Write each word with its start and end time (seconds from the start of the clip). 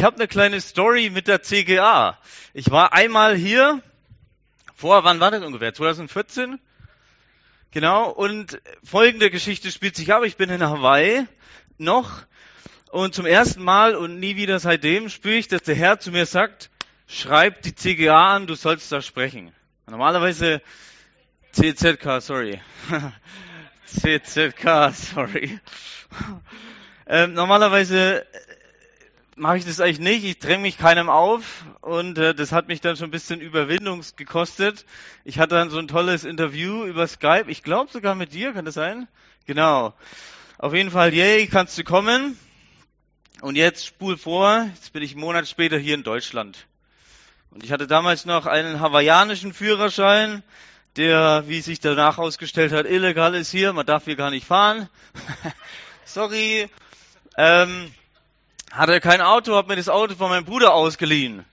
Ich 0.00 0.06
habe 0.06 0.16
eine 0.16 0.28
kleine 0.28 0.62
Story 0.62 1.10
mit 1.10 1.28
der 1.28 1.42
CGA. 1.42 2.16
Ich 2.54 2.70
war 2.70 2.94
einmal 2.94 3.36
hier, 3.36 3.82
vor, 4.74 5.04
wann 5.04 5.20
war 5.20 5.30
das 5.30 5.44
ungefähr? 5.44 5.74
2014? 5.74 6.58
Genau, 7.70 8.08
und 8.08 8.62
folgende 8.82 9.30
Geschichte 9.30 9.70
spielt 9.70 9.96
sich 9.96 10.10
ab. 10.14 10.22
Ich 10.24 10.38
bin 10.38 10.48
in 10.48 10.62
Hawaii 10.62 11.26
noch 11.76 12.22
und 12.90 13.14
zum 13.14 13.26
ersten 13.26 13.62
Mal 13.62 13.94
und 13.94 14.18
nie 14.18 14.36
wieder 14.36 14.58
seitdem 14.58 15.10
spüre 15.10 15.34
ich, 15.34 15.48
dass 15.48 15.64
der 15.64 15.74
Herr 15.74 16.00
zu 16.00 16.12
mir 16.12 16.24
sagt, 16.24 16.70
schreib 17.06 17.60
die 17.60 17.74
CGA 17.74 18.36
an, 18.36 18.46
du 18.46 18.54
sollst 18.54 18.90
da 18.90 19.02
sprechen. 19.02 19.52
Normalerweise 19.86 20.62
CZK, 21.52 22.22
sorry. 22.22 22.58
CZK, 23.84 24.94
sorry. 24.94 25.60
Ähm, 27.12 27.32
normalerweise 27.32 28.24
mache 29.40 29.56
ich 29.56 29.64
das 29.64 29.80
eigentlich 29.80 29.98
nicht. 29.98 30.24
Ich 30.24 30.38
dränge 30.38 30.62
mich 30.62 30.76
keinem 30.76 31.08
auf 31.08 31.64
und 31.80 32.18
äh, 32.18 32.34
das 32.34 32.52
hat 32.52 32.68
mich 32.68 32.82
dann 32.82 32.96
schon 32.96 33.08
ein 33.08 33.10
bisschen 33.10 33.40
Überwindung 33.40 34.04
gekostet. 34.16 34.84
Ich 35.24 35.38
hatte 35.38 35.54
dann 35.54 35.70
so 35.70 35.78
ein 35.78 35.88
tolles 35.88 36.24
Interview 36.24 36.84
über 36.84 37.06
Skype. 37.06 37.46
Ich 37.48 37.62
glaube 37.62 37.90
sogar 37.90 38.14
mit 38.14 38.34
dir, 38.34 38.52
kann 38.52 38.66
das 38.66 38.74
sein? 38.74 39.08
Genau. 39.46 39.94
Auf 40.58 40.74
jeden 40.74 40.90
Fall, 40.90 41.14
yay, 41.14 41.46
kannst 41.46 41.78
du 41.78 41.84
kommen. 41.84 42.38
Und 43.40 43.56
jetzt 43.56 43.86
spul 43.86 44.18
vor, 44.18 44.68
jetzt 44.74 44.92
bin 44.92 45.02
ich 45.02 45.12
einen 45.12 45.22
Monat 45.22 45.48
später 45.48 45.78
hier 45.78 45.94
in 45.94 46.02
Deutschland. 46.02 46.66
Und 47.50 47.64
ich 47.64 47.72
hatte 47.72 47.86
damals 47.86 48.26
noch 48.26 48.44
einen 48.44 48.80
hawaiianischen 48.80 49.54
Führerschein, 49.54 50.42
der, 50.96 51.44
wie 51.46 51.62
sich 51.62 51.80
danach 51.80 52.18
ausgestellt 52.18 52.72
hat, 52.72 52.84
illegal 52.84 53.34
ist 53.34 53.50
hier, 53.50 53.72
man 53.72 53.86
darf 53.86 54.04
hier 54.04 54.16
gar 54.16 54.30
nicht 54.30 54.46
fahren. 54.46 54.90
Sorry. 56.04 56.68
Ähm, 57.38 57.90
hatte 58.70 59.00
kein 59.00 59.20
Auto, 59.20 59.54
habe 59.54 59.68
mir 59.68 59.76
das 59.76 59.88
Auto 59.88 60.14
von 60.14 60.30
meinem 60.30 60.44
Bruder 60.44 60.74
ausgeliehen. 60.74 61.44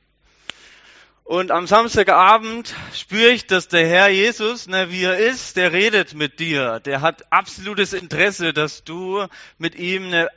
Und 1.24 1.52
am 1.52 1.68
Samstagabend 1.68 2.74
spüre 2.94 3.32
ich, 3.32 3.48
dass 3.48 3.68
der 3.68 3.86
Herr 3.86 4.08
Jesus, 4.08 4.68
ne, 4.68 4.92
wie 4.92 5.04
er 5.04 5.18
ist, 5.18 5.58
der 5.58 5.74
redet 5.74 6.14
mit 6.14 6.40
dir. 6.40 6.80
Der 6.80 7.02
hat 7.02 7.32
absolutes 7.34 7.92
Interesse, 7.92 8.54
dass 8.54 8.86
du 8.86 9.26
mit 9.58 9.76
ihm 9.76 10.06
eine 10.06 10.30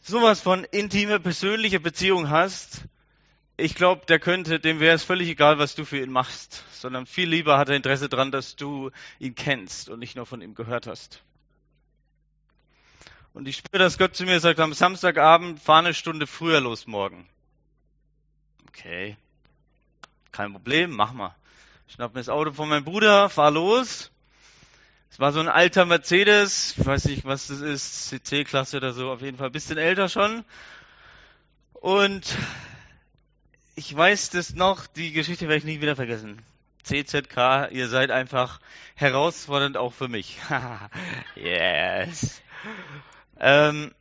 sowas 0.00 0.40
von 0.40 0.62
intime, 0.62 1.18
persönliche 1.18 1.80
Beziehung 1.80 2.30
hast. 2.30 2.82
Ich 3.56 3.74
glaube, 3.74 4.06
der 4.06 4.20
könnte, 4.20 4.60
dem 4.60 4.78
wäre 4.78 4.94
es 4.94 5.02
völlig 5.02 5.28
egal, 5.28 5.58
was 5.58 5.74
du 5.74 5.84
für 5.84 5.98
ihn 5.98 6.12
machst, 6.12 6.62
sondern 6.70 7.06
viel 7.06 7.28
lieber 7.28 7.58
hat 7.58 7.68
er 7.68 7.74
Interesse 7.74 8.08
daran, 8.08 8.30
dass 8.30 8.54
du 8.54 8.92
ihn 9.18 9.34
kennst 9.34 9.88
und 9.88 9.98
nicht 9.98 10.14
nur 10.14 10.26
von 10.26 10.40
ihm 10.40 10.54
gehört 10.54 10.86
hast. 10.86 11.22
Und 13.36 13.46
ich 13.46 13.58
spüre, 13.58 13.82
dass 13.82 13.98
Gott 13.98 14.16
zu 14.16 14.24
mir 14.24 14.40
sagt, 14.40 14.60
am 14.60 14.72
Samstagabend 14.72 15.60
fahr 15.60 15.80
eine 15.80 15.92
Stunde 15.92 16.26
früher 16.26 16.58
los 16.58 16.86
morgen. 16.86 17.28
Okay. 18.68 19.18
Kein 20.32 20.52
Problem, 20.52 20.92
mach 20.92 21.12
mal. 21.12 21.36
Schnapp 21.86 22.14
mir 22.14 22.20
das 22.20 22.30
Auto 22.30 22.52
von 22.52 22.70
meinem 22.70 22.86
Bruder, 22.86 23.28
fahr 23.28 23.50
los. 23.50 24.10
Es 25.10 25.20
war 25.20 25.32
so 25.32 25.40
ein 25.40 25.48
alter 25.48 25.84
Mercedes, 25.84 26.78
ich 26.78 26.86
weiß 26.86 27.04
nicht, 27.04 27.26
was 27.26 27.48
das 27.48 27.60
ist, 27.60 28.08
CC-Klasse 28.08 28.78
oder 28.78 28.94
so, 28.94 29.10
auf 29.10 29.20
jeden 29.20 29.36
Fall 29.36 29.50
ein 29.50 29.52
bisschen 29.52 29.76
älter 29.76 30.08
schon. 30.08 30.42
Und 31.74 32.38
ich 33.74 33.94
weiß 33.94 34.30
das 34.30 34.54
noch, 34.54 34.86
die 34.86 35.12
Geschichte 35.12 35.46
werde 35.46 35.58
ich 35.58 35.64
nie 35.64 35.82
wieder 35.82 35.94
vergessen. 35.94 36.40
CZK, 36.84 37.68
ihr 37.70 37.88
seid 37.88 38.10
einfach 38.10 38.60
herausfordernd 38.94 39.76
auch 39.76 39.92
für 39.92 40.08
mich. 40.08 40.38
yes. 41.34 42.40
Ähm, 43.38 43.94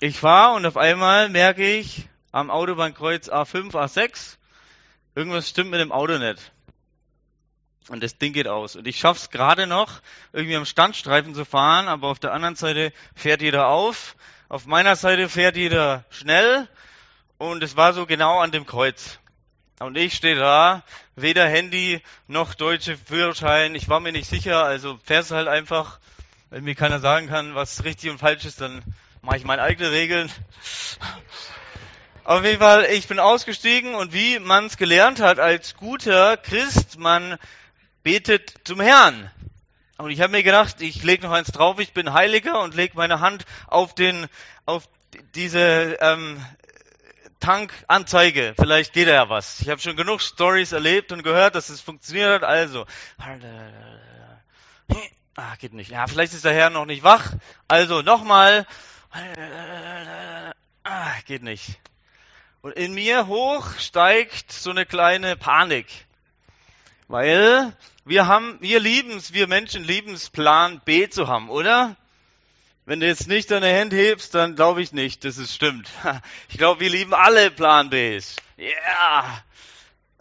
ich 0.00 0.18
fahre 0.18 0.56
und 0.56 0.66
auf 0.66 0.76
einmal 0.76 1.28
merke 1.28 1.64
ich 1.64 2.08
am 2.32 2.50
Autobahnkreuz 2.50 3.28
A5, 3.28 3.72
A6, 3.72 4.36
irgendwas 5.14 5.48
stimmt 5.48 5.70
mit 5.70 5.80
dem 5.80 5.92
Auto 5.92 6.18
nicht. 6.18 6.52
Und 7.88 8.02
das 8.02 8.16
Ding 8.16 8.32
geht 8.32 8.48
aus. 8.48 8.76
Und 8.76 8.86
ich 8.86 8.98
schaff's 8.98 9.30
gerade 9.30 9.66
noch, 9.66 10.00
irgendwie 10.32 10.56
am 10.56 10.64
Standstreifen 10.64 11.34
zu 11.34 11.44
fahren, 11.44 11.88
aber 11.88 12.08
auf 12.08 12.18
der 12.18 12.32
anderen 12.32 12.56
Seite 12.56 12.92
fährt 13.14 13.42
jeder 13.42 13.68
auf. 13.68 14.16
Auf 14.48 14.66
meiner 14.66 14.96
Seite 14.96 15.28
fährt 15.28 15.56
jeder 15.56 16.04
schnell. 16.10 16.68
Und 17.38 17.62
es 17.62 17.76
war 17.76 17.92
so 17.92 18.06
genau 18.06 18.38
an 18.38 18.52
dem 18.52 18.66
Kreuz. 18.66 19.18
Und 19.80 19.96
ich 19.96 20.14
stehe 20.14 20.36
da, 20.36 20.84
weder 21.16 21.48
Handy 21.48 22.00
noch 22.28 22.54
deutsche 22.54 22.96
Führerschein. 22.96 23.74
Ich 23.74 23.88
war 23.88 23.98
mir 23.98 24.12
nicht 24.12 24.28
sicher, 24.28 24.64
also 24.64 24.98
fährst 25.02 25.32
halt 25.32 25.48
einfach 25.48 25.98
wenn 26.52 26.64
mir 26.64 26.74
keiner 26.74 27.00
sagen 27.00 27.28
kann, 27.28 27.54
was 27.54 27.82
richtig 27.82 28.10
und 28.10 28.18
falsch 28.18 28.44
ist, 28.44 28.60
dann 28.60 28.82
mache 29.22 29.38
ich 29.38 29.44
meine 29.44 29.62
eigenen 29.62 29.90
Regeln. 29.90 30.30
Auf 32.24 32.44
jeden 32.44 32.58
Fall, 32.58 32.84
ich 32.92 33.08
bin 33.08 33.18
ausgestiegen 33.18 33.94
und 33.94 34.12
wie 34.12 34.38
man 34.38 34.66
es 34.66 34.76
gelernt 34.76 35.18
hat 35.18 35.38
als 35.38 35.76
guter 35.76 36.36
Christ, 36.36 36.98
man 36.98 37.38
betet 38.02 38.52
zum 38.64 38.80
Herrn. 38.80 39.30
Und 39.96 40.10
ich 40.10 40.20
habe 40.20 40.32
mir 40.32 40.42
gedacht, 40.42 40.82
ich 40.82 41.02
lege 41.02 41.22
noch 41.22 41.32
eins 41.32 41.52
drauf, 41.52 41.80
ich 41.80 41.94
bin 41.94 42.12
Heiliger 42.12 42.60
und 42.60 42.74
lege 42.74 42.98
meine 42.98 43.20
Hand 43.20 43.46
auf 43.66 43.94
den, 43.94 44.26
auf 44.66 44.86
diese 45.34 45.96
ähm, 46.02 46.38
Tankanzeige. 47.40 48.52
Vielleicht 48.58 48.92
geht 48.92 49.08
da 49.08 49.12
ja 49.12 49.28
was. 49.30 49.62
Ich 49.62 49.70
habe 49.70 49.80
schon 49.80 49.96
genug 49.96 50.20
Stories 50.20 50.72
erlebt 50.72 51.12
und 51.12 51.22
gehört, 51.22 51.54
dass 51.54 51.70
es 51.70 51.80
funktioniert 51.80 52.42
hat. 52.42 52.44
Also 52.44 52.84
Ah, 55.34 55.54
geht 55.56 55.72
nicht. 55.72 55.90
Ja, 55.90 56.06
vielleicht 56.06 56.34
ist 56.34 56.44
der 56.44 56.52
Herr 56.52 56.70
noch 56.70 56.84
nicht 56.84 57.02
wach. 57.02 57.32
Also 57.66 58.02
nochmal. 58.02 58.66
Ah, 60.84 61.12
geht 61.26 61.42
nicht. 61.42 61.78
Und 62.60 62.72
in 62.72 62.94
mir 62.94 63.26
hoch 63.26 63.78
steigt 63.78 64.52
so 64.52 64.70
eine 64.70 64.86
kleine 64.86 65.36
Panik. 65.36 65.86
Weil 67.08 67.74
wir 68.04 68.26
haben, 68.26 68.58
wir 68.60 68.80
lieben 68.80 69.16
es, 69.16 69.32
wir 69.32 69.46
Menschen 69.46 69.84
lieben 69.84 70.14
es, 70.14 70.30
Plan 70.30 70.80
B 70.84 71.08
zu 71.08 71.28
haben, 71.28 71.50
oder? 71.50 71.96
Wenn 72.84 73.00
du 73.00 73.06
jetzt 73.06 73.28
nicht 73.28 73.50
deine 73.50 73.68
Hände 73.68 73.96
hebst, 73.96 74.34
dann 74.34 74.56
glaube 74.56 74.82
ich 74.82 74.92
nicht, 74.92 75.24
dass 75.24 75.38
es 75.38 75.54
stimmt. 75.54 75.88
Ich 76.48 76.58
glaube, 76.58 76.80
wir 76.80 76.90
lieben 76.90 77.14
alle 77.14 77.50
Plan 77.50 77.90
Bs. 77.90 78.36
Ja. 78.56 78.66
Yeah. 78.66 79.44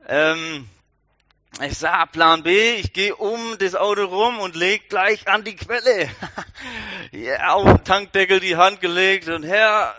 Ähm, 0.07 0.69
ich 1.59 1.78
sah 1.78 2.06
Plan 2.06 2.44
B, 2.44 2.75
ich 2.75 2.94
gehe 2.94 3.16
um 3.16 3.57
das 3.57 3.75
Auto 3.75 4.06
rum 4.06 4.39
und 4.39 4.56
leg 4.56 4.89
gleich 4.89 5.28
an 5.28 5.44
die 5.44 5.56
Quelle. 5.56 6.09
ja, 7.12 7.53
auf 7.53 7.66
den 7.66 7.84
Tankdeckel 7.84 8.39
die 8.39 8.56
Hand 8.56 8.79
gelegt 8.79 9.28
und 9.28 9.44
her, 9.44 9.95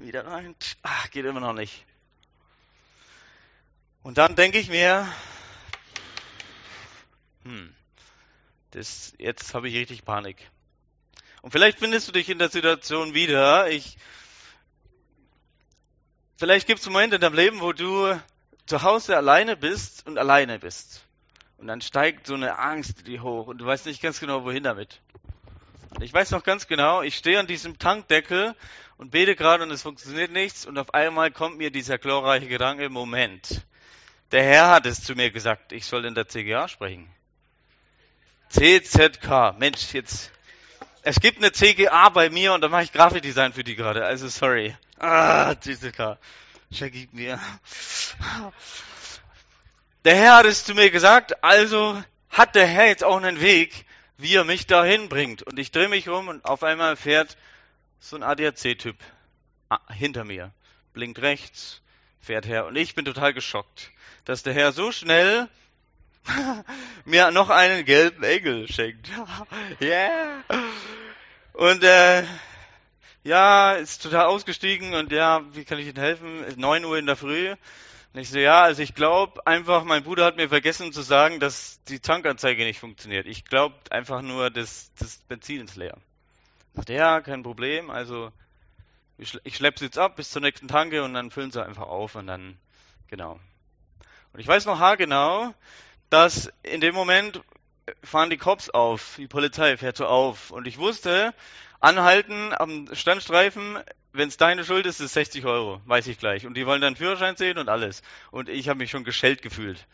äh, 0.00 0.04
wieder 0.04 0.26
rein. 0.26 0.56
Ach, 0.82 1.10
geht 1.10 1.26
immer 1.26 1.40
noch 1.40 1.52
nicht. 1.52 1.84
Und 4.02 4.18
dann 4.18 4.34
denke 4.34 4.58
ich 4.58 4.70
mir, 4.70 5.06
hm, 7.44 7.74
das, 8.70 9.12
jetzt 9.18 9.52
habe 9.52 9.68
ich 9.68 9.76
richtig 9.76 10.04
Panik. 10.04 10.50
Und 11.42 11.50
vielleicht 11.50 11.78
findest 11.78 12.08
du 12.08 12.12
dich 12.12 12.28
in 12.28 12.38
der 12.38 12.48
Situation 12.48 13.14
wieder. 13.14 13.70
Ich, 13.70 13.98
vielleicht 16.36 16.66
gibt 16.66 16.80
es 16.80 16.86
Momente 16.86 17.16
in 17.16 17.20
deinem 17.20 17.34
Leben, 17.34 17.60
wo 17.60 17.72
du 17.72 18.18
zu 18.66 18.82
Hause 18.82 19.16
alleine 19.16 19.56
bist 19.56 20.06
und 20.06 20.18
alleine 20.18 20.58
bist. 20.58 21.04
Und 21.58 21.68
dann 21.68 21.80
steigt 21.80 22.26
so 22.26 22.34
eine 22.34 22.58
Angst 22.58 23.06
die 23.06 23.20
hoch 23.20 23.46
und 23.46 23.58
du 23.58 23.66
weißt 23.66 23.86
nicht 23.86 24.02
ganz 24.02 24.20
genau, 24.20 24.44
wohin 24.44 24.64
damit. 24.64 25.00
Und 25.90 26.02
ich 26.02 26.12
weiß 26.12 26.32
noch 26.32 26.44
ganz 26.44 26.66
genau, 26.66 27.00
ich 27.02 27.16
stehe 27.16 27.38
an 27.38 27.46
diesem 27.46 27.78
Tankdeckel 27.78 28.54
und 28.98 29.10
bete 29.10 29.36
gerade 29.36 29.62
und 29.62 29.70
es 29.70 29.82
funktioniert 29.82 30.30
nichts 30.30 30.66
und 30.66 30.76
auf 30.78 30.92
einmal 30.92 31.30
kommt 31.30 31.56
mir 31.56 31.70
dieser 31.70 31.96
glorreiche 31.96 32.48
Gedanke, 32.48 32.90
Moment. 32.90 33.62
Der 34.32 34.42
Herr 34.42 34.70
hat 34.70 34.86
es 34.86 35.02
zu 35.02 35.14
mir 35.14 35.30
gesagt, 35.30 35.72
ich 35.72 35.86
soll 35.86 36.04
in 36.04 36.14
der 36.14 36.28
CGA 36.28 36.68
sprechen. 36.68 37.08
CZK, 38.50 39.54
Mensch, 39.58 39.92
jetzt, 39.94 40.32
es 41.02 41.20
gibt 41.20 41.38
eine 41.38 41.52
CGA 41.52 42.08
bei 42.08 42.30
mir 42.30 42.52
und 42.52 42.60
da 42.60 42.68
mache 42.68 42.82
ich 42.82 42.92
Grafikdesign 42.92 43.52
für 43.52 43.64
die 43.64 43.76
gerade, 43.76 44.04
also 44.04 44.28
sorry. 44.28 44.76
Ah, 44.98 45.54
CZK. 45.54 46.18
Vergib 46.72 47.12
mir. 47.12 47.40
Der 50.04 50.16
Herr 50.16 50.36
hat 50.36 50.46
es 50.46 50.64
zu 50.64 50.74
mir 50.74 50.90
gesagt, 50.90 51.42
also 51.42 52.02
hat 52.30 52.54
der 52.54 52.66
Herr 52.66 52.86
jetzt 52.86 53.04
auch 53.04 53.16
einen 53.16 53.40
Weg, 53.40 53.86
wie 54.18 54.34
er 54.34 54.44
mich 54.44 54.66
dahin 54.66 55.08
bringt. 55.08 55.42
Und 55.42 55.58
ich 55.58 55.70
drehe 55.70 55.88
mich 55.88 56.08
um 56.08 56.28
und 56.28 56.44
auf 56.44 56.62
einmal 56.62 56.96
fährt 56.96 57.36
so 57.98 58.16
ein 58.16 58.22
ADAC-Typ 58.22 58.96
hinter 59.90 60.24
mir, 60.24 60.52
blinkt 60.92 61.20
rechts, 61.20 61.82
fährt 62.20 62.46
her. 62.46 62.66
Und 62.66 62.76
ich 62.76 62.94
bin 62.94 63.04
total 63.04 63.34
geschockt, 63.34 63.90
dass 64.24 64.42
der 64.42 64.54
Herr 64.54 64.72
so 64.72 64.92
schnell 64.92 65.48
mir 67.04 67.30
noch 67.30 67.50
einen 67.50 67.84
gelben 67.84 68.22
Engel 68.22 68.70
schenkt. 68.70 69.08
yeah. 69.80 70.44
Und 71.52 71.82
äh, 71.84 72.24
ja, 73.26 73.72
ist 73.72 74.02
total 74.02 74.26
ausgestiegen 74.26 74.94
und 74.94 75.10
ja, 75.10 75.42
wie 75.52 75.64
kann 75.64 75.78
ich 75.78 75.86
Ihnen 75.86 75.98
helfen? 75.98 76.44
Ist 76.44 76.58
9 76.58 76.84
Uhr 76.84 76.96
in 76.96 77.06
der 77.06 77.16
Früh. 77.16 77.50
Und 77.50 78.20
ich 78.20 78.30
so, 78.30 78.38
ja, 78.38 78.62
also 78.62 78.82
ich 78.82 78.94
glaube 78.94 79.44
einfach, 79.46 79.84
mein 79.84 80.04
Bruder 80.04 80.24
hat 80.24 80.36
mir 80.36 80.48
vergessen 80.48 80.92
zu 80.92 81.02
sagen, 81.02 81.40
dass 81.40 81.82
die 81.88 81.98
Tankanzeige 81.98 82.64
nicht 82.64 82.78
funktioniert. 82.78 83.26
Ich 83.26 83.44
glaube 83.44 83.74
einfach 83.90 84.22
nur, 84.22 84.50
dass 84.50 84.92
das 84.98 85.18
Benzin 85.28 85.64
ist 85.64 85.76
leer. 85.76 85.96
Sagt 86.74 86.88
ja, 86.88 87.20
kein 87.20 87.42
Problem. 87.42 87.90
Also 87.90 88.30
Ich, 89.18 89.36
ich 89.44 89.56
schleppe 89.56 89.80
sie 89.80 89.86
jetzt 89.86 89.98
ab 89.98 90.16
bis 90.16 90.30
zur 90.30 90.42
nächsten 90.42 90.68
Tanke 90.68 91.02
und 91.02 91.14
dann 91.14 91.30
füllen 91.30 91.50
sie 91.50 91.64
einfach 91.64 91.88
auf 91.88 92.14
und 92.14 92.28
dann, 92.28 92.56
genau. 93.08 93.40
Und 94.32 94.40
ich 94.40 94.46
weiß 94.46 94.66
noch 94.66 94.78
haargenau, 94.78 95.52
dass 96.10 96.52
in 96.62 96.80
dem 96.80 96.94
Moment 96.94 97.42
fahren 98.02 98.30
die 98.30 98.36
Cops 98.36 98.70
auf, 98.70 99.14
die 99.16 99.26
Polizei 99.26 99.76
fährt 99.76 99.96
so 99.96 100.06
auf. 100.06 100.50
Und 100.50 100.66
ich 100.66 100.78
wusste, 100.78 101.34
anhalten 101.86 102.52
am 102.52 102.92
Standstreifen, 102.92 103.78
wenn 104.12 104.28
es 104.28 104.36
deine 104.36 104.64
Schuld 104.64 104.86
ist, 104.86 105.00
ist 105.00 105.14
60 105.14 105.44
Euro, 105.44 105.80
weiß 105.84 106.08
ich 106.08 106.18
gleich. 106.18 106.44
Und 106.44 106.54
die 106.54 106.66
wollen 106.66 106.80
dann 106.80 106.96
Führerschein 106.96 107.36
sehen 107.36 107.58
und 107.58 107.68
alles. 107.68 108.02
Und 108.32 108.48
ich 108.48 108.68
habe 108.68 108.78
mich 108.78 108.90
schon 108.90 109.04
geschellt 109.04 109.40
gefühlt. 109.40 109.86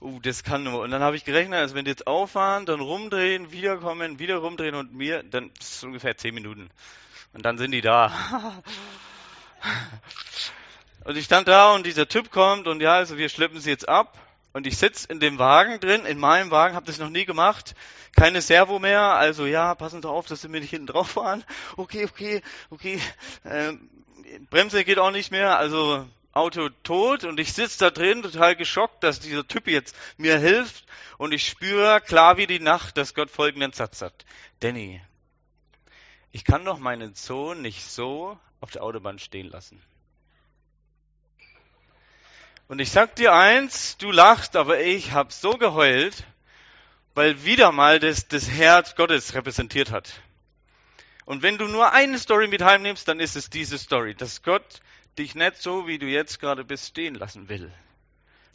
Uh, 0.00 0.20
das 0.20 0.42
kann 0.42 0.64
nur. 0.64 0.82
Und 0.82 0.90
dann 0.90 1.00
habe 1.00 1.16
ich 1.16 1.24
gerechnet, 1.24 1.58
also 1.58 1.74
wenn 1.74 1.86
die 1.86 1.90
jetzt 1.90 2.06
auffahren, 2.06 2.66
dann 2.66 2.80
rumdrehen, 2.80 3.50
wiederkommen, 3.50 4.18
wieder 4.18 4.36
rumdrehen 4.36 4.74
und 4.74 4.92
mir, 4.92 5.22
dann 5.22 5.50
ist 5.58 5.76
es 5.76 5.84
ungefähr 5.84 6.16
10 6.16 6.34
Minuten. 6.34 6.70
Und 7.32 7.46
dann 7.46 7.56
sind 7.56 7.70
die 7.70 7.80
da. 7.80 8.12
und 11.04 11.16
ich 11.16 11.24
stand 11.24 11.48
da 11.48 11.72
und 11.72 11.86
dieser 11.86 12.08
Typ 12.08 12.30
kommt 12.30 12.66
und 12.66 12.82
ja, 12.82 12.94
also 12.94 13.16
wir 13.16 13.30
schleppen 13.30 13.58
sie 13.58 13.70
jetzt 13.70 13.88
ab. 13.88 14.18
Und 14.52 14.66
ich 14.66 14.76
sitze 14.76 15.08
in 15.08 15.18
dem 15.18 15.38
Wagen 15.38 15.80
drin, 15.80 16.04
in 16.04 16.18
meinem 16.18 16.50
Wagen, 16.50 16.74
habe 16.74 16.86
das 16.86 16.98
noch 16.98 17.08
nie 17.08 17.24
gemacht. 17.24 17.74
Keine 18.14 18.42
Servo 18.42 18.78
mehr, 18.78 19.00
also 19.00 19.46
ja, 19.46 19.74
passen 19.74 20.02
Sie 20.02 20.08
auf, 20.08 20.26
dass 20.26 20.42
Sie 20.42 20.48
mir 20.48 20.60
nicht 20.60 20.70
hinten 20.70 20.88
drauf 20.88 21.12
fahren. 21.12 21.44
Okay, 21.76 22.04
okay, 22.04 22.42
okay. 22.70 23.00
Ähm, 23.44 23.88
Bremse 24.50 24.84
geht 24.84 24.98
auch 24.98 25.10
nicht 25.10 25.30
mehr, 25.30 25.58
also 25.58 26.06
Auto 26.32 26.70
tot 26.82 27.24
und 27.24 27.38
ich 27.38 27.52
sitze 27.52 27.78
da 27.78 27.90
drin, 27.90 28.22
total 28.22 28.56
geschockt, 28.56 29.02
dass 29.04 29.20
dieser 29.20 29.46
Typ 29.46 29.68
jetzt 29.68 29.94
mir 30.16 30.38
hilft 30.38 30.86
und 31.18 31.32
ich 31.32 31.46
spüre 31.46 32.00
klar 32.00 32.38
wie 32.38 32.46
die 32.46 32.60
Nacht, 32.60 32.96
dass 32.96 33.14
Gott 33.14 33.30
folgenden 33.30 33.72
Satz 33.72 33.98
sagt. 33.98 34.24
Danny, 34.60 35.02
ich 36.30 36.44
kann 36.44 36.64
doch 36.64 36.78
meinen 36.78 37.14
Sohn 37.14 37.60
nicht 37.60 37.84
so 37.84 38.38
auf 38.60 38.70
der 38.70 38.82
Autobahn 38.82 39.18
stehen 39.18 39.48
lassen. 39.48 39.82
Und 42.68 42.78
ich 42.78 42.90
sag 42.90 43.16
dir 43.16 43.32
eins, 43.32 43.96
du 43.98 44.10
lachst, 44.10 44.56
aber 44.56 44.80
ich 44.80 45.12
habe 45.12 45.32
so 45.32 45.58
geheult, 45.58 46.24
weil 47.14 47.44
wieder 47.44 47.72
mal 47.72 48.00
das, 48.00 48.28
das 48.28 48.48
Herz 48.48 48.94
Gottes 48.94 49.34
repräsentiert 49.34 49.90
hat. 49.90 50.12
Und 51.24 51.42
wenn 51.42 51.58
du 51.58 51.66
nur 51.66 51.92
eine 51.92 52.18
Story 52.18 52.48
mit 52.48 52.62
heimnimmst, 52.62 53.06
dann 53.06 53.20
ist 53.20 53.36
es 53.36 53.50
diese 53.50 53.78
Story, 53.78 54.14
dass 54.14 54.42
Gott 54.42 54.80
dich 55.18 55.34
nicht 55.34 55.56
so, 55.56 55.86
wie 55.86 55.98
du 55.98 56.06
jetzt 56.06 56.40
gerade 56.40 56.64
bist, 56.64 56.88
stehen 56.88 57.14
lassen 57.14 57.48
will. 57.48 57.72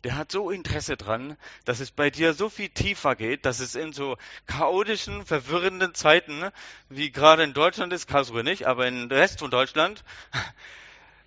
Der 0.04 0.15
hat 0.15 0.31
so 0.31 0.51
Interesse 0.51 0.95
dran, 0.95 1.38
dass 1.65 1.80
es 1.80 1.92
bei 1.92 2.09
dir 2.09 2.33
so 2.33 2.50
viel 2.50 2.69
tiefer 2.69 3.15
geht, 3.15 3.45
dass 3.45 3.59
es 3.59 3.75
in 3.75 3.94
so 3.94 4.18
chaotischen, 4.45 5.25
verwirrenden 5.25 5.95
Zeiten, 5.95 6.50
wie 6.89 7.12
gerade 7.12 7.44
in 7.44 7.54
Deutschland 7.54 7.92
ist, 7.94 8.07
Karlsruhe 8.07 8.44
nicht, 8.44 8.68
aber 8.68 8.88
in 8.88 9.09
der 9.09 9.19
Rest 9.19 9.39
von 9.39 9.50
Deutschland, 9.50 10.04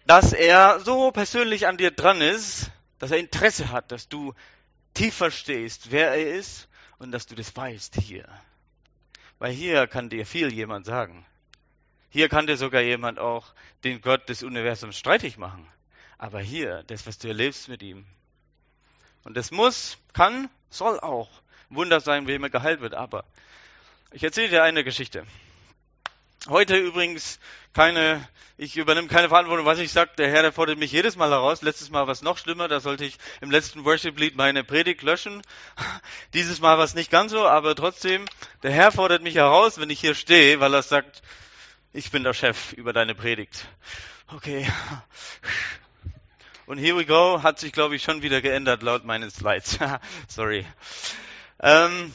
dass 0.07 0.33
er 0.33 0.81
so 0.81 1.11
persönlich 1.13 1.67
an 1.67 1.77
dir 1.77 1.91
dran 1.91 2.21
ist, 2.21 2.71
dass 2.99 3.11
er 3.11 3.19
Interesse 3.19 3.71
hat, 3.71 3.93
dass 3.93 4.09
du 4.09 4.35
tief 4.95 5.15
verstehst, 5.15 5.91
wer 5.91 6.11
er 6.11 6.35
ist 6.35 6.69
und 6.99 7.13
dass 7.13 7.27
du 7.27 7.35
das 7.35 7.55
weißt 7.55 7.97
hier. 7.97 8.29
Weil 9.39 9.53
hier 9.53 9.87
kann 9.87 10.11
dir 10.11 10.27
viel 10.27 10.53
jemand 10.53 10.87
sagen. 10.87 11.25
Hier 12.11 12.29
kann 12.29 12.47
dir 12.47 12.57
sogar 12.57 12.83
jemand 12.83 13.19
auch 13.19 13.55
den 13.85 14.01
Gott 14.01 14.29
des 14.29 14.43
Universums 14.43 14.99
streitig 14.99 15.39
machen. 15.39 15.67
Aber 16.19 16.41
hier, 16.41 16.83
das, 16.89 17.07
was 17.07 17.19
du 17.19 17.29
erlebst 17.29 17.69
mit 17.69 17.83
ihm. 17.83 18.05
Und 19.25 19.37
das 19.37 19.51
muss, 19.51 19.97
kann, 20.13 20.51
soll 20.69 21.01
auch 21.01 21.31
Wunder 21.71 22.01
sein, 22.01 22.27
wie 22.27 22.35
immer 22.35 22.51
geheilt 22.51 22.81
wird. 22.81 22.95
Aber 22.95 23.25
ich 24.13 24.23
erzähle 24.23 24.49
dir 24.49 24.63
eine 24.63 24.85
Geschichte. 24.85 25.25
Heute 26.49 26.77
übrigens 26.79 27.39
keine, 27.75 28.27
ich 28.57 28.79
übernehme 28.79 29.09
keine 29.09 29.29
Verantwortung, 29.29 29.67
was 29.67 29.79
ich 29.79 29.93
sage. 29.93 30.13
Der 30.17 30.31
Herr, 30.31 30.41
der 30.41 30.53
fordert 30.53 30.79
mich 30.79 30.91
jedes 30.91 31.17
Mal 31.17 31.29
heraus. 31.29 31.61
Letztes 31.61 31.91
Mal 31.91 32.07
war 32.07 32.13
es 32.13 32.23
noch 32.23 32.39
schlimmer, 32.39 32.67
da 32.67 32.81
sollte 32.81 33.05
ich 33.05 33.19
im 33.43 33.51
letzten 33.51 33.85
Worship-Lied 33.85 34.37
meine 34.37 34.65
Predigt 34.65 35.03
löschen. 35.03 35.43
Dieses 36.35 36.61
Mal 36.61 36.79
war 36.79 36.85
es 36.85 36.95
nicht 36.95 37.11
ganz 37.11 37.33
so, 37.33 37.47
aber 37.47 37.77
trotzdem, 37.77 38.25
der 38.63 38.71
Herr 38.71 38.91
fordert 38.91 39.23
mich 39.23 39.35
heraus, 39.35 39.79
wenn 39.79 39.91
ich 39.91 40.01
hier 40.01 40.15
stehe, 40.15 40.61
weil 40.61 40.73
er 40.73 40.83
sagt, 40.83 41.21
ich 41.93 42.11
bin 42.11 42.25
der 42.25 42.33
Chef 42.33 42.73
über 42.73 42.95
deine 42.95 43.15
Predigt. 43.15 43.67
Okay. 44.29 44.67
Und 46.65 46.79
here 46.79 46.97
we 46.97 47.05
go, 47.05 47.43
hat 47.43 47.59
sich, 47.59 47.73
glaube 47.73 47.97
ich, 47.97 48.03
schon 48.03 48.23
wieder 48.23 48.41
geändert 48.41 48.83
laut 48.83 49.05
meinen 49.05 49.31
Slides. 49.31 49.79
Sorry. 50.29 50.65
Ähm, 51.61 52.15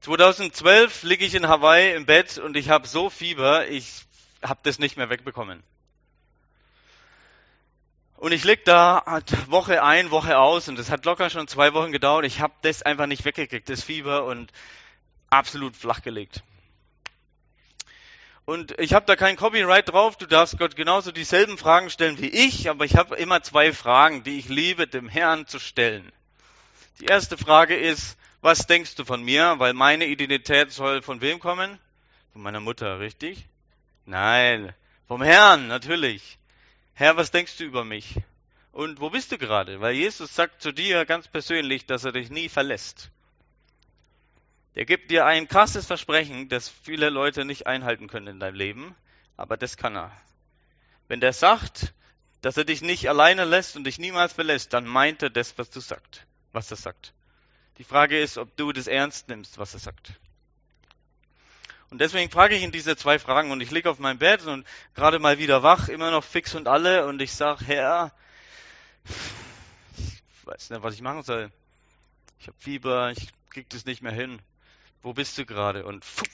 2012 0.00 1.02
liege 1.02 1.24
ich 1.24 1.34
in 1.34 1.48
Hawaii 1.48 1.94
im 1.94 2.06
Bett 2.06 2.38
und 2.38 2.56
ich 2.56 2.70
habe 2.70 2.86
so 2.86 3.10
Fieber, 3.10 3.68
ich 3.68 4.04
habe 4.42 4.60
das 4.62 4.78
nicht 4.78 4.96
mehr 4.96 5.10
wegbekommen. 5.10 5.62
Und 8.16 8.32
ich 8.32 8.44
lieg 8.44 8.64
da 8.64 9.22
Woche 9.46 9.82
ein, 9.82 10.10
Woche 10.10 10.38
aus 10.38 10.68
und 10.68 10.78
es 10.78 10.90
hat 10.90 11.04
locker 11.04 11.30
schon 11.30 11.46
zwei 11.46 11.72
Wochen 11.72 11.92
gedauert. 11.92 12.24
Ich 12.24 12.40
habe 12.40 12.54
das 12.62 12.82
einfach 12.82 13.06
nicht 13.06 13.24
weggekriegt, 13.24 13.68
das 13.68 13.82
Fieber 13.82 14.24
und 14.24 14.50
absolut 15.30 15.76
flach 15.76 16.02
gelegt. 16.02 16.42
Und 18.44 18.78
ich 18.80 18.94
habe 18.94 19.04
da 19.04 19.14
kein 19.14 19.36
Copyright 19.36 19.90
drauf. 19.90 20.16
Du 20.16 20.26
darfst 20.26 20.58
Gott 20.58 20.74
genauso 20.74 21.12
dieselben 21.12 21.58
Fragen 21.58 21.90
stellen 21.90 22.18
wie 22.20 22.30
ich, 22.30 22.70
aber 22.70 22.84
ich 22.84 22.96
habe 22.96 23.14
immer 23.16 23.42
zwei 23.42 23.72
Fragen, 23.72 24.22
die 24.22 24.38
ich 24.38 24.48
liebe, 24.48 24.86
dem 24.86 25.08
Herrn 25.08 25.46
zu 25.46 25.58
stellen. 25.58 26.10
Die 27.00 27.04
erste 27.04 27.36
Frage 27.36 27.76
ist, 27.76 28.16
was 28.40 28.66
denkst 28.66 28.94
du 28.94 29.04
von 29.04 29.22
mir? 29.22 29.58
Weil 29.58 29.74
meine 29.74 30.06
Identität 30.06 30.72
soll 30.72 31.02
von 31.02 31.20
wem 31.20 31.40
kommen? 31.40 31.78
Von 32.32 32.42
meiner 32.42 32.60
Mutter, 32.60 33.00
richtig? 33.00 33.46
Nein, 34.06 34.74
vom 35.06 35.22
Herrn, 35.22 35.68
natürlich. 35.68 36.38
Herr, 36.94 37.16
was 37.16 37.30
denkst 37.30 37.56
du 37.58 37.64
über 37.64 37.84
mich? 37.84 38.16
Und 38.72 39.00
wo 39.00 39.10
bist 39.10 39.32
du 39.32 39.38
gerade? 39.38 39.80
Weil 39.80 39.94
Jesus 39.94 40.34
sagt 40.34 40.62
zu 40.62 40.72
dir 40.72 41.04
ganz 41.04 41.28
persönlich, 41.28 41.86
dass 41.86 42.04
er 42.04 42.12
dich 42.12 42.30
nie 42.30 42.48
verlässt. 42.48 43.10
Er 44.74 44.84
gibt 44.84 45.10
dir 45.10 45.26
ein 45.26 45.48
krasses 45.48 45.86
Versprechen, 45.86 46.48
das 46.48 46.68
viele 46.68 47.10
Leute 47.10 47.44
nicht 47.44 47.66
einhalten 47.66 48.06
können 48.06 48.28
in 48.28 48.40
deinem 48.40 48.54
Leben, 48.54 48.94
aber 49.36 49.56
das 49.56 49.76
kann 49.76 49.96
er. 49.96 50.12
Wenn 51.08 51.20
der 51.20 51.32
sagt, 51.32 51.92
dass 52.42 52.56
er 52.56 52.64
dich 52.64 52.82
nicht 52.82 53.08
alleine 53.08 53.44
lässt 53.44 53.74
und 53.74 53.84
dich 53.84 53.98
niemals 53.98 54.32
verlässt, 54.32 54.72
dann 54.72 54.86
meint 54.86 55.22
er 55.22 55.30
das, 55.30 55.58
was 55.58 55.70
du 55.70 55.80
sagst, 55.80 56.24
was 56.52 56.70
er 56.70 56.76
sagt. 56.76 57.12
Die 57.78 57.84
Frage 57.84 58.20
ist, 58.20 58.38
ob 58.38 58.56
du 58.56 58.72
das 58.72 58.88
ernst 58.88 59.28
nimmst, 59.28 59.56
was 59.56 59.72
er 59.72 59.80
sagt. 59.80 60.12
Und 61.90 62.00
deswegen 62.00 62.30
frage 62.30 62.56
ich 62.56 62.62
ihn 62.62 62.72
diese 62.72 62.96
zwei 62.96 63.18
Fragen 63.18 63.52
und 63.52 63.60
ich 63.60 63.70
liege 63.70 63.88
auf 63.88 64.00
meinem 64.00 64.18
Bett 64.18 64.44
und 64.44 64.66
gerade 64.94 65.20
mal 65.20 65.38
wieder 65.38 65.62
wach, 65.62 65.88
immer 65.88 66.10
noch 66.10 66.24
fix 66.24 66.54
und 66.54 66.66
alle 66.66 67.06
und 67.06 67.22
ich 67.22 67.32
sage, 67.32 67.64
Herr, 67.64 68.12
ich 69.96 70.46
weiß 70.46 70.70
nicht, 70.70 70.82
was 70.82 70.94
ich 70.94 71.02
machen 71.02 71.22
soll. 71.22 71.50
Ich 72.40 72.48
habe 72.48 72.58
Fieber, 72.58 73.12
ich 73.12 73.28
krieg 73.48 73.70
das 73.70 73.86
nicht 73.86 74.02
mehr 74.02 74.12
hin. 74.12 74.40
Wo 75.00 75.12
bist 75.12 75.38
du 75.38 75.46
gerade? 75.46 75.86
Und 75.86 76.04
pfuh, 76.04 76.26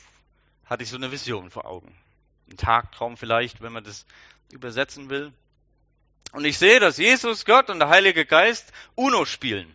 hatte 0.64 0.82
ich 0.82 0.88
so 0.88 0.96
eine 0.96 1.12
Vision 1.12 1.50
vor 1.50 1.66
Augen. 1.66 1.94
Ein 2.50 2.56
Tagtraum 2.56 3.16
vielleicht, 3.16 3.60
wenn 3.60 3.72
man 3.72 3.84
das 3.84 4.06
übersetzen 4.50 5.10
will. 5.10 5.32
Und 6.32 6.46
ich 6.46 6.58
sehe, 6.58 6.80
dass 6.80 6.96
Jesus, 6.96 7.44
Gott 7.44 7.70
und 7.70 7.78
der 7.78 7.90
Heilige 7.90 8.24
Geist 8.24 8.72
Uno 8.96 9.24
spielen 9.24 9.72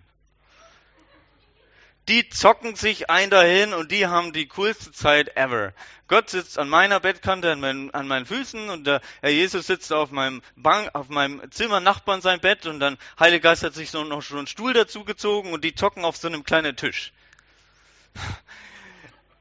die 2.10 2.28
zocken 2.28 2.76
sich 2.76 3.10
ein 3.10 3.30
dahin 3.30 3.74
und 3.74 3.92
die 3.92 4.08
haben 4.08 4.34
die 4.34 4.48
coolste 4.48 4.92
Zeit 4.92 5.38
ever. 5.38 5.74
Gott 6.08 6.30
sitzt 6.30 6.58
an 6.60 6.68
meiner 6.68 7.00
Bettkante, 7.00 7.52
an 7.52 7.60
meinen, 7.60 7.94
an 7.94 8.08
meinen 8.08 8.26
Füßen 8.26 8.70
und 8.70 8.88
der 8.88 9.02
Herr 9.22 9.30
Jesus 9.30 9.68
sitzt 9.68 9.94
auf 9.94 10.12
meinem 10.12 10.42
Bank, 10.56 10.90
auf 10.94 11.10
meinem 11.10 11.50
Zimmer 11.52 11.80
Nachbarn 11.80 12.22
sein 12.22 12.42
Bett 12.42 12.66
und 12.66 12.80
dann 12.80 12.98
Heilige 13.20 13.42
Geist 13.42 13.64
hat 13.64 13.76
sich 13.76 13.92
so 13.92 14.04
noch 14.04 14.22
so 14.22 14.38
einen 14.38 14.48
Stuhl 14.48 14.74
dazugezogen 14.74 15.54
und 15.54 15.64
die 15.64 15.76
zocken 15.76 16.04
auf 16.04 16.18
so 16.18 16.28
einem 16.28 16.44
kleinen 16.44 16.76
Tisch 16.76 17.14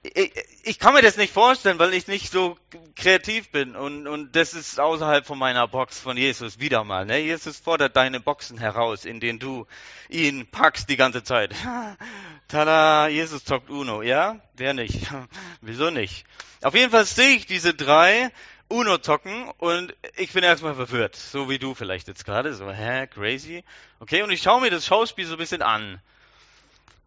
ich, 0.02 0.32
ich 0.62 0.78
kann 0.78 0.94
mir 0.94 1.02
das 1.02 1.16
nicht 1.16 1.32
vorstellen, 1.32 1.78
weil 1.78 1.94
ich 1.94 2.06
nicht 2.06 2.30
so 2.30 2.56
kreativ 2.96 3.50
bin 3.50 3.76
und, 3.76 4.06
und 4.06 4.34
das 4.36 4.54
ist 4.54 4.78
außerhalb 4.80 5.26
von 5.26 5.38
meiner 5.38 5.66
Box 5.68 5.98
von 5.98 6.16
Jesus 6.16 6.58
wieder 6.58 6.84
mal. 6.84 7.06
Ne? 7.06 7.18
Jesus 7.18 7.58
fordert 7.58 7.96
deine 7.96 8.20
Boxen 8.20 8.58
heraus, 8.58 9.04
in 9.04 9.20
denen 9.20 9.38
du 9.38 9.66
ihn 10.08 10.46
packst 10.46 10.88
die 10.88 10.96
ganze 10.96 11.22
Zeit. 11.22 11.54
Tada, 12.48 13.08
Jesus 13.08 13.44
zockt 13.44 13.68
Uno, 13.68 14.00
ja? 14.00 14.40
Wer 14.54 14.72
nicht? 14.72 15.06
Wieso 15.60 15.90
nicht? 15.90 16.24
Auf 16.62 16.74
jeden 16.74 16.90
Fall 16.90 17.04
sehe 17.04 17.36
ich 17.36 17.44
diese 17.44 17.74
drei 17.74 18.30
Uno 18.68 18.96
zocken 18.98 19.50
und 19.58 19.94
ich 20.16 20.32
bin 20.32 20.42
erstmal 20.42 20.74
verwirrt, 20.74 21.14
so 21.14 21.50
wie 21.50 21.58
du 21.58 21.74
vielleicht 21.74 22.08
jetzt 22.08 22.24
gerade, 22.24 22.54
so, 22.54 22.70
hä, 22.70 23.06
crazy? 23.06 23.64
Okay, 24.00 24.22
und 24.22 24.30
ich 24.30 24.40
schaue 24.40 24.62
mir 24.62 24.70
das 24.70 24.86
Schauspiel 24.86 25.26
so 25.26 25.34
ein 25.34 25.38
bisschen 25.38 25.60
an. 25.60 26.00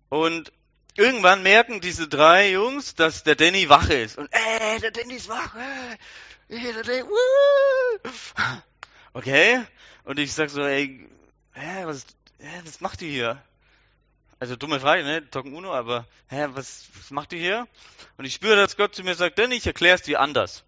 Und 0.10 0.52
irgendwann 0.96 1.42
merken 1.42 1.82
diese 1.82 2.08
drei 2.08 2.52
Jungs, 2.52 2.94
dass 2.94 3.24
der 3.24 3.36
Danny 3.36 3.68
wach 3.68 3.90
ist. 3.90 4.20
Und, 4.20 4.30
ey, 4.32 4.80
der 4.80 4.92
Danny 4.92 5.16
ist 5.16 5.28
wach. 5.28 5.56
Ey, 6.50 6.74
der 6.74 6.84
Danny. 6.84 7.04
Okay. 9.14 9.62
Und 10.06 10.20
ich 10.20 10.34
sag 10.34 10.50
so, 10.50 10.62
ey, 10.62 11.06
hä, 11.54 11.86
was, 11.86 12.06
hä, 12.40 12.62
was 12.64 12.80
macht 12.80 13.02
ihr 13.02 13.10
hier? 13.10 13.44
Also 14.42 14.56
dumme 14.56 14.80
Frage, 14.80 15.04
ne? 15.04 15.30
Talken 15.30 15.54
Uno, 15.54 15.72
aber 15.72 16.08
hä, 16.28 16.48
was, 16.54 16.88
was 16.96 17.12
macht 17.12 17.32
ihr 17.32 17.40
hier? 17.40 17.68
Und 18.18 18.26
ich 18.26 18.34
spüre, 18.34 18.56
dass 18.56 18.76
Gott 18.76 18.96
zu 18.96 19.04
mir 19.04 19.14
sagt, 19.14 19.38
Danny, 19.38 19.54
ich 19.54 19.68
erklär's 19.68 20.02
dir 20.02 20.20
anders. 20.20 20.64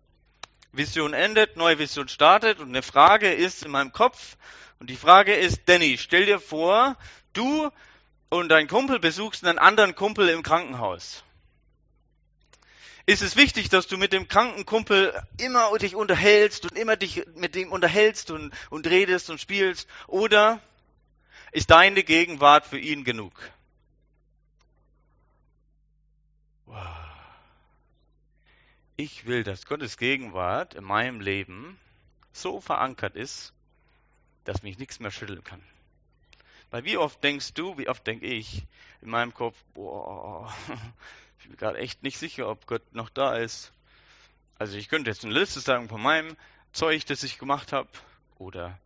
Vision 0.71 1.15
endet, 1.15 1.57
neue 1.57 1.79
Vision 1.79 2.07
startet 2.07 2.59
und 2.59 2.69
eine 2.69 2.83
Frage 2.83 3.33
ist 3.33 3.65
in 3.65 3.71
meinem 3.71 3.91
Kopf. 3.91 4.37
Und 4.79 4.91
die 4.91 4.95
Frage 4.95 5.33
ist, 5.33 5.61
Danny, 5.65 5.97
stell 5.97 6.27
dir 6.27 6.39
vor, 6.39 6.95
du 7.33 7.71
und 8.29 8.49
dein 8.49 8.67
Kumpel 8.67 8.99
besuchst 8.99 9.43
einen 9.43 9.57
anderen 9.57 9.95
Kumpel 9.95 10.29
im 10.29 10.43
Krankenhaus. 10.43 11.23
Ist 13.07 13.23
es 13.23 13.35
wichtig, 13.35 13.69
dass 13.69 13.87
du 13.87 13.97
mit 13.97 14.13
dem 14.13 14.27
kranken 14.27 14.67
Kumpel 14.67 15.19
immer 15.39 15.75
dich 15.79 15.95
unterhältst 15.95 16.65
und 16.65 16.77
immer 16.77 16.95
dich 16.95 17.25
mit 17.33 17.55
dem 17.55 17.71
unterhältst 17.71 18.29
und, 18.29 18.53
und 18.69 18.85
redest 18.85 19.31
und 19.31 19.41
spielst? 19.41 19.89
Oder 20.05 20.61
ist 21.51 21.71
deine 21.71 22.03
Gegenwart 22.03 22.67
für 22.67 22.77
ihn 22.77 23.03
genug? 23.03 23.33
Ich 28.95 29.25
will, 29.25 29.43
dass 29.43 29.65
Gottes 29.65 29.97
Gegenwart 29.97 30.75
in 30.75 30.83
meinem 30.83 31.19
Leben 31.19 31.79
so 32.31 32.61
verankert 32.61 33.15
ist, 33.15 33.53
dass 34.43 34.63
mich 34.63 34.77
nichts 34.77 34.99
mehr 34.99 35.11
schütteln 35.11 35.43
kann. 35.43 35.63
Weil 36.71 36.85
wie 36.85 36.97
oft 36.97 37.23
denkst 37.23 37.53
du, 37.53 37.77
wie 37.77 37.87
oft 37.89 38.05
denke 38.05 38.25
ich 38.25 38.63
in 39.01 39.09
meinem 39.09 39.33
Kopf, 39.33 39.57
boah, 39.73 40.53
ich 41.39 41.47
bin 41.47 41.57
gerade 41.57 41.77
echt 41.77 42.03
nicht 42.03 42.17
sicher, 42.17 42.49
ob 42.49 42.65
Gott 42.67 42.81
noch 42.93 43.09
da 43.09 43.35
ist. 43.35 43.71
Also 44.57 44.77
ich 44.77 44.89
könnte 44.89 45.09
jetzt 45.09 45.23
eine 45.23 45.33
Liste 45.33 45.59
sagen 45.59 45.89
von 45.89 46.01
meinem 46.01 46.35
Zeug, 46.71 47.05
das 47.05 47.23
ich 47.23 47.37
gemacht 47.37 47.73
habe, 47.73 47.89
oder 48.37 48.77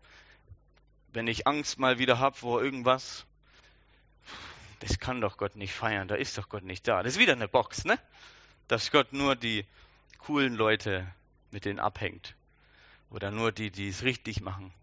wenn 1.14 1.28
ich 1.28 1.48
Angst 1.48 1.80
mal 1.80 2.00
wieder 2.00 2.20
habe 2.20 2.36
vor 2.36 2.62
irgendwas, 2.62 3.26
das 4.80 5.00
kann 5.00 5.22
doch 5.22 5.38
Gott 5.38 5.56
nicht 5.56 5.74
feiern, 5.74 6.08
da 6.08 6.16
ist 6.16 6.38
doch 6.38 6.50
Gott 6.50 6.64
nicht 6.64 6.88
da. 6.88 7.04
Das 7.04 7.14
ist 7.14 7.20
wieder 7.20 7.34
eine 7.34 7.48
Box, 7.48 7.86
ne? 7.86 8.00
Dass 8.68 8.92
Gott 8.92 9.14
nur 9.14 9.36
die 9.36 9.66
coolen 10.20 10.56
Leute 10.56 11.08
mit 11.52 11.66
denen 11.66 11.80
abhängt. 11.80 12.36
Oder 13.10 13.32
nur 13.32 13.52
die, 13.52 13.72
die 13.72 13.88
es 13.88 14.04
richtig 14.04 14.42
machen. 14.42 14.74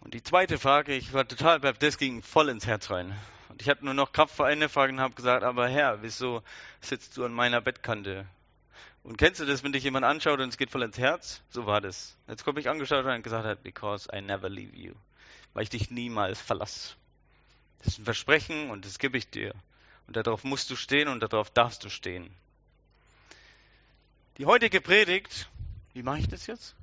Und 0.00 0.14
die 0.14 0.22
zweite 0.22 0.58
Frage, 0.58 0.94
ich 0.94 1.12
war 1.12 1.26
total, 1.26 1.60
das 1.60 1.98
ging 1.98 2.22
voll 2.22 2.48
ins 2.48 2.66
Herz 2.66 2.90
rein. 2.90 3.14
Und 3.48 3.60
ich 3.60 3.68
hatte 3.68 3.84
nur 3.84 3.94
noch 3.94 4.12
Kraft 4.12 4.34
für 4.34 4.44
eine 4.44 4.68
Frage 4.68 4.92
und 4.92 5.00
habe 5.00 5.14
gesagt, 5.14 5.42
aber 5.42 5.68
Herr, 5.68 6.02
wieso 6.02 6.42
sitzt 6.80 7.16
du 7.16 7.24
an 7.24 7.32
meiner 7.32 7.60
Bettkante? 7.60 8.26
Und 9.02 9.16
kennst 9.16 9.40
du 9.40 9.46
das, 9.46 9.64
wenn 9.64 9.72
dich 9.72 9.84
jemand 9.84 10.04
anschaut 10.04 10.38
und 10.38 10.48
es 10.48 10.58
geht 10.58 10.70
voll 10.70 10.82
ins 10.82 10.98
Herz? 10.98 11.42
So 11.50 11.66
war 11.66 11.80
das. 11.80 12.16
Jetzt 12.28 12.44
komme 12.44 12.60
ich 12.60 12.68
angeschaut 12.68 13.04
und 13.04 13.22
gesagt 13.22 13.44
hat, 13.44 13.62
because 13.62 14.08
I 14.14 14.20
never 14.20 14.48
leave 14.48 14.76
you. 14.76 14.94
Weil 15.58 15.64
ich 15.64 15.70
dich 15.70 15.90
niemals 15.90 16.40
verlasse. 16.40 16.94
Das 17.78 17.88
ist 17.88 17.98
ein 17.98 18.04
Versprechen 18.04 18.70
und 18.70 18.84
das 18.84 19.00
gebe 19.00 19.18
ich 19.18 19.28
dir. 19.28 19.52
Und 20.06 20.14
darauf 20.14 20.44
musst 20.44 20.70
du 20.70 20.76
stehen 20.76 21.08
und 21.08 21.18
darauf 21.18 21.50
darfst 21.50 21.82
du 21.82 21.90
stehen. 21.90 22.32
Die 24.36 24.46
heutige 24.46 24.80
Predigt, 24.80 25.50
wie 25.94 26.04
mache 26.04 26.20
ich 26.20 26.28
das 26.28 26.46
jetzt? 26.46 26.76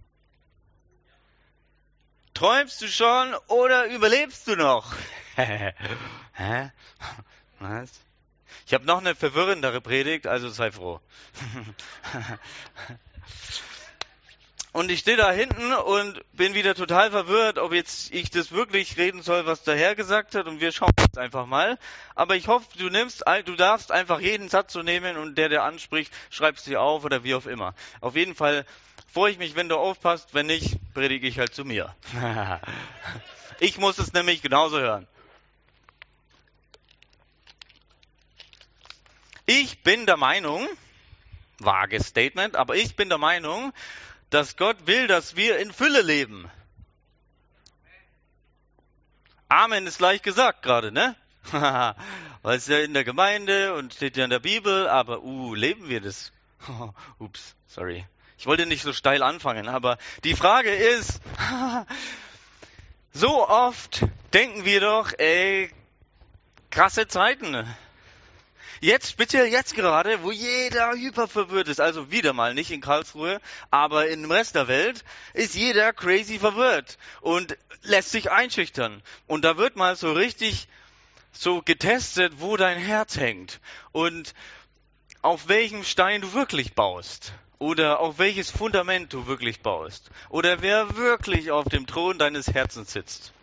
Träumst 2.34 2.82
du 2.82 2.89
schon 2.89 3.34
oder 3.48 3.86
überlebst 3.86 4.46
du 4.46 4.58
noch? 4.58 4.94
Hä? 5.36 6.72
Was? 7.60 7.91
Ich 8.65 8.74
habe 8.74 8.84
noch 8.84 8.98
eine 8.98 9.15
verwirrendere 9.15 9.79
Predigt, 9.79 10.27
also 10.27 10.50
sei 10.50 10.74
froh. 10.74 11.00
Und 14.75 14.91
ich 14.91 15.00
stehe 15.00 15.15
da 15.15 15.32
hinten 15.32 15.72
und 15.72 16.22
bin 16.34 16.53
wieder 16.53 16.75
total 16.75 17.10
verwirrt, 17.10 17.60
ob 17.60 17.72
jetzt 17.72 18.13
ich 18.13 18.29
das 18.29 18.51
wirklich 18.51 18.98
reden 18.98 19.22
soll, 19.22 19.46
was 19.46 19.63
der 19.63 19.77
Herr 19.77 19.96
gesagt 19.96 20.36
hat. 20.36 20.48
Und 20.48 20.60
wir 20.60 20.74
schauen 20.74 20.91
jetzt 21.00 21.17
einfach 21.17 21.46
mal. 21.46 21.79
Aber 22.13 22.36
ich 22.36 22.50
hoffe, 22.50 22.67
du 22.77 22.89
nimmst, 22.89 23.24
du 23.46 23.55
darfst 23.55 23.94
einfach 23.94 24.20
jeden 24.20 24.50
Satz 24.50 24.74
so 24.74 24.84
nehmen 24.84 25.15
und 25.15 25.38
der, 25.38 25.48
der 25.48 25.63
anspricht, 25.63 26.12
schreibst 26.29 26.67
dir 26.67 26.82
auf 26.82 27.05
oder 27.05 27.24
wie 27.24 27.36
auch 27.36 27.46
immer. 27.46 27.74
Auf 28.01 28.17
jeden 28.17 28.36
Fall 28.36 28.65
freue 29.08 29.32
ich 29.32 29.38
mich, 29.38 29.55
wenn 29.55 29.70
du 29.70 29.77
aufpasst. 29.77 30.34
Wenn 30.34 30.48
nicht, 30.48 30.75
predige 30.94 31.25
ich 31.25 31.39
halt 31.39 31.55
zu 31.55 31.63
mir. 31.63 31.96
ich 33.62 33.77
muss 33.77 33.98
es 33.98 34.12
nämlich 34.12 34.41
genauso 34.41 34.77
hören. 34.77 35.08
Ich 39.46 39.84
bin 39.84 40.05
der 40.05 40.17
Meinung, 40.17 40.67
vages 41.60 42.08
Statement, 42.08 42.58
aber 42.58 42.75
ich 42.75 42.98
bin 42.98 43.08
der 43.08 43.20
Meinung, 43.20 43.72
dass 44.29 44.58
Gott 44.58 44.88
will, 44.88 45.08
dass 45.08 45.36
wir 45.36 45.60
in 45.60 45.72
Fülle 45.72 46.01
leben. 46.01 46.50
Amen 49.48 49.86
ist 49.88 50.00
leicht 50.00 50.24
gesagt 50.24 50.63
gerade, 50.63 50.91
ne? 50.91 51.15
Weil 51.51 52.58
es 52.58 52.67
ja 52.67 52.79
in 52.79 52.94
der 52.94 53.03
Gemeinde 53.03 53.75
und 53.75 53.94
steht 53.94 54.17
ja 54.17 54.24
in 54.24 54.29
der 54.29 54.39
Bibel, 54.39 54.88
aber 54.88 55.24
uh, 55.24 55.53
leben 55.53 55.88
wir 55.88 56.01
das? 56.01 56.32
Ups, 57.20 57.55
sorry. 57.67 58.05
Ich 58.38 58.48
wollte 58.48 58.65
nicht 58.65 58.82
so 58.82 58.94
steil 58.94 59.24
anfangen, 59.24 59.70
aber 59.70 59.98
die 60.24 60.36
Frage 60.36 60.74
ist, 60.74 61.22
so 63.13 63.48
oft 63.48 64.05
denken 64.34 64.65
wir 64.65 64.82
doch, 64.82 65.13
ey, 65.17 65.72
krasse 66.70 67.08
Zeiten. 67.08 67.65
Jetzt, 68.85 69.09
speziell 69.09 69.47
jetzt 69.47 69.73
gerade, 69.73 70.21
wo 70.21 70.31
jeder 70.31 70.91
hyper 70.91 71.27
verwirrt 71.27 71.69
ist, 71.69 71.81
also 71.81 72.11
wieder 72.11 72.33
mal 72.33 72.53
nicht 72.53 72.69
in 72.69 72.81
Karlsruhe, 72.81 73.41
aber 73.71 74.09
im 74.09 74.29
Rest 74.29 74.53
der 74.53 74.67
Welt, 74.67 75.03
ist 75.33 75.55
jeder 75.55 75.91
crazy 75.91 76.37
verwirrt 76.37 76.99
und 77.21 77.57
lässt 77.81 78.11
sich 78.11 78.29
einschüchtern. 78.29 79.01
Und 79.25 79.43
da 79.43 79.57
wird 79.57 79.75
mal 79.75 79.95
so 79.95 80.11
richtig 80.11 80.67
so 81.31 81.63
getestet, 81.63 82.33
wo 82.37 82.57
dein 82.57 82.77
Herz 82.77 83.17
hängt 83.17 83.59
und 83.91 84.35
auf 85.23 85.47
welchem 85.47 85.83
Stein 85.83 86.21
du 86.21 86.33
wirklich 86.33 86.75
baust. 86.75 87.33
Oder 87.57 88.01
auf 88.01 88.19
welches 88.19 88.51
Fundament 88.51 89.11
du 89.13 89.25
wirklich 89.25 89.61
baust. 89.61 90.11
Oder 90.29 90.61
wer 90.61 90.95
wirklich 90.95 91.49
auf 91.49 91.65
dem 91.65 91.87
Thron 91.87 92.19
deines 92.19 92.53
Herzens 92.53 92.91
sitzt. 92.91 93.33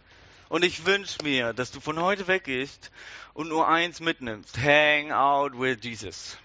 Und 0.53 0.67
ich 0.67 0.85
wünsche 0.85 1.23
mir, 1.23 1.55
dass 1.55 1.71
du 1.71 1.81
von 1.81 1.99
heute 1.99 2.27
weggehst 2.27 2.91
und 3.33 3.49
nur 3.49 3.69
eins 3.69 4.01
mitnimmst. 4.01 4.59
Hang 4.59 5.11
out 5.11 5.59
with 5.59 5.79
Jesus. 5.83 6.37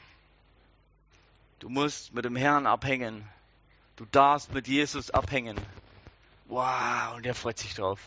Du 1.60 1.68
musst 1.68 2.14
mit 2.14 2.24
dem 2.24 2.38
Herrn 2.38 2.68
abhängen. 2.68 3.28
Du 3.98 4.06
darfst 4.06 4.54
mit 4.54 4.70
Jesus 4.70 5.12
abhängen. 5.12 5.58
Wow, 6.46 7.18
und 7.18 7.26
der 7.26 7.36
freut 7.36 7.58
sich 7.58 7.76
drauf. 7.76 8.00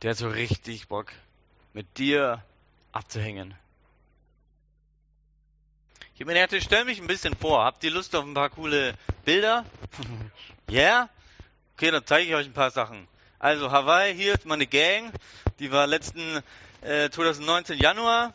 Der 0.00 0.12
hat 0.12 0.16
so 0.16 0.28
richtig 0.28 0.88
Bock, 0.88 1.12
mit 1.74 1.98
dir 1.98 2.42
abzuhängen. 2.92 3.54
Ich 6.14 6.22
habe 6.22 6.32
mir 6.32 6.60
stelle 6.62 6.86
mich 6.86 6.98
ein 6.98 7.08
bisschen 7.08 7.36
vor. 7.36 7.62
Habt 7.62 7.84
ihr 7.84 7.90
Lust 7.90 8.16
auf 8.16 8.24
ein 8.24 8.32
paar 8.32 8.48
coole 8.48 8.94
Bilder? 9.26 9.66
Ja? 10.70 10.80
yeah? 10.80 11.10
Okay, 11.74 11.90
dann 11.90 12.06
zeige 12.06 12.26
ich 12.26 12.34
euch 12.34 12.46
ein 12.46 12.54
paar 12.54 12.70
Sachen. 12.70 13.06
Also 13.38 13.70
Hawaii, 13.70 14.14
hier 14.14 14.34
ist 14.34 14.46
meine 14.46 14.66
Gang. 14.66 15.12
Die 15.58 15.70
war 15.70 15.86
letzten 15.86 16.42
äh, 16.80 17.10
2019 17.10 17.78
Januar. 17.78 18.32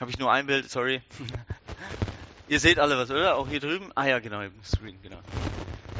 Habe 0.00 0.10
ich 0.10 0.18
nur 0.18 0.30
ein 0.30 0.46
Bild, 0.46 0.70
sorry. 0.70 1.02
Ihr 2.48 2.60
seht 2.60 2.78
alle 2.78 2.96
was, 2.96 3.10
oder? 3.10 3.36
Auch 3.36 3.48
hier 3.48 3.58
drüben? 3.58 3.90
Ah 3.96 4.06
ja, 4.06 4.20
genau, 4.20 4.40
im 4.42 4.52
Screen, 4.64 4.96
genau. 5.02 5.18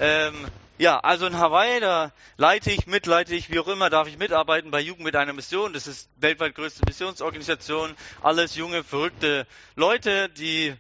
Ähm, 0.01 0.35
ja, 0.79 1.01
also 1.01 1.27
in 1.27 1.37
Hawaii, 1.37 1.81
da 1.81 2.13
leite 2.37 2.71
ich, 2.71 2.87
mitleite 2.87 3.35
ich, 3.35 3.51
wie 3.51 3.59
auch 3.59 3.69
immer, 3.69 3.91
darf 3.91 4.07
ich 4.07 4.19
mitarbeiten 4.19 4.71
bei 4.71 4.81
Jugend 4.81 5.05
mit 5.05 5.17
einer 5.17 5.33
Mission. 5.33 5.73
Das 5.73 5.89
ist 5.89 6.09
weltweit 6.17 6.55
größte 6.55 6.83
Missionsorganisation. 6.87 7.97
Alles 8.23 8.55
junge, 8.55 8.85
verrückte 8.85 9.49
Leute, 9.75 10.29
die 10.29 10.75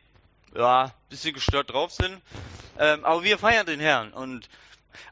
ja, 0.55 0.93
bisschen 1.09 1.35
gestört 1.35 1.73
drauf 1.73 1.91
sind. 1.91 2.21
Ähm, 2.79 3.05
aber 3.05 3.25
wir 3.25 3.39
feiern 3.39 3.67
den 3.67 3.81
Herrn 3.81 4.13
und 4.13 4.49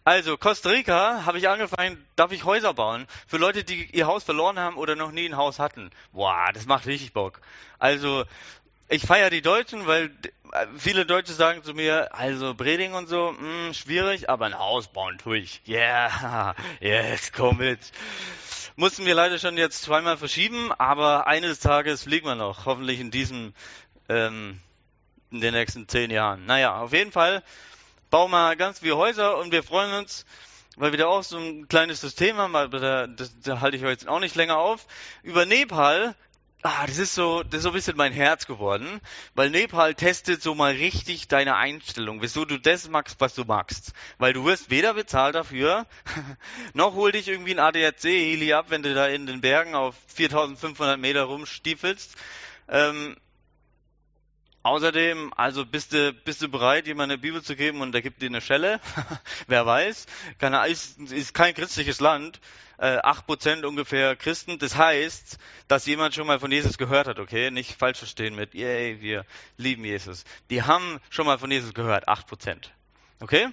also, 0.04 0.36
Costa 0.36 0.70
Rica 0.70 1.24
habe 1.26 1.38
ich 1.38 1.48
angefangen, 1.48 2.04
darf 2.16 2.32
ich 2.32 2.44
Häuser 2.44 2.74
bauen 2.74 3.06
für 3.26 3.38
Leute, 3.38 3.64
die 3.64 3.84
ihr 3.92 4.06
Haus 4.06 4.24
verloren 4.24 4.58
haben 4.58 4.76
oder 4.76 4.96
noch 4.96 5.12
nie 5.12 5.26
ein 5.26 5.36
Haus 5.36 5.58
hatten. 5.58 5.90
Boah, 6.12 6.50
das 6.52 6.66
macht 6.66 6.86
richtig 6.86 7.12
Bock. 7.12 7.40
Also, 7.78 8.24
ich 8.88 9.06
feiere 9.06 9.30
die 9.30 9.42
Deutschen, 9.42 9.86
weil 9.86 10.10
viele 10.76 11.06
Deutsche 11.06 11.32
sagen 11.32 11.64
zu 11.64 11.72
mir, 11.72 12.14
also 12.14 12.54
Breding 12.54 12.92
und 12.92 13.08
so, 13.08 13.32
mh, 13.32 13.38
hm, 13.38 13.74
schwierig, 13.74 14.28
aber 14.28 14.46
ein 14.46 14.58
Haus 14.58 14.88
bauen 14.88 15.18
tue 15.18 15.38
ich. 15.38 15.62
Yeah, 15.66 16.54
yes, 16.80 17.32
komm 17.32 17.58
mit. 17.58 17.80
Mussten 18.76 19.06
wir 19.06 19.14
leider 19.14 19.38
schon 19.38 19.56
jetzt 19.56 19.82
zweimal 19.82 20.16
verschieben, 20.16 20.72
aber 20.72 21.26
eines 21.26 21.58
Tages 21.58 22.04
fliegen 22.04 22.26
wir 22.26 22.34
noch, 22.34 22.66
hoffentlich 22.66 23.00
in 23.00 23.10
diesem, 23.10 23.54
ähm, 24.08 24.60
in 25.30 25.40
den 25.40 25.54
nächsten 25.54 25.88
zehn 25.88 26.10
Jahren. 26.10 26.44
Naja, 26.46 26.76
auf 26.80 26.92
jeden 26.92 27.12
Fall 27.12 27.42
bauen 28.12 28.30
wir 28.30 28.56
ganz 28.56 28.80
viele 28.80 28.98
Häuser 28.98 29.38
und 29.38 29.52
wir 29.52 29.62
freuen 29.62 29.94
uns, 29.94 30.26
weil 30.76 30.92
wir 30.92 30.98
da 30.98 31.06
auch 31.06 31.22
so 31.22 31.38
ein 31.38 31.66
kleines 31.66 32.02
System 32.02 32.36
haben, 32.36 32.54
aber 32.54 32.78
da, 32.78 33.06
das, 33.06 33.32
da 33.40 33.60
halte 33.60 33.78
ich 33.78 33.84
euch 33.84 33.90
jetzt 33.90 34.06
auch 34.06 34.20
nicht 34.20 34.36
länger 34.36 34.58
auf. 34.58 34.86
Über 35.22 35.46
Nepal, 35.46 36.14
ah, 36.60 36.86
das 36.86 36.98
ist 36.98 37.14
so, 37.14 37.42
das 37.42 37.58
ist 37.58 37.62
so 37.62 37.70
ein 37.70 37.74
bisschen 37.74 37.96
mein 37.96 38.12
Herz 38.12 38.46
geworden, 38.46 39.00
weil 39.34 39.48
Nepal 39.48 39.94
testet 39.94 40.42
so 40.42 40.54
mal 40.54 40.72
richtig 40.72 41.28
deine 41.28 41.56
Einstellung, 41.56 42.20
wieso 42.20 42.44
du 42.44 42.58
das 42.58 42.86
magst, 42.90 43.18
was 43.18 43.34
du 43.34 43.44
magst. 43.44 43.94
Weil 44.18 44.34
du 44.34 44.44
wirst 44.44 44.68
weder 44.68 44.92
bezahlt 44.92 45.34
dafür, 45.34 45.86
noch 46.74 46.92
hol 46.92 47.12
dich 47.12 47.28
irgendwie 47.28 47.52
ein 47.52 47.60
ADAC-Heli 47.60 48.52
ab, 48.52 48.66
wenn 48.68 48.82
du 48.82 48.92
da 48.92 49.08
in 49.08 49.26
den 49.26 49.40
Bergen 49.40 49.74
auf 49.74 49.94
4500 50.08 51.00
Meter 51.00 51.22
rumstiefelst. 51.22 52.14
Ähm, 52.68 53.16
Außerdem, 54.64 55.32
also 55.36 55.66
bist 55.66 55.92
du, 55.92 56.12
bist 56.12 56.40
du 56.40 56.48
bereit, 56.48 56.86
jemandem 56.86 57.14
eine 57.14 57.18
Bibel 57.18 57.42
zu 57.42 57.56
geben 57.56 57.80
und 57.80 57.92
der 57.92 58.02
gibt 58.02 58.22
dir 58.22 58.26
eine 58.26 58.40
Schelle? 58.40 58.80
Wer 59.48 59.66
weiß. 59.66 60.06
Keine, 60.38 60.68
ist, 60.68 61.00
ist 61.00 61.34
kein 61.34 61.52
christliches 61.54 61.98
Land. 61.98 62.40
Äh, 62.78 62.98
acht 63.02 63.26
Prozent 63.26 63.64
ungefähr 63.64 64.14
Christen. 64.14 64.58
Das 64.58 64.76
heißt, 64.76 65.38
dass 65.66 65.86
jemand 65.86 66.14
schon 66.14 66.28
mal 66.28 66.38
von 66.38 66.52
Jesus 66.52 66.78
gehört 66.78 67.08
hat, 67.08 67.18
okay? 67.18 67.50
Nicht 67.50 67.76
falsch 67.76 67.98
verstehen 67.98 68.36
mit, 68.36 68.54
yay, 68.54 69.00
wir 69.00 69.26
lieben 69.56 69.84
Jesus. 69.84 70.24
Die 70.48 70.62
haben 70.62 71.00
schon 71.10 71.26
mal 71.26 71.38
von 71.38 71.50
Jesus 71.50 71.74
gehört, 71.74 72.06
acht 72.06 72.28
Prozent. 72.28 72.72
Okay? 73.18 73.48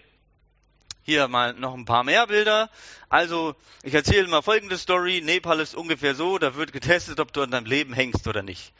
Hier 1.02 1.28
mal 1.28 1.54
noch 1.54 1.74
ein 1.74 1.86
paar 1.86 2.04
mehr 2.04 2.28
Bilder. 2.28 2.70
Also, 3.08 3.56
ich 3.82 3.96
erzähle 3.96 4.28
mal 4.28 4.44
folgende 4.44 4.78
Story. 4.78 5.22
Nepal 5.24 5.60
ist 5.60 5.74
ungefähr 5.74 6.14
so, 6.14 6.38
da 6.38 6.54
wird 6.54 6.72
getestet, 6.72 7.20
ob 7.20 7.34
du 7.34 7.42
an 7.42 7.50
deinem 7.50 7.66
Leben 7.66 7.94
hängst 7.94 8.28
oder 8.28 8.44
nicht. 8.44 8.74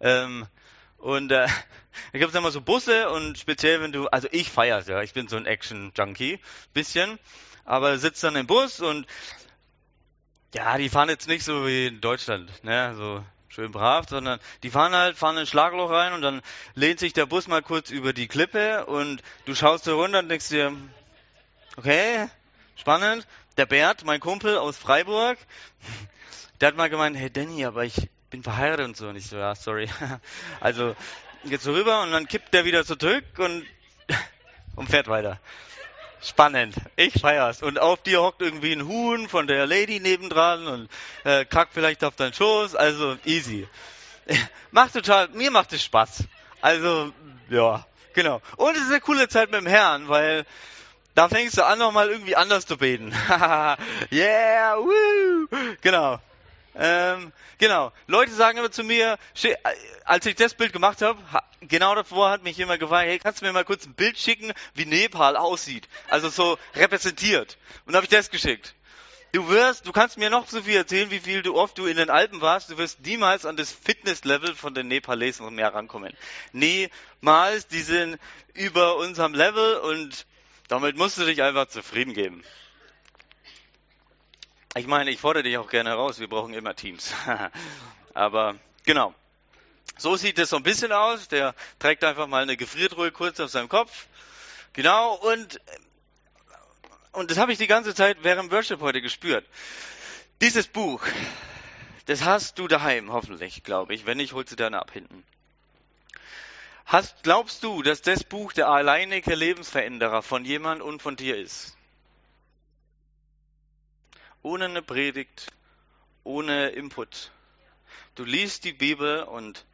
Ähm, 0.00 0.46
und 1.04 1.30
äh, 1.32 1.46
da 2.12 2.18
gibt 2.18 2.30
es 2.30 2.34
immer 2.34 2.50
so 2.50 2.62
Busse 2.62 3.10
und 3.10 3.38
speziell 3.38 3.82
wenn 3.82 3.92
du, 3.92 4.08
also 4.08 4.26
ich 4.32 4.50
feier's 4.50 4.88
ja, 4.88 5.02
ich 5.02 5.12
bin 5.12 5.28
so 5.28 5.36
ein 5.36 5.44
Action-Junkie, 5.44 6.40
bisschen, 6.72 7.18
aber 7.66 7.98
sitzt 7.98 8.24
dann 8.24 8.36
im 8.36 8.46
Bus 8.46 8.80
und 8.80 9.06
ja, 10.54 10.78
die 10.78 10.88
fahren 10.88 11.10
jetzt 11.10 11.28
nicht 11.28 11.44
so 11.44 11.66
wie 11.66 11.88
in 11.88 12.00
Deutschland, 12.00 12.50
ne, 12.64 12.94
so 12.96 13.22
schön 13.48 13.70
brav, 13.70 14.08
sondern 14.08 14.40
die 14.62 14.70
fahren 14.70 14.94
halt, 14.94 15.18
fahren 15.18 15.36
in 15.36 15.40
ein 15.42 15.46
Schlagloch 15.46 15.90
rein 15.90 16.14
und 16.14 16.22
dann 16.22 16.40
lehnt 16.74 17.00
sich 17.00 17.12
der 17.12 17.26
Bus 17.26 17.48
mal 17.48 17.62
kurz 17.62 17.90
über 17.90 18.14
die 18.14 18.26
Klippe 18.26 18.86
und 18.86 19.22
du 19.44 19.54
schaust 19.54 19.86
da 19.86 19.92
runter 19.92 20.20
und 20.20 20.30
denkst 20.30 20.48
dir, 20.48 20.74
okay, 21.76 22.28
spannend. 22.76 23.26
Der 23.56 23.66
Bert, 23.66 24.04
mein 24.04 24.18
Kumpel 24.20 24.56
aus 24.56 24.76
Freiburg, 24.78 25.38
der 26.60 26.68
hat 26.68 26.76
mal 26.76 26.88
gemeint, 26.88 27.16
hey 27.16 27.30
Danny, 27.30 27.64
aber 27.64 27.84
ich, 27.84 28.08
bin 28.34 28.42
verheiratet 28.42 28.86
und 28.86 28.96
so. 28.96 29.08
Und 29.08 29.16
ich 29.16 29.28
so, 29.28 29.36
ja, 29.36 29.54
sorry. 29.54 29.88
Also 30.60 30.96
geht 31.44 31.60
so 31.60 31.72
rüber 31.72 32.02
und 32.02 32.10
dann 32.10 32.26
kippt 32.26 32.52
der 32.52 32.64
wieder 32.64 32.84
zurück 32.84 33.24
und, 33.38 33.64
und 34.76 34.90
fährt 34.90 35.06
weiter. 35.06 35.38
Spannend. 36.20 36.74
Ich 36.96 37.20
feier's. 37.20 37.62
Und 37.62 37.78
auf 37.78 38.02
dir 38.02 38.22
hockt 38.22 38.42
irgendwie 38.42 38.72
ein 38.72 38.88
Huhn 38.88 39.28
von 39.28 39.46
der 39.46 39.66
Lady 39.66 40.00
nebendran 40.00 40.66
und 40.66 40.88
äh, 41.22 41.44
kackt 41.44 41.74
vielleicht 41.74 42.02
auf 42.02 42.16
deinen 42.16 42.32
Schoß. 42.32 42.74
Also 42.74 43.16
easy. 43.24 43.68
Macht 44.72 44.94
total, 44.94 45.28
mir 45.28 45.52
macht 45.52 45.72
es 45.72 45.84
Spaß. 45.84 46.24
Also, 46.60 47.12
ja, 47.50 47.86
genau. 48.14 48.40
Und 48.56 48.74
es 48.74 48.82
ist 48.82 48.90
eine 48.90 49.00
coole 49.00 49.28
Zeit 49.28 49.52
mit 49.52 49.60
dem 49.60 49.66
Herrn, 49.66 50.08
weil 50.08 50.44
da 51.14 51.28
fängst 51.28 51.58
du 51.58 51.64
an, 51.64 51.78
nochmal 51.78 52.08
irgendwie 52.08 52.34
anders 52.34 52.66
zu 52.66 52.78
beten. 52.78 53.12
yeah, 54.10 54.76
woo! 54.76 55.46
Genau. 55.82 56.18
Ähm, 56.76 57.32
genau. 57.58 57.92
Leute 58.06 58.32
sagen 58.32 58.58
immer 58.58 58.70
zu 58.70 58.82
mir, 58.82 59.18
äh, 59.42 59.54
als 60.04 60.26
ich 60.26 60.34
das 60.34 60.54
Bild 60.54 60.72
gemacht 60.72 61.02
habe, 61.02 61.22
genau 61.60 61.94
davor 61.94 62.30
hat 62.30 62.42
mich 62.42 62.56
jemand 62.56 62.80
gefragt, 62.80 63.06
hey, 63.06 63.18
kannst 63.18 63.40
du 63.40 63.46
mir 63.46 63.52
mal 63.52 63.64
kurz 63.64 63.86
ein 63.86 63.94
Bild 63.94 64.18
schicken, 64.18 64.52
wie 64.74 64.84
Nepal 64.84 65.36
aussieht? 65.36 65.88
Also 66.08 66.28
so 66.28 66.58
repräsentiert. 66.74 67.58
Und 67.86 67.94
habe 67.94 68.04
ich 68.04 68.10
das 68.10 68.30
geschickt. 68.30 68.74
Du 69.32 69.48
wirst, 69.48 69.86
du 69.86 69.90
kannst 69.90 70.16
mir 70.16 70.30
noch 70.30 70.48
so 70.48 70.62
viel 70.62 70.76
erzählen, 70.76 71.10
wie 71.10 71.18
viel 71.18 71.42
du 71.42 71.56
oft 71.56 71.76
du 71.76 71.86
in 71.86 71.96
den 71.96 72.08
Alpen 72.08 72.40
warst, 72.40 72.70
du 72.70 72.78
wirst 72.78 73.04
niemals 73.04 73.44
an 73.44 73.56
das 73.56 73.72
Fitnesslevel 73.72 74.54
von 74.54 74.74
den 74.74 74.86
Nepalesen 74.86 75.52
mehr 75.52 75.74
rankommen. 75.74 76.12
Niemals, 76.52 77.66
die 77.66 77.80
sind 77.80 78.18
über 78.52 78.96
unserem 78.96 79.34
Level 79.34 79.78
und 79.78 80.26
damit 80.68 80.96
musst 80.96 81.18
du 81.18 81.24
dich 81.24 81.42
einfach 81.42 81.66
zufrieden 81.66 82.14
geben. 82.14 82.44
Ich 84.76 84.88
meine, 84.88 85.12
ich 85.12 85.20
fordere 85.20 85.44
dich 85.44 85.56
auch 85.56 85.70
gerne 85.70 85.90
heraus, 85.90 86.18
wir 86.18 86.28
brauchen 86.28 86.52
immer 86.52 86.74
Teams. 86.74 87.14
Aber 88.14 88.56
genau. 88.84 89.14
So 89.96 90.16
sieht 90.16 90.36
es 90.40 90.50
so 90.50 90.56
ein 90.56 90.64
bisschen 90.64 90.90
aus. 90.90 91.28
Der 91.28 91.54
trägt 91.78 92.02
einfach 92.02 92.26
mal 92.26 92.42
eine 92.42 92.56
Gefriertruhe 92.56 93.12
kurz 93.12 93.38
auf 93.38 93.50
seinem 93.50 93.68
Kopf. 93.68 94.06
Genau, 94.72 95.14
und, 95.14 95.60
und 97.12 97.30
das 97.30 97.38
habe 97.38 97.52
ich 97.52 97.58
die 97.58 97.68
ganze 97.68 97.94
Zeit 97.94 98.18
während 98.22 98.50
Worship 98.50 98.80
heute 98.80 99.00
gespürt. 99.00 99.46
Dieses 100.40 100.66
Buch, 100.66 101.06
das 102.06 102.24
hast 102.24 102.58
du 102.58 102.66
daheim, 102.66 103.12
hoffentlich, 103.12 103.62
glaube 103.62 103.94
ich. 103.94 104.06
Wenn 104.06 104.16
nicht, 104.16 104.32
holst 104.32 104.50
du 104.50 104.56
dann 104.56 104.74
ab 104.74 104.90
hinten. 104.90 105.22
Hast, 106.84 107.22
glaubst 107.22 107.62
du, 107.62 107.82
dass 107.82 108.02
das 108.02 108.24
Buch 108.24 108.52
der 108.52 108.68
alleinige 108.68 109.36
Lebensveränderer 109.36 110.22
von 110.22 110.44
jemand 110.44 110.82
und 110.82 111.00
von 111.00 111.14
dir 111.14 111.36
ist? 111.36 111.76
Ohne 114.44 114.66
eine 114.66 114.82
Predigt, 114.82 115.50
ohne 116.22 116.68
Input. 116.68 117.32
Du 118.14 118.24
liest 118.24 118.64
die 118.64 118.74
Bibel 118.74 119.22
und 119.22 119.64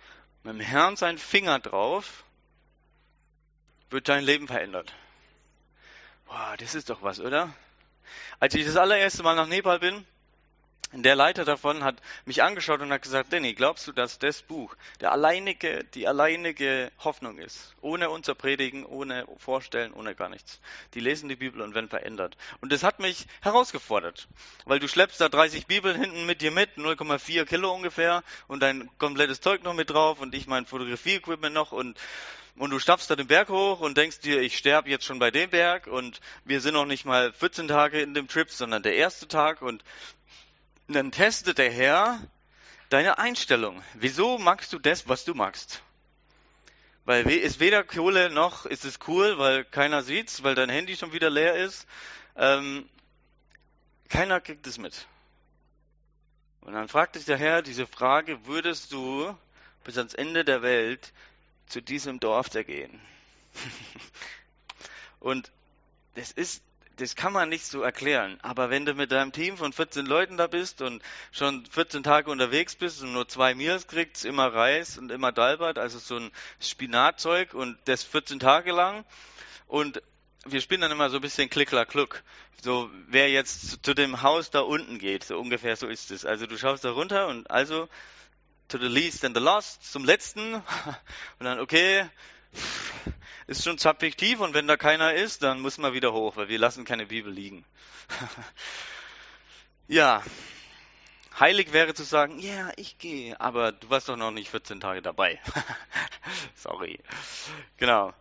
mit 0.44 0.54
dem 0.54 0.60
Herrn 0.60 0.96
sein 0.96 1.18
Finger 1.18 1.58
drauf 1.58 2.24
wird 3.90 4.08
dein 4.08 4.24
Leben 4.24 4.46
verändert. 4.46 4.94
Boah, 6.26 6.54
das 6.58 6.76
ist 6.76 6.88
doch 6.88 7.02
was, 7.02 7.20
oder? 7.20 7.52
Als 8.38 8.54
ich 8.54 8.64
das 8.64 8.76
allererste 8.76 9.24
Mal 9.24 9.34
nach 9.34 9.48
Nepal 9.48 9.80
bin, 9.80 10.06
der 10.92 11.14
Leiter 11.14 11.44
davon 11.44 11.84
hat 11.84 11.96
mich 12.24 12.42
angeschaut 12.42 12.80
und 12.80 12.92
hat 12.92 13.02
gesagt, 13.02 13.32
Danny, 13.32 13.54
glaubst 13.54 13.86
du, 13.86 13.92
dass 13.92 14.18
das 14.18 14.42
Buch 14.42 14.74
der 15.00 15.12
alleinige, 15.12 15.84
die 15.94 16.08
alleinige 16.08 16.90
Hoffnung 16.98 17.38
ist? 17.38 17.76
Ohne 17.80 18.10
unser 18.10 18.34
Predigen, 18.34 18.84
ohne 18.84 19.26
Vorstellen, 19.38 19.92
ohne 19.92 20.16
gar 20.16 20.28
nichts. 20.28 20.60
Die 20.94 21.00
lesen 21.00 21.28
die 21.28 21.36
Bibel 21.36 21.62
und 21.62 21.74
werden 21.74 21.88
verändert. 21.88 22.36
Und 22.60 22.72
das 22.72 22.82
hat 22.82 22.98
mich 22.98 23.26
herausgefordert, 23.40 24.26
weil 24.64 24.80
du 24.80 24.88
schleppst 24.88 25.20
da 25.20 25.28
30 25.28 25.66
Bibeln 25.66 25.96
hinten 25.96 26.26
mit 26.26 26.40
dir 26.40 26.50
mit, 26.50 26.76
0,4 26.76 27.44
Kilo 27.44 27.72
ungefähr 27.72 28.24
und 28.48 28.60
dein 28.60 28.90
komplettes 28.98 29.40
Zeug 29.40 29.62
noch 29.62 29.74
mit 29.74 29.90
drauf 29.90 30.20
und 30.20 30.34
ich 30.34 30.48
mein 30.48 30.66
Fotografie-Equipment 30.66 31.54
noch 31.54 31.70
und 31.72 31.98
und 32.56 32.70
du 32.70 32.78
stapfst 32.78 33.08
da 33.08 33.16
den 33.16 33.28
Berg 33.28 33.48
hoch 33.48 33.80
und 33.80 33.96
denkst 33.96 34.20
dir, 34.20 34.40
ich 34.42 34.58
sterbe 34.58 34.90
jetzt 34.90 35.06
schon 35.06 35.18
bei 35.18 35.30
dem 35.30 35.48
Berg 35.48 35.86
und 35.86 36.20
wir 36.44 36.60
sind 36.60 36.74
noch 36.74 36.84
nicht 36.84 37.06
mal 37.06 37.32
14 37.32 37.68
Tage 37.68 38.02
in 38.02 38.12
dem 38.12 38.28
Trip, 38.28 38.50
sondern 38.50 38.82
der 38.82 38.96
erste 38.96 39.28
Tag 39.28 39.62
und 39.62 39.82
und 40.90 40.94
dann 40.94 41.12
testet 41.12 41.58
der 41.58 41.70
Herr 41.70 42.18
deine 42.88 43.18
Einstellung. 43.18 43.80
Wieso 43.94 44.38
magst 44.38 44.72
du 44.72 44.80
das, 44.80 45.08
was 45.08 45.24
du 45.24 45.34
magst? 45.34 45.84
Weil 47.04 47.30
ist 47.30 47.60
weder 47.60 47.84
Kohle 47.84 48.28
noch 48.28 48.66
ist 48.66 48.84
es 48.84 48.98
cool, 49.06 49.38
weil 49.38 49.64
keiner 49.64 50.02
sieht's, 50.02 50.42
weil 50.42 50.56
dein 50.56 50.68
Handy 50.68 50.96
schon 50.96 51.12
wieder 51.12 51.30
leer 51.30 51.54
ist. 51.54 51.86
Ähm, 52.34 52.88
keiner 54.08 54.40
kriegt 54.40 54.66
es 54.66 54.78
mit. 54.78 55.06
Und 56.62 56.72
dann 56.72 56.88
fragt 56.88 57.14
dich 57.14 57.24
der 57.24 57.36
Herr 57.36 57.62
diese 57.62 57.86
Frage, 57.86 58.46
würdest 58.46 58.90
du 58.90 59.32
bis 59.84 59.96
ans 59.96 60.14
Ende 60.14 60.44
der 60.44 60.62
Welt 60.62 61.12
zu 61.66 61.80
diesem 61.80 62.18
Dorf 62.18 62.48
da 62.48 62.64
gehen? 62.64 63.00
Und 65.20 65.52
das 66.16 66.32
ist 66.32 66.64
das 67.00 67.16
kann 67.16 67.32
man 67.32 67.48
nicht 67.48 67.64
so 67.64 67.82
erklären. 67.82 68.38
Aber 68.42 68.68
wenn 68.68 68.84
du 68.84 68.94
mit 68.94 69.10
deinem 69.10 69.32
Team 69.32 69.56
von 69.56 69.72
14 69.72 70.04
Leuten 70.04 70.36
da 70.36 70.46
bist 70.46 70.82
und 70.82 71.02
schon 71.32 71.64
14 71.66 72.02
Tage 72.02 72.30
unterwegs 72.30 72.76
bist 72.76 73.02
und 73.02 73.12
nur 73.12 73.26
zwei 73.26 73.54
Meals 73.54 73.86
kriegst, 73.86 74.24
immer 74.26 74.52
Reis 74.52 74.98
und 74.98 75.10
immer 75.10 75.32
Dalbert, 75.32 75.78
also 75.78 75.98
so 75.98 76.16
ein 76.16 76.30
Spinatzeug 76.60 77.54
und 77.54 77.78
das 77.86 78.04
14 78.04 78.38
Tage 78.38 78.72
lang 78.72 79.04
und 79.66 80.02
wir 80.44 80.60
spielen 80.60 80.82
dann 80.82 80.90
immer 80.90 81.10
so 81.10 81.16
ein 81.16 81.22
bisschen 81.22 81.48
Klickler-Kluck. 81.50 82.22
So, 82.62 82.90
wer 83.08 83.30
jetzt 83.30 83.82
zu 83.82 83.94
dem 83.94 84.20
Haus 84.22 84.50
da 84.50 84.60
unten 84.60 84.98
geht, 84.98 85.24
so 85.24 85.38
ungefähr 85.38 85.76
so 85.76 85.86
ist 85.86 86.10
es. 86.10 86.26
Also 86.26 86.46
du 86.46 86.58
schaust 86.58 86.84
da 86.84 86.90
runter 86.90 87.28
und 87.28 87.50
also 87.50 87.88
to 88.68 88.78
the 88.78 88.88
least 88.88 89.24
and 89.24 89.34
the 89.34 89.42
lost, 89.42 89.90
zum 89.90 90.04
letzten 90.04 90.54
und 91.38 91.44
dann 91.44 91.60
okay, 91.60 92.08
ist 93.46 93.64
schon 93.64 93.78
subjektiv 93.78 94.40
und 94.40 94.54
wenn 94.54 94.66
da 94.66 94.76
keiner 94.76 95.14
ist, 95.14 95.42
dann 95.42 95.60
muss 95.60 95.78
man 95.78 95.92
wieder 95.92 96.12
hoch, 96.12 96.36
weil 96.36 96.48
wir 96.48 96.58
lassen 96.58 96.84
keine 96.84 97.06
Bibel 97.06 97.32
liegen. 97.32 97.64
ja, 99.88 100.22
heilig 101.38 101.72
wäre 101.72 101.94
zu 101.94 102.04
sagen, 102.04 102.38
ja, 102.38 102.52
yeah, 102.52 102.72
ich 102.76 102.98
gehe, 102.98 103.40
aber 103.40 103.72
du 103.72 103.90
warst 103.90 104.08
doch 104.08 104.16
noch 104.16 104.30
nicht 104.30 104.50
14 104.50 104.80
Tage 104.80 105.02
dabei. 105.02 105.40
Sorry. 106.54 107.00
Genau. 107.76 108.14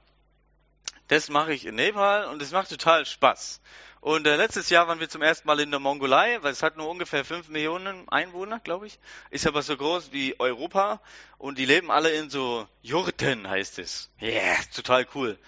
Das 1.10 1.28
mache 1.30 1.54
ich 1.54 1.66
in 1.66 1.74
Nepal 1.74 2.26
und 2.26 2.40
es 2.40 2.52
macht 2.52 2.70
total 2.70 3.04
Spaß. 3.04 3.62
Und 4.00 4.28
äh, 4.28 4.36
letztes 4.36 4.70
Jahr 4.70 4.88
waren 4.88 5.00
wir 5.00 5.10
zum 5.10 5.24
ersten 5.24 5.48
Mal 5.48 5.60
in 5.60 5.72
der 5.72 5.80
Mongolei, 5.80 6.38
weil 6.44 6.52
es 6.52 6.62
hat 6.62 6.78
nur 6.78 6.88
ungefähr 6.88 7.26
fünf 7.26 7.50
Millionen 7.50 8.08
Einwohner, 8.10 8.60
glaube 8.60 8.86
ich. 8.86 9.00
Ist 9.32 9.48
aber 9.48 9.64
so 9.64 9.76
groß 9.76 10.12
wie 10.12 10.40
Europa. 10.40 11.02
Und 11.40 11.58
die 11.58 11.66
leben 11.66 11.90
alle 11.90 12.12
in 12.12 12.30
so 12.30 12.68
Jurten, 12.84 13.50
heißt 13.50 13.80
es. 13.80 14.12
Yeah, 14.22 14.56
total 14.74 15.08
cool. 15.16 15.40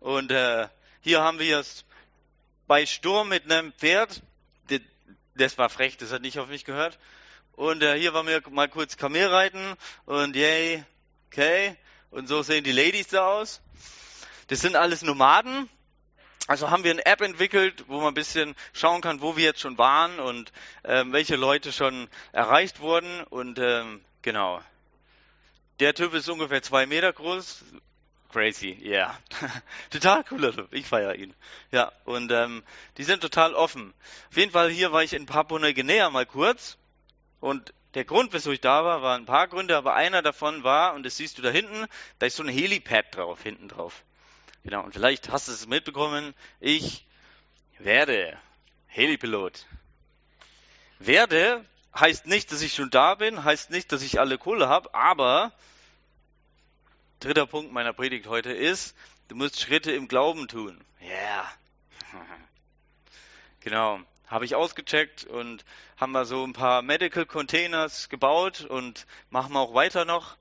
Und 0.00 0.30
äh, 0.30 0.68
hier 1.00 1.22
haben 1.22 1.38
wir 1.38 1.58
es 1.58 1.86
bei 2.66 2.84
Sturm 2.84 3.30
mit 3.30 3.50
einem 3.50 3.72
Pferd. 3.72 4.22
Das 5.36 5.56
war 5.56 5.70
frech, 5.70 5.96
das 5.96 6.12
hat 6.12 6.20
nicht 6.20 6.38
auf 6.38 6.48
mich 6.48 6.66
gehört. 6.66 6.98
Und 7.52 7.82
äh, 7.82 7.98
hier 7.98 8.12
waren 8.12 8.26
wir 8.26 8.42
mal 8.50 8.68
kurz 8.68 8.98
Kamel 8.98 9.28
reiten. 9.28 9.74
Und 10.04 10.36
yay, 10.36 10.84
okay. 11.28 11.76
Und 12.10 12.28
so 12.28 12.42
sehen 12.42 12.62
die 12.62 12.72
Ladies 12.72 13.08
da 13.08 13.26
aus. 13.26 13.62
Das 14.48 14.60
sind 14.60 14.76
alles 14.76 15.02
Nomaden 15.02 15.68
also 16.48 16.70
haben 16.70 16.82
wir 16.82 16.92
eine 16.92 17.04
App 17.04 17.20
entwickelt, 17.20 17.84
wo 17.88 17.98
man 17.98 18.08
ein 18.08 18.14
bisschen 18.14 18.56
schauen 18.72 19.02
kann, 19.02 19.20
wo 19.20 19.36
wir 19.36 19.44
jetzt 19.44 19.60
schon 19.60 19.76
waren 19.76 20.18
und 20.18 20.50
ähm, 20.82 21.12
welche 21.12 21.36
Leute 21.36 21.72
schon 21.72 22.08
erreicht 22.32 22.80
wurden. 22.80 23.22
Und 23.24 23.58
ähm, 23.58 24.00
genau. 24.22 24.62
Der 25.78 25.94
Typ 25.94 26.14
ist 26.14 26.26
ungefähr 26.28 26.62
zwei 26.62 26.86
Meter 26.86 27.12
groß. 27.12 27.64
Crazy. 28.32 28.78
Yeah. 28.82 29.18
total 29.90 30.24
cooler 30.24 30.54
Typ. 30.54 30.72
Ich 30.72 30.86
feiere 30.86 31.16
ihn. 31.16 31.34
Ja, 31.70 31.92
und 32.06 32.32
ähm, 32.32 32.62
die 32.96 33.04
sind 33.04 33.20
total 33.20 33.54
offen. 33.54 33.92
Auf 34.30 34.36
jeden 34.38 34.50
Fall 34.50 34.70
hier 34.70 34.90
war 34.90 35.02
ich 35.02 35.12
in 35.12 35.26
Papua-Neuguinea 35.26 36.08
mal 36.08 36.24
kurz. 36.24 36.78
Und 37.40 37.74
der 37.92 38.06
Grund, 38.06 38.32
wieso 38.32 38.52
ich 38.52 38.62
da 38.62 38.86
war, 38.86 39.02
waren 39.02 39.22
ein 39.22 39.26
paar 39.26 39.48
Gründe, 39.48 39.76
aber 39.76 39.94
einer 39.94 40.22
davon 40.22 40.64
war, 40.64 40.94
und 40.94 41.04
das 41.04 41.18
siehst 41.18 41.36
du 41.36 41.42
da 41.42 41.50
hinten, 41.50 41.86
da 42.20 42.26
ist 42.26 42.36
so 42.36 42.42
ein 42.42 42.48
Helipad 42.48 43.14
drauf, 43.14 43.42
hinten 43.42 43.68
drauf. 43.68 44.02
Genau, 44.68 44.82
und 44.82 44.92
vielleicht 44.92 45.30
hast 45.30 45.48
du 45.48 45.52
es 45.52 45.66
mitbekommen, 45.66 46.34
ich 46.60 47.06
werde 47.78 48.36
Helipilot. 48.86 49.64
Werde 50.98 51.64
heißt 51.98 52.26
nicht, 52.26 52.52
dass 52.52 52.60
ich 52.60 52.74
schon 52.74 52.90
da 52.90 53.14
bin, 53.14 53.44
heißt 53.44 53.70
nicht, 53.70 53.92
dass 53.92 54.02
ich 54.02 54.20
alle 54.20 54.36
Kohle 54.36 54.68
habe, 54.68 54.92
aber 54.92 55.52
dritter 57.18 57.46
Punkt 57.46 57.72
meiner 57.72 57.94
Predigt 57.94 58.26
heute 58.26 58.52
ist, 58.52 58.94
du 59.28 59.36
musst 59.36 59.58
Schritte 59.58 59.92
im 59.92 60.06
Glauben 60.06 60.48
tun. 60.48 60.78
Ja. 61.00 61.08
Yeah. 61.08 61.52
genau. 63.60 64.00
Habe 64.26 64.44
ich 64.44 64.54
ausgecheckt 64.54 65.24
und 65.24 65.64
haben 65.96 66.12
wir 66.12 66.26
so 66.26 66.44
ein 66.44 66.52
paar 66.52 66.82
Medical 66.82 67.24
Containers 67.24 68.10
gebaut 68.10 68.66
und 68.66 69.06
machen 69.30 69.54
wir 69.54 69.60
auch 69.60 69.72
weiter 69.72 70.04
noch. 70.04 70.36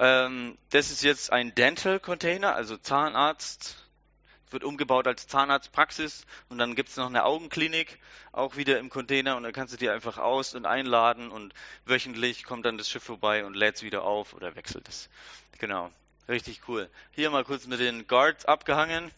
Ähm, 0.00 0.56
das 0.70 0.90
ist 0.90 1.02
jetzt 1.02 1.30
ein 1.30 1.54
Dental 1.54 2.00
Container, 2.00 2.54
also 2.54 2.78
Zahnarzt, 2.78 3.76
wird 4.50 4.64
umgebaut 4.64 5.06
als 5.06 5.28
Zahnarztpraxis 5.28 6.24
und 6.48 6.56
dann 6.56 6.74
gibt 6.74 6.88
es 6.88 6.96
noch 6.96 7.06
eine 7.06 7.24
Augenklinik, 7.24 8.00
auch 8.32 8.56
wieder 8.56 8.78
im 8.78 8.88
Container 8.88 9.36
und 9.36 9.42
dann 9.42 9.52
kannst 9.52 9.74
du 9.74 9.76
dir 9.76 9.92
einfach 9.92 10.16
aus- 10.16 10.54
und 10.54 10.64
einladen 10.64 11.30
und 11.30 11.52
wöchentlich 11.84 12.44
kommt 12.44 12.64
dann 12.64 12.78
das 12.78 12.88
Schiff 12.88 13.04
vorbei 13.04 13.44
und 13.44 13.54
lädt 13.54 13.76
es 13.76 13.82
wieder 13.82 14.02
auf 14.02 14.32
oder 14.32 14.56
wechselt 14.56 14.88
es. 14.88 15.10
Genau, 15.58 15.90
richtig 16.28 16.62
cool. 16.66 16.88
Hier 17.10 17.28
mal 17.28 17.44
kurz 17.44 17.66
mit 17.66 17.78
den 17.78 18.06
Guards 18.06 18.46
abgehangen, 18.46 19.10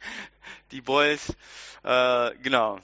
die 0.70 0.80
Boys, 0.80 1.36
äh, 1.82 2.34
genau. 2.36 2.80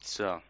So. 0.00 0.42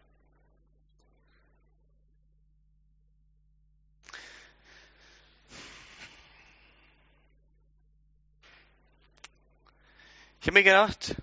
Ich 10.41 10.47
habe 10.47 10.53
mir 10.53 10.63
gedacht, 10.63 11.15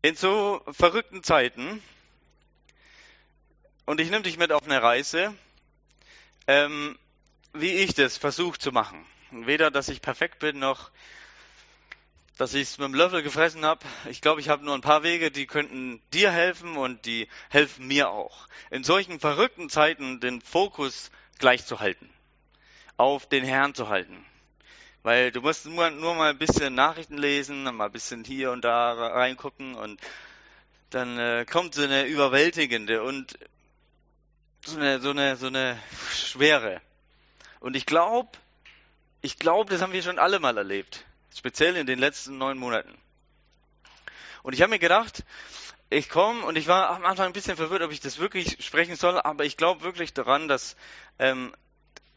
in 0.00 0.16
so 0.16 0.62
verrückten 0.72 1.22
Zeiten, 1.22 1.82
und 3.84 4.00
ich 4.00 4.08
nehme 4.08 4.22
dich 4.22 4.38
mit 4.38 4.50
auf 4.50 4.64
eine 4.64 4.82
Reise, 4.82 5.34
ähm, 6.46 6.98
wie 7.52 7.72
ich 7.72 7.92
das 7.92 8.16
versuche 8.16 8.58
zu 8.58 8.72
machen. 8.72 9.04
Weder, 9.32 9.70
dass 9.70 9.90
ich 9.90 10.00
perfekt 10.00 10.38
bin, 10.38 10.58
noch, 10.58 10.90
dass 12.38 12.54
ich 12.54 12.62
es 12.62 12.78
mit 12.78 12.86
dem 12.86 12.94
Löffel 12.94 13.22
gefressen 13.22 13.66
habe. 13.66 13.84
Ich 14.08 14.22
glaube, 14.22 14.40
ich 14.40 14.48
habe 14.48 14.64
nur 14.64 14.74
ein 14.74 14.80
paar 14.80 15.02
Wege, 15.02 15.30
die 15.30 15.46
könnten 15.46 16.00
dir 16.14 16.32
helfen 16.32 16.78
und 16.78 17.04
die 17.04 17.28
helfen 17.50 17.86
mir 17.86 18.08
auch. 18.08 18.48
In 18.70 18.82
solchen 18.82 19.20
verrückten 19.20 19.68
Zeiten 19.68 20.20
den 20.20 20.40
Fokus 20.40 21.10
gleich 21.38 21.66
zu 21.66 21.80
halten, 21.80 22.08
auf 22.96 23.28
den 23.28 23.44
Herrn 23.44 23.74
zu 23.74 23.90
halten. 23.90 24.24
Weil 25.02 25.32
du 25.32 25.40
musst 25.40 25.66
nur, 25.66 25.90
nur 25.90 26.14
mal 26.14 26.30
ein 26.30 26.38
bisschen 26.38 26.74
Nachrichten 26.74 27.16
lesen, 27.16 27.64
mal 27.64 27.86
ein 27.86 27.92
bisschen 27.92 28.24
hier 28.24 28.50
und 28.52 28.64
da 28.64 28.92
reingucken 28.92 29.74
und 29.74 30.00
dann 30.90 31.18
äh, 31.18 31.46
kommt 31.50 31.74
so 31.74 31.82
eine 31.82 32.04
überwältigende 32.04 33.02
und 33.02 33.38
so 34.64 34.76
eine, 34.76 35.00
so 35.00 35.10
eine, 35.10 35.36
so 35.36 35.46
eine 35.46 35.78
Schwere. 36.12 36.80
Und 37.60 37.76
ich 37.76 37.86
glaube, 37.86 38.28
ich 39.22 39.38
glaube, 39.38 39.70
das 39.70 39.80
haben 39.80 39.92
wir 39.92 40.02
schon 40.02 40.18
alle 40.18 40.38
mal 40.38 40.56
erlebt. 40.56 41.04
Speziell 41.34 41.76
in 41.76 41.86
den 41.86 41.98
letzten 41.98 42.38
neun 42.38 42.58
Monaten. 42.58 42.96
Und 44.42 44.54
ich 44.54 44.62
habe 44.62 44.70
mir 44.70 44.78
gedacht, 44.78 45.24
ich 45.90 46.08
komme 46.08 46.44
und 46.44 46.56
ich 46.56 46.66
war 46.66 46.90
am 46.90 47.04
Anfang 47.04 47.26
ein 47.26 47.32
bisschen 47.32 47.56
verwirrt, 47.56 47.82
ob 47.82 47.90
ich 47.90 48.00
das 48.00 48.18
wirklich 48.18 48.64
sprechen 48.64 48.96
soll, 48.96 49.20
aber 49.20 49.44
ich 49.44 49.56
glaube 49.56 49.82
wirklich 49.82 50.12
daran, 50.12 50.48
dass 50.48 50.76
ähm, 51.18 51.54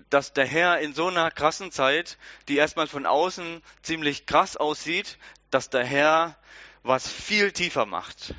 dass 0.10 0.34
der 0.34 0.46
Herr 0.46 0.80
in 0.80 0.94
so 0.94 1.08
einer 1.08 1.32
krassen 1.32 1.72
Zeit, 1.72 2.18
die 2.48 2.58
erstmal 2.58 2.88
von 2.88 3.06
außen 3.06 3.62
ziemlich 3.82 4.26
krass 4.26 4.58
aussieht, 4.58 5.18
dass 5.50 5.70
der 5.70 5.86
Herr 5.86 6.38
was 6.84 7.08
viel 7.10 7.52
tiefer 7.52 7.86
macht. 7.86 8.36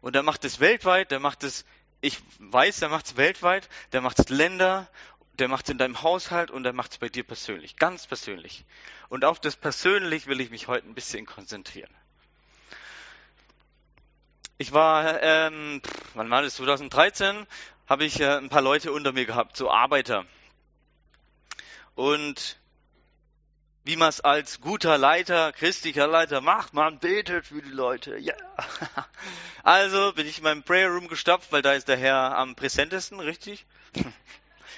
Und 0.00 0.16
er 0.16 0.22
macht 0.22 0.44
es 0.44 0.60
weltweit, 0.60 1.10
der 1.10 1.20
macht 1.20 1.44
es, 1.44 1.64
ich 2.00 2.18
weiß, 2.38 2.80
der 2.80 2.88
macht 2.88 3.06
es 3.06 3.16
weltweit, 3.16 3.68
der 3.92 4.00
macht 4.00 4.18
es 4.18 4.28
Länder, 4.28 4.88
der 5.38 5.48
macht 5.48 5.66
es 5.66 5.70
in 5.70 5.78
deinem 5.78 6.02
Haushalt 6.02 6.50
und 6.50 6.62
der 6.62 6.72
macht 6.72 6.92
es 6.92 6.98
bei 6.98 7.08
dir 7.08 7.24
persönlich, 7.24 7.76
ganz 7.76 8.06
persönlich. 8.06 8.64
Und 9.08 9.24
auf 9.24 9.40
das 9.40 9.56
persönlich 9.56 10.26
will 10.26 10.40
ich 10.40 10.50
mich 10.50 10.68
heute 10.68 10.86
ein 10.88 10.94
bisschen 10.94 11.26
konzentrieren. 11.26 11.90
Ich 14.58 14.72
war, 14.72 15.22
ähm, 15.22 15.82
wann 16.14 16.30
war 16.30 16.42
das, 16.42 16.56
2013, 16.56 17.46
habe 17.88 18.04
ich 18.04 18.20
äh, 18.20 18.36
ein 18.36 18.48
paar 18.48 18.62
Leute 18.62 18.92
unter 18.92 19.12
mir 19.12 19.26
gehabt, 19.26 19.56
so 19.56 19.70
Arbeiter 19.70 20.24
und 21.94 22.56
wie 23.84 23.96
man 23.96 24.08
es 24.08 24.20
als 24.22 24.60
guter 24.60 24.96
Leiter, 24.96 25.52
christlicher 25.52 26.06
Leiter 26.06 26.40
macht, 26.40 26.72
man 26.72 26.98
betet 26.98 27.46
für 27.46 27.60
die 27.60 27.70
Leute. 27.70 28.16
Ja. 28.18 28.34
Yeah. 28.34 29.08
Also 29.62 30.12
bin 30.12 30.26
ich 30.26 30.38
in 30.38 30.44
meinem 30.44 30.62
Prayer 30.62 30.90
Room 30.90 31.08
gestapft, 31.08 31.50
weil 31.50 31.62
da 31.62 31.72
ist 31.72 31.88
der 31.88 31.96
Herr 31.96 32.36
am 32.36 32.54
präsentesten, 32.54 33.18
richtig? 33.18 33.64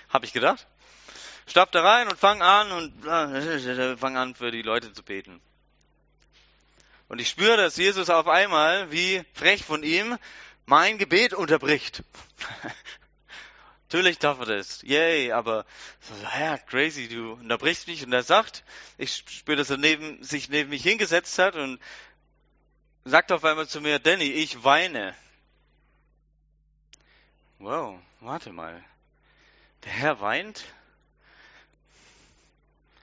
Habe 0.09 0.27
ich 0.27 0.33
gedacht. 0.33 0.67
Stapf 1.49 1.71
da 1.73 1.83
rein 1.83 2.09
und 2.09 2.19
fang 2.19 2.43
an 2.43 2.71
und 2.73 3.07
äh, 3.07 3.97
fang 3.97 4.17
an 4.17 4.35
für 4.35 4.51
die 4.51 4.63
Leute 4.63 4.93
zu 4.93 5.03
beten. 5.03 5.41
Und 7.09 7.21
ich 7.21 7.29
spüre, 7.29 7.57
dass 7.57 7.77
Jesus 7.77 8.11
auf 8.11 8.27
einmal, 8.27 8.91
wie 8.91 9.23
frech 9.35 9.65
von 9.65 9.83
ihm, 9.83 10.19
mein 10.67 10.99
Gebet 10.99 11.35
unterbricht. 11.35 12.03
Natürlich 13.88 14.18
darf 14.18 14.40
er 14.40 14.46
das. 14.46 14.83
Yay, 14.83 15.31
aber 15.31 15.64
so, 16.01 16.14
ja, 16.38 16.59
crazy, 16.59 17.07
du 17.07 17.35
unterbrichst 17.35 17.87
mich 17.87 18.05
und 18.05 18.12
er 18.12 18.25
sagt, 18.25 18.64
ich 18.99 19.25
spüre, 19.29 19.57
dass 19.57 19.70
er 19.70 19.77
neben, 19.77 20.22
sich 20.25 20.49
neben 20.49 20.70
mich 20.70 20.83
hingesetzt 20.83 21.38
hat 21.38 21.55
und 21.55 21.81
sagt 23.05 23.31
auf 23.31 23.44
einmal 23.44 23.68
zu 23.68 23.81
mir, 23.81 24.01
Danny, 24.01 24.25
ich 24.25 24.64
weine. 24.64 25.14
Wow, 27.61 28.01
warte 28.20 28.53
mal. 28.53 28.85
Der 29.85 29.92
Herr 29.92 30.20
weint? 30.20 30.64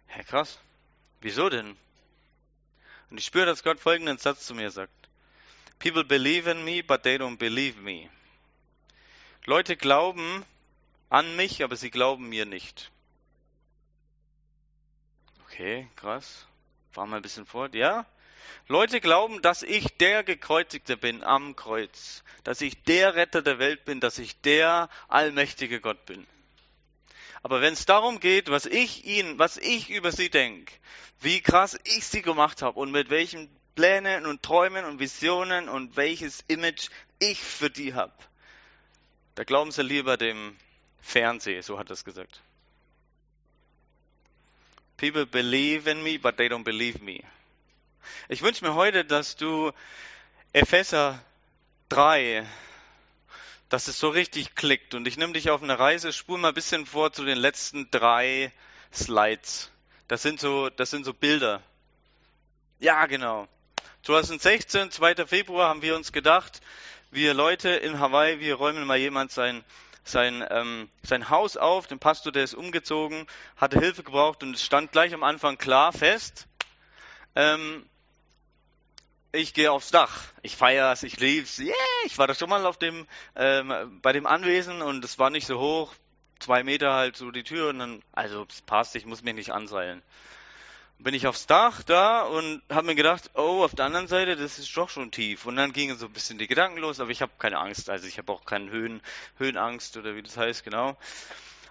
Herr, 0.07 0.25
krass. 0.25 0.59
Wieso 1.21 1.49
denn? 1.49 1.77
Und 3.09 3.17
ich 3.17 3.25
spüre, 3.25 3.45
dass 3.45 3.63
Gott 3.63 3.79
folgenden 3.79 4.17
Satz 4.17 4.45
zu 4.45 4.53
mir 4.53 4.69
sagt. 4.69 4.91
People 5.79 6.03
believe 6.03 6.51
in 6.51 6.65
me, 6.65 6.83
but 6.83 7.03
they 7.03 7.15
don't 7.15 7.37
believe 7.37 7.79
me. 7.79 8.09
Leute 9.45 9.77
glauben, 9.77 10.45
an 11.13 11.36
mich, 11.36 11.63
aber 11.63 11.76
sie 11.76 11.91
glauben 11.91 12.28
mir 12.28 12.47
nicht. 12.47 12.91
Okay, 15.45 15.88
krass. 15.95 16.47
Fahren 16.91 17.12
wir 17.12 17.17
ein 17.17 17.21
bisschen 17.21 17.45
fort. 17.45 17.76
Ja? 17.76 18.08
Leute 18.67 18.99
glauben, 18.99 19.39
dass 19.43 19.62
ich 19.62 19.95
der 19.97 20.23
Gekreuzigte 20.23 20.97
bin 20.97 21.23
am 21.23 21.56
Kreuz, 21.56 22.23
dass 22.43 22.62
ich 22.62 22.82
der 22.82 23.13
Retter 23.13 23.43
der 23.43 23.60
Welt 23.60 23.86
bin, 23.86 23.99
dass 23.99 24.17
ich 24.17 24.41
der 24.41 24.89
allmächtige 25.08 25.82
Gott 25.82 26.04
bin. 26.08 26.26
Aber 27.43 27.62
wenn 27.62 27.73
es 27.73 27.86
darum 27.86 28.19
geht, 28.19 28.49
was 28.49 28.65
ich 28.65 29.06
ihnen, 29.06 29.38
was 29.38 29.58
ich 29.58 29.91
über 29.91 30.12
sie 30.12 30.32
denke, 30.32 30.73
wie 31.19 31.41
krass 31.41 31.78
ich 31.84 32.08
sie 32.08 32.23
gemacht 32.23 32.63
habe 32.63 32.80
und 32.80 32.91
mit 32.91 33.12
welchen 33.12 33.56
Plänen 33.76 34.26
und 34.26 34.41
Träumen 34.41 34.84
und 34.86 34.97
Visionen 34.97 35.69
und 35.69 35.95
welches 35.95 36.43
Image 36.47 36.89
ich 37.19 37.39
für 37.39 37.69
die 37.69 37.93
habe, 37.93 38.13
da 39.36 39.43
glauben 39.43 39.71
sie 39.71 39.84
lieber 39.84 40.17
dem 40.17 40.58
Fernseh, 41.03 41.61
so 41.61 41.77
hat 41.77 41.89
er 41.89 41.93
es 41.93 42.05
gesagt. 42.05 42.41
People 44.97 45.25
believe 45.25 45.89
in 45.89 46.01
me, 46.01 46.17
but 46.17 46.37
they 46.37 46.47
don't 46.47 46.63
believe 46.63 47.03
me. 47.03 47.23
Ich 48.29 48.41
wünsche 48.41 48.65
mir 48.65 48.73
heute, 48.73 49.03
dass 49.03 49.35
du 49.35 49.71
Epheser 50.53 51.21
3, 51.89 52.47
dass 53.69 53.87
es 53.87 53.99
so 53.99 54.09
richtig 54.09 54.55
klickt. 54.55 54.95
Und 54.95 55.05
ich 55.05 55.17
nehme 55.17 55.33
dich 55.33 55.49
auf 55.49 55.61
eine 55.61 55.77
Reise, 55.77 56.13
spule 56.13 56.39
mal 56.39 56.47
ein 56.49 56.53
bisschen 56.53 56.85
vor 56.85 57.11
zu 57.11 57.25
den 57.25 57.37
letzten 57.37 57.91
drei 57.91 58.51
Slides. 58.93 59.71
Das 60.07 60.21
sind 60.21 60.39
so, 60.39 60.69
das 60.69 60.89
sind 60.89 61.03
so 61.03 61.13
Bilder. 61.13 61.61
Ja, 62.79 63.05
genau. 63.07 63.47
2016, 64.03 64.91
2. 64.91 65.27
Februar, 65.27 65.69
haben 65.69 65.81
wir 65.81 65.95
uns 65.95 66.13
gedacht, 66.13 66.61
wir 67.11 67.33
Leute 67.33 67.69
in 67.69 67.99
Hawaii, 67.99 68.39
wir 68.39 68.55
räumen 68.55 68.85
mal 68.87 68.97
jemand 68.97 69.31
sein 69.31 69.63
sein, 70.03 70.45
ähm, 70.49 70.89
sein 71.03 71.29
Haus 71.29 71.57
auf, 71.57 71.87
den 71.87 71.99
Pastor, 71.99 72.31
der 72.31 72.43
ist 72.43 72.53
umgezogen, 72.53 73.27
hatte 73.57 73.79
Hilfe 73.79 74.03
gebraucht 74.03 74.43
und 74.43 74.55
es 74.55 74.63
stand 74.63 74.91
gleich 74.91 75.13
am 75.13 75.23
Anfang 75.23 75.57
klar 75.57 75.93
fest, 75.93 76.47
ähm, 77.35 77.85
ich 79.31 79.53
gehe 79.53 79.71
aufs 79.71 79.89
Dach. 79.89 80.25
Ich 80.43 80.55
feier's, 80.55 81.01
ich 81.03 81.19
lieb's. 81.19 81.57
Yeah, 81.57 81.73
ich 82.05 82.17
war 82.19 82.27
da 82.27 82.35
schon 82.35 82.49
mal 82.49 82.65
auf 82.65 82.77
dem, 82.77 83.07
ähm, 83.35 83.99
bei 84.01 84.13
dem 84.13 84.27
Anwesen 84.27 84.81
und 84.81 85.03
es 85.03 85.17
war 85.17 85.31
nicht 85.31 85.47
so 85.47 85.59
hoch. 85.59 85.93
Zwei 86.39 86.63
Meter 86.63 86.93
halt 86.93 87.17
so 87.17 87.31
die 87.31 87.43
Tür 87.43 87.69
und 87.69 87.79
dann, 87.79 88.03
also 88.11 88.45
es 88.47 88.61
passt, 88.61 88.95
ich 88.95 89.05
muss 89.05 89.23
mich 89.23 89.33
nicht 89.33 89.51
anseilen. 89.51 90.03
Bin 90.99 91.13
ich 91.13 91.27
aufs 91.27 91.47
Dach 91.47 91.84
da 91.84 92.21
und 92.21 92.62
habe 92.69 92.88
mir 92.88 92.95
gedacht, 92.95 93.32
oh, 93.34 93.63
auf 93.63 93.75
der 93.75 93.86
anderen 93.86 94.08
Seite, 94.08 94.36
das 94.36 94.58
ist 94.58 94.75
doch 94.77 94.89
schon 94.89 95.12
tief. 95.12 95.45
Und 95.45 95.58
dann 95.58 95.73
gingen 95.73 95.97
so 95.97 96.06
ein 96.06 96.13
bisschen 96.13 96.38
die 96.38 96.47
Gedanken 96.47 96.77
los, 96.79 96.99
aber 96.99 97.10
ich 97.10 97.21
habe 97.21 97.34
keine 97.39 97.58
Angst. 97.58 97.89
Also 97.89 98.08
ich 98.08 98.17
habe 98.17 98.32
auch 98.32 98.45
keine 98.45 98.71
Höhen, 98.71 99.01
Höhenangst 99.38 99.97
oder 99.97 100.15
wie 100.15 100.23
das 100.23 100.38
heißt, 100.38 100.63
genau. 100.63 100.97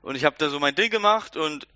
Und 0.02 0.16
ich 0.16 0.24
habe 0.24 0.36
da 0.38 0.50
so 0.50 0.60
mein 0.60 0.74
Ding 0.74 0.90
gemacht 0.90 1.36
und 1.36 1.66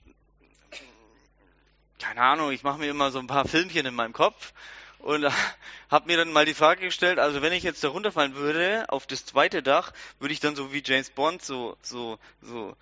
keine 1.99 2.21
Ahnung, 2.21 2.51
ich 2.53 2.63
mache 2.63 2.79
mir 2.79 2.91
immer 2.91 3.11
so 3.11 3.19
ein 3.19 3.27
paar 3.27 3.47
Filmchen 3.49 3.87
in 3.87 3.95
meinem 3.95 4.13
Kopf 4.13 4.53
und 4.99 5.25
habe 5.91 6.07
mir 6.07 6.17
dann 6.17 6.33
mal 6.33 6.45
die 6.45 6.55
Frage 6.55 6.83
gestellt, 6.83 7.19
also 7.19 7.43
wenn 7.43 7.53
ich 7.53 7.63
jetzt 7.63 7.83
da 7.85 7.89
runterfallen 7.89 8.35
würde 8.35 8.85
auf 8.89 9.07
das 9.07 9.25
zweite 9.25 9.63
Dach, 9.63 9.93
würde 10.19 10.35
ich 10.35 10.41
dann 10.41 10.57
so 10.57 10.73
wie 10.73 10.83
James 10.85 11.11
Bond 11.11 11.43
so 11.43 11.77
so 11.83 12.19
so 12.43 12.77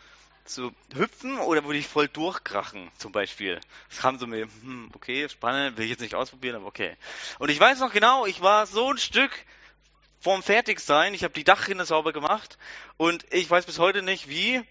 so 0.47 0.73
hüpfen 0.95 1.39
oder 1.39 1.65
würde 1.65 1.79
ich 1.79 1.87
voll 1.87 2.09
durchkrachen 2.09 2.91
zum 2.99 3.13
Beispiel? 3.13 3.61
Das 3.89 3.99
kam 3.99 4.19
so 4.19 4.27
mir, 4.27 4.49
hm, 4.63 4.91
okay, 4.95 5.29
spannend, 5.29 5.77
will 5.77 5.85
ich 5.85 5.91
jetzt 5.91 6.01
nicht 6.01 6.15
ausprobieren, 6.15 6.57
aber 6.57 6.67
okay. 6.67 6.97
Und 7.39 7.51
ich 7.51 7.59
weiß 7.59 7.81
noch 7.81 7.93
genau, 7.93 8.27
ich 8.27 8.41
war 8.41 8.67
so 8.67 8.91
ein 8.91 8.99
Stück 8.99 9.31
vorm 10.21 10.43
Fertigsein, 10.43 11.15
ich 11.15 11.25
habe 11.25 11.35
die 11.35 11.45
Dachrinne 11.45 11.85
sauber 11.85 12.13
gemacht 12.13 12.59
und 12.97 13.27
ich 13.33 13.51
weiß 13.51 13.67
bis 13.67 13.79
heute 13.79 14.03
nicht 14.03 14.29
wie, 14.29 14.63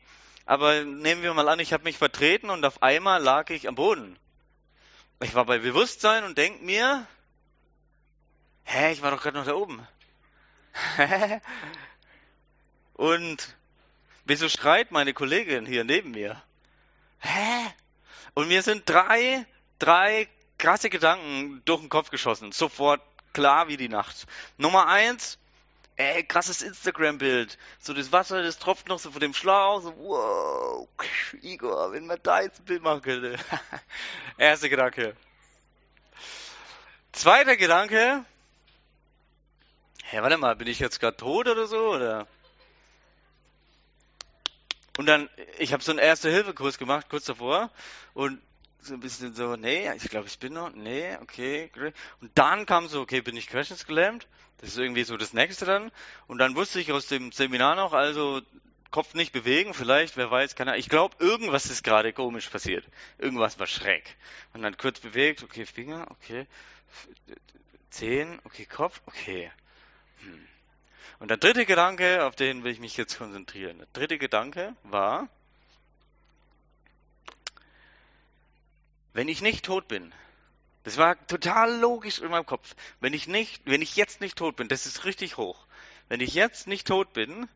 aber 0.45 0.83
nehmen 0.83 1.23
wir 1.23 1.33
mal 1.33 1.47
an, 1.47 1.59
ich 1.59 1.73
habe 1.73 1.83
mich 1.83 1.97
vertreten 1.97 2.49
und 2.49 2.65
auf 2.65 2.81
einmal 2.81 3.21
lag 3.21 3.49
ich 3.49 3.67
am 3.67 3.75
Boden. 3.75 4.17
Ich 5.21 5.35
war 5.35 5.45
bei 5.45 5.59
Bewusstsein 5.59 6.23
und 6.23 6.37
denk 6.37 6.61
mir, 6.61 7.07
hä, 8.63 8.91
ich 8.91 9.01
war 9.01 9.11
doch 9.11 9.21
gerade 9.21 9.37
noch 9.37 9.45
da 9.45 9.53
oben. 9.53 9.87
und 12.93 13.55
wieso 14.25 14.49
schreit 14.49 14.91
meine 14.91 15.13
Kollegin 15.13 15.65
hier 15.65 15.83
neben 15.83 16.11
mir? 16.11 16.41
Hä? 17.19 17.73
Und 18.33 18.47
mir 18.47 18.61
sind 18.61 18.89
drei, 18.89 19.45
drei 19.79 20.27
krasse 20.57 20.89
Gedanken 20.89 21.61
durch 21.65 21.81
den 21.81 21.89
Kopf 21.89 22.09
geschossen. 22.09 22.51
Sofort 22.51 23.01
klar 23.33 23.67
wie 23.67 23.77
die 23.77 23.89
Nacht. 23.89 24.25
Nummer 24.57 24.87
eins, 24.87 25.37
ey, 25.95 26.23
krasses 26.23 26.61
Instagram-Bild. 26.61 27.57
So 27.79 27.93
das 27.93 28.11
Wasser, 28.11 28.41
das 28.43 28.59
tropft 28.59 28.87
noch 28.87 28.99
so 28.99 29.11
von 29.11 29.19
dem 29.19 29.33
Schlauch. 29.33 29.81
So, 29.81 29.95
wow, 29.97 30.87
Igor, 31.41 31.91
wenn 31.91 32.07
man 32.07 32.19
da 32.23 32.41
jetzt 32.41 32.61
ein 32.61 32.65
Bild 32.65 32.81
machen 32.81 33.01
könnte. 33.01 33.37
Erster 34.37 34.69
Gedanke. 34.69 35.15
Zweiter 37.11 37.57
Gedanke. 37.57 38.25
Hä, 40.03 40.21
warte 40.21 40.37
mal, 40.37 40.55
bin 40.55 40.67
ich 40.67 40.79
jetzt 40.79 40.99
gerade 40.99 41.17
tot 41.17 41.47
oder 41.47 41.67
so? 41.67 41.93
Oder? 41.93 42.27
Und 44.97 45.07
dann, 45.07 45.29
ich 45.57 45.73
habe 45.73 45.83
so 45.83 45.91
einen 45.91 45.99
Erste-Hilfe-Kurs 45.99 46.77
gemacht, 46.77 47.07
kurz 47.09 47.25
davor. 47.25 47.71
Und 48.13 48.39
so 48.79 48.93
ein 48.93 48.99
bisschen 48.99 49.33
so, 49.33 49.55
nee, 49.55 49.89
ich 49.95 50.09
glaube, 50.09 50.27
ich 50.27 50.37
bin 50.39 50.53
noch, 50.53 50.73
nee, 50.73 51.15
okay. 51.21 51.71
Und 52.21 52.31
dann 52.35 52.65
kam 52.65 52.87
so, 52.87 53.01
okay, 53.01 53.21
bin 53.21 53.37
ich 53.37 53.47
querschnittsgelähmt? 53.47 54.27
Das 54.57 54.69
ist 54.69 54.77
irgendwie 54.77 55.03
so 55.03 55.17
das 55.17 55.33
Nächste 55.33 55.65
dann. 55.65 55.91
Und 56.27 56.37
dann 56.37 56.55
wusste 56.55 56.79
ich 56.79 56.91
aus 56.91 57.07
dem 57.07 57.31
Seminar 57.31 57.75
noch, 57.75 57.93
also 57.93 58.41
Kopf 58.91 59.15
nicht 59.15 59.31
bewegen, 59.31 59.73
vielleicht, 59.73 60.17
wer 60.17 60.29
weiß, 60.29 60.55
keine 60.55 60.71
Ahnung. 60.71 60.79
Ich 60.79 60.89
glaube, 60.89 61.15
irgendwas 61.19 61.65
ist 61.65 61.83
gerade 61.83 62.13
komisch 62.13 62.47
passiert. 62.49 62.85
Irgendwas 63.17 63.57
war 63.57 63.67
schräg. 63.67 64.03
Und 64.53 64.61
dann 64.61 64.77
kurz 64.77 64.99
bewegt, 64.99 65.43
okay, 65.43 65.65
Finger, 65.65 66.05
okay, 66.11 66.45
Zehen, 67.89 68.39
okay, 68.43 68.65
Kopf, 68.65 69.01
okay. 69.05 69.51
Hm. 70.19 70.47
Und 71.19 71.29
der 71.29 71.37
dritte 71.37 71.65
Gedanke, 71.65 72.25
auf 72.25 72.35
den 72.35 72.63
will 72.63 72.71
ich 72.71 72.79
mich 72.79 72.97
jetzt 72.97 73.17
konzentrieren. 73.17 73.77
Der 73.77 73.87
dritte 73.93 74.17
Gedanke 74.17 74.75
war, 74.83 75.27
wenn 79.13 79.27
ich 79.27 79.41
nicht 79.41 79.65
tot 79.65 79.87
bin, 79.87 80.13
das 80.83 80.97
war 80.97 81.15
total 81.27 81.79
logisch 81.79 82.19
in 82.19 82.29
meinem 82.29 82.45
Kopf. 82.45 82.75
Wenn 82.99 83.13
ich 83.13 83.27
nicht, 83.27 83.61
wenn 83.65 83.81
ich 83.81 83.95
jetzt 83.95 84.21
nicht 84.21 84.37
tot 84.37 84.57
bin, 84.57 84.67
das 84.67 84.85
ist 84.85 85.05
richtig 85.05 85.37
hoch. 85.37 85.65
Wenn 86.09 86.19
ich 86.19 86.33
jetzt 86.33 86.67
nicht 86.67 86.87
tot 86.87 87.13
bin, 87.13 87.47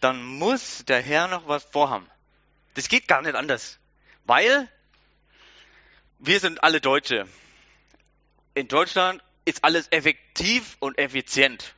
dann 0.00 0.22
muss 0.24 0.84
der 0.86 1.00
Herr 1.00 1.28
noch 1.28 1.46
was 1.48 1.64
vorhaben. 1.64 2.08
Das 2.74 2.88
geht 2.88 3.08
gar 3.08 3.22
nicht 3.22 3.34
anders. 3.34 3.78
Weil 4.24 4.68
wir 6.18 6.40
sind 6.40 6.62
alle 6.64 6.80
Deutsche. 6.80 7.28
In 8.54 8.68
Deutschland 8.68 9.22
ist 9.44 9.64
alles 9.64 9.88
effektiv 9.90 10.76
und 10.80 10.98
effizient. 10.98 11.74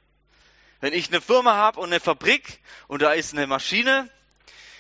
Wenn 0.85 0.93
ich 0.93 1.09
eine 1.09 1.23
Firma 1.23 1.55
habe 1.55 1.81
und 1.81 1.87
eine 1.87 1.99
Fabrik 1.99 2.61
und 2.89 3.01
da 3.01 3.15
ist 3.15 3.33
eine 3.33 3.47
Maschine, 3.47 4.07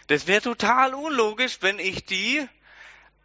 das 0.08 0.26
wäre 0.26 0.42
total 0.42 0.92
unlogisch, 0.92 1.62
wenn 1.62 1.78
ich 1.78 2.04
die 2.04 2.46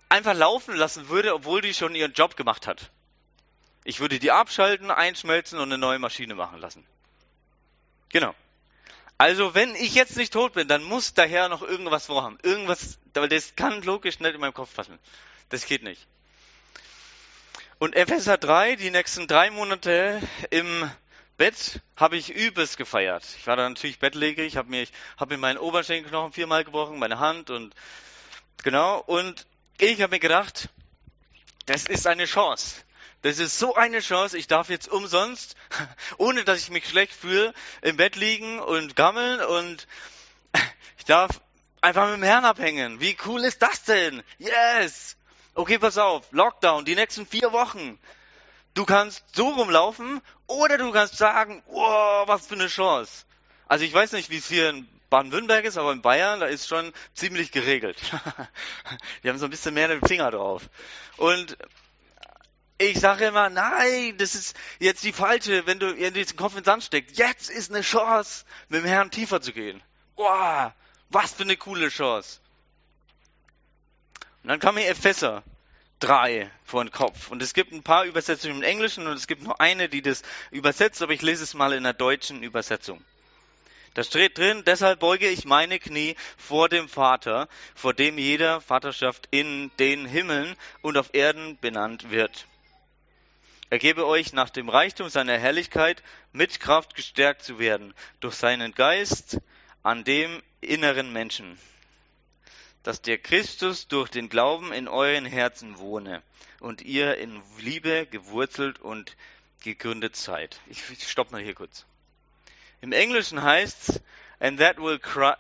einfach 0.08 0.34
laufen 0.34 0.78
lassen 0.78 1.10
würde, 1.10 1.34
obwohl 1.34 1.60
die 1.60 1.74
schon 1.74 1.94
ihren 1.94 2.14
Job 2.14 2.38
gemacht 2.38 2.68
hat. 2.68 2.90
Ich 3.84 4.00
würde 4.00 4.18
die 4.18 4.32
abschalten, 4.32 4.92
einschmelzen 4.92 5.60
und 5.60 5.66
eine 5.68 5.78
neue 5.78 6.00
Maschine 6.00 6.36
machen 6.36 6.62
lassen. 6.62 6.86
Genau. 8.08 8.34
Also, 9.18 9.54
wenn 9.54 9.76
ich 9.76 9.94
jetzt 9.94 10.16
nicht 10.16 10.32
tot 10.32 10.54
bin, 10.54 10.70
dann 10.70 10.84
muss 10.84 11.14
daher 11.14 11.50
noch 11.50 11.62
irgendwas 11.62 12.06
vorhaben. 12.06 12.38
Irgendwas, 12.44 12.98
weil 13.14 13.28
das 13.28 13.58
kann 13.58 13.82
logisch 13.82 14.22
nicht 14.22 14.36
in 14.36 14.40
meinem 14.40 14.54
Kopf 14.54 14.74
passen. 14.74 14.98
Das 15.50 15.66
geht 15.66 15.84
nicht. 15.84 16.08
Und 17.78 17.98
Epheser 17.98 18.38
3, 18.38 18.78
die 18.78 18.90
nächsten 18.90 19.28
drei 19.28 19.52
Monate 19.52 20.22
im 20.50 20.90
Bett 21.40 21.80
habe 21.96 22.18
ich 22.18 22.36
übelst 22.36 22.76
gefeiert. 22.76 23.24
Ich 23.38 23.48
war 23.48 23.56
da 23.56 23.68
natürlich 23.70 24.00
bettlägerig, 24.00 24.58
habe 24.58 24.70
mir, 24.70 24.86
hab 25.18 25.30
mir 25.30 25.38
meinen 25.38 25.58
Oberschenkelknochen 25.58 26.34
viermal 26.34 26.66
gebrochen, 26.66 27.00
meine 27.00 27.20
Hand 27.20 27.50
und 27.50 27.74
genau. 28.62 29.00
Und 29.00 29.48
ich 29.78 30.02
habe 30.02 30.16
mir 30.16 30.20
gedacht, 30.20 30.68
das 31.66 31.86
ist 31.86 32.08
eine 32.08 32.26
Chance. 32.26 32.82
Das 33.22 33.40
ist 33.40 33.58
so 33.58 33.74
eine 33.76 34.02
Chance. 34.02 34.38
Ich 34.38 34.48
darf 34.48 34.70
jetzt 34.70 34.90
umsonst, 34.90 35.56
ohne 36.18 36.44
dass 36.44 36.60
ich 36.60 36.72
mich 36.72 36.86
schlecht 36.86 37.14
fühle, 37.14 37.54
im 37.82 37.96
Bett 37.96 38.18
liegen 38.18 38.60
und 38.60 38.98
gammeln 38.98 39.40
und 39.40 39.88
ich 40.98 41.06
darf 41.06 41.40
einfach 41.80 42.08
mit 42.08 42.18
dem 42.18 42.24
Herrn 42.24 42.44
abhängen. 42.44 43.00
Wie 43.00 43.16
cool 43.26 43.46
ist 43.46 43.62
das 43.62 43.84
denn? 43.84 44.24
Yes! 44.40 45.16
Okay, 45.54 45.80
pass 45.80 45.98
auf. 45.98 46.26
Lockdown, 46.32 46.84
die 46.84 46.96
nächsten 46.96 47.26
vier 47.26 47.54
Wochen. 47.54 47.98
Du 48.80 48.86
kannst 48.86 49.26
so 49.36 49.50
rumlaufen 49.50 50.22
oder 50.48 50.78
du 50.78 50.90
kannst 50.94 51.18
sagen, 51.18 51.62
wow, 51.68 52.26
was 52.30 52.48
für 52.48 52.54
eine 52.54 52.68
Chance. 52.68 53.26
Also 53.68 53.84
ich 53.84 53.94
weiß 53.94 54.14
nicht, 54.14 54.30
wie 54.30 54.38
es 54.38 54.48
hier 54.48 54.70
in 54.70 54.88
Baden-Württemberg 55.10 55.66
ist, 55.66 55.78
aber 55.78 55.92
in 55.92 56.02
Bayern, 56.02 56.40
da 56.40 56.46
ist 56.46 56.66
schon 56.66 56.94
ziemlich 57.14 57.52
geregelt. 57.52 57.98
Die 59.24 59.28
haben 59.28 59.38
so 59.38 59.48
ein 59.48 59.50
bisschen 59.50 59.74
mehr 59.74 59.90
den 59.90 60.00
Finger 60.00 60.32
drauf. 60.32 60.70
Und 61.18 61.58
ich 62.78 62.98
sage 63.02 63.26
immer, 63.26 63.50
nein, 63.50 64.18
das 64.18 64.34
ist 64.34 64.56
jetzt 64.80 65.04
die 65.04 65.12
falsche, 65.12 65.68
wenn 65.68 65.80
du 65.80 65.92
in 65.92 66.14
diesen 66.14 66.38
Kopf 66.38 66.54
in 66.54 66.62
den 66.62 66.66
Sand 66.66 66.86
steckst. 66.86 67.18
Jetzt 67.18 67.50
ist 67.50 67.72
eine 67.72 67.82
Chance, 67.82 68.46
mit 68.70 68.82
dem 68.82 68.88
Herrn 68.88 69.12
tiefer 69.12 69.42
zu 69.42 69.52
gehen. 69.52 69.84
Wow, 70.16 70.72
was 71.10 71.34
für 71.34 71.44
eine 71.44 71.58
coole 71.58 71.90
Chance. 71.90 72.40
Und 74.44 74.48
dann 74.48 74.62
kam 74.62 74.76
mir 74.76 74.88
Epheser 74.88 75.44
3 76.00 76.50
vor 76.64 76.84
den 76.84 76.92
Kopf. 76.92 77.30
Und 77.30 77.42
es 77.42 77.54
gibt 77.54 77.72
ein 77.72 77.84
paar 77.84 78.06
Übersetzungen 78.06 78.58
im 78.58 78.64
Englischen 78.64 79.08
und 79.08 79.14
es 79.14 79.28
gibt 79.28 79.44
nur 79.44 79.60
eine, 79.60 79.90
die 79.90 80.02
das 80.02 80.24
übersetzt, 80.52 81.02
aber 81.02 81.14
ich 81.14 81.22
lese 81.22 81.44
es 81.44 81.54
mal 81.54 81.74
in 81.74 81.84
der 81.84 81.94
deutschen 81.94 82.44
Übersetzung. 82.44 83.04
Da 83.96 84.04
steht 84.04 84.38
drin, 84.38 84.64
deshalb 84.66 85.00
beuge 85.00 85.28
ich 85.28 85.46
meine 85.46 85.80
Knie 85.80 86.16
vor 86.38 86.70
dem 86.70 86.88
Vater, 86.88 87.50
vor 87.76 87.94
dem 87.94 88.18
jeder 88.18 88.62
Vaterschaft 88.62 89.28
in 89.32 89.72
den 89.80 90.06
Himmeln 90.06 90.56
und 90.82 90.98
auf 90.98 91.14
Erden 91.14 91.58
benannt 91.60 92.12
wird. 92.12 92.46
Er 93.72 93.80
gebe 93.80 94.08
euch 94.08 94.34
nach 94.34 94.50
dem 94.50 94.70
Reichtum 94.70 95.10
seiner 95.10 95.38
Herrlichkeit 95.38 96.02
mit 96.32 96.60
Kraft 96.60 96.96
gestärkt 96.96 97.44
zu 97.44 97.60
werden 97.60 97.94
durch 98.20 98.36
seinen 98.36 98.74
Geist 98.74 99.40
an 99.84 100.04
dem 100.04 100.42
inneren 100.62 101.14
Menschen, 101.14 101.60
dass 102.84 103.02
der 103.02 103.18
Christus 103.18 103.88
durch 103.88 104.10
den 104.10 104.30
Glauben 104.30 104.72
in 104.72 104.88
euren 104.88 105.26
Herzen 105.26 105.78
wohne 105.78 106.22
und 106.60 106.82
ihr 106.82 107.18
in 107.18 107.42
Liebe 107.60 108.06
gewurzelt 108.06 108.80
und 108.80 109.16
gegründet 109.62 110.16
seid. 110.16 110.60
Ich 110.68 110.84
stopp 111.08 111.32
mal 111.32 111.42
hier 111.42 111.56
kurz. 111.56 111.86
Im 112.82 112.92
Englischen 112.92 113.42
heißt 113.44 114.02
and 114.40 114.60
that 114.60 114.78
will 114.78 115.00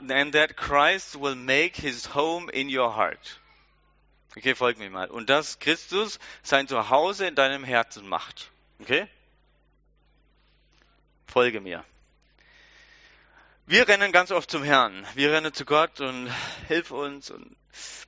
and 0.09 0.33
that 0.33 0.57
Christ 0.57 1.19
will 1.19 1.35
make 1.35 1.81
his 1.81 2.13
home 2.13 2.49
in 2.51 2.67
your 2.69 2.95
heart. 2.95 3.39
Okay, 4.37 4.53
folg 4.55 4.77
mir 4.77 4.89
mal. 4.89 5.09
Und 5.09 5.29
dass 5.29 5.59
Christus 5.59 6.19
sein 6.43 6.67
Zuhause 6.67 7.27
in 7.27 7.35
deinem 7.35 7.63
Herzen 7.63 8.07
macht. 8.07 8.51
Okay? 8.79 9.07
Folge 11.25 11.61
mir. 11.61 11.83
Wir 13.69 13.87
rennen 13.87 14.11
ganz 14.11 14.31
oft 14.31 14.49
zum 14.49 14.63
Herrn. 14.63 15.05
Wir 15.13 15.31
rennen 15.31 15.53
zu 15.53 15.63
Gott 15.63 16.01
und 16.01 16.27
hilf 16.67 16.89
uns 16.89 17.29
und 17.29 17.55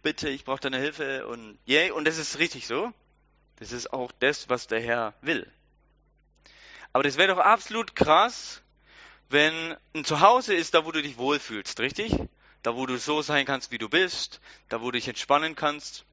bitte, 0.02 0.28
ich 0.28 0.43
brauche 0.43 0.60
deine 0.60 0.80
Hilfe 0.80 1.28
und 1.28 1.60
yay. 1.65 1.91
Und 1.91 2.06
das 2.06 2.17
ist 2.17 2.39
richtig 2.39 2.65
so. 2.65 2.91
Das 3.58 3.71
ist 3.71 3.93
auch 3.93 4.12
das, 4.17 4.50
was 4.50 4.65
der 4.65 4.82
Herr 4.82 5.13
will. 5.21 5.47
Aber 6.93 7.04
das 7.04 7.15
wäre 7.17 7.36
doch 7.36 7.38
absolut 7.38 7.95
krass, 7.95 8.63
wenn 9.30 9.78
ein 9.93 10.04
Zuhause 10.04 10.56
ist, 10.56 10.74
da 10.74 10.84
wo 10.84 10.91
du 10.91 11.04
dich 11.04 11.19
wohlfühlst, 11.19 11.80
richtig? 11.80 12.12
Da 12.63 12.76
wo 12.76 12.88
du 12.88 12.97
so 12.97 13.21
sein 13.21 13.45
kannst, 13.45 13.69
wie 13.69 13.78
du 13.78 13.88
bist, 13.88 14.41
da 14.69 14.82
wo 14.82 14.86
du 14.86 14.93
dich 14.93 15.08
entspannen 15.08 15.56
kannst. 15.56 16.06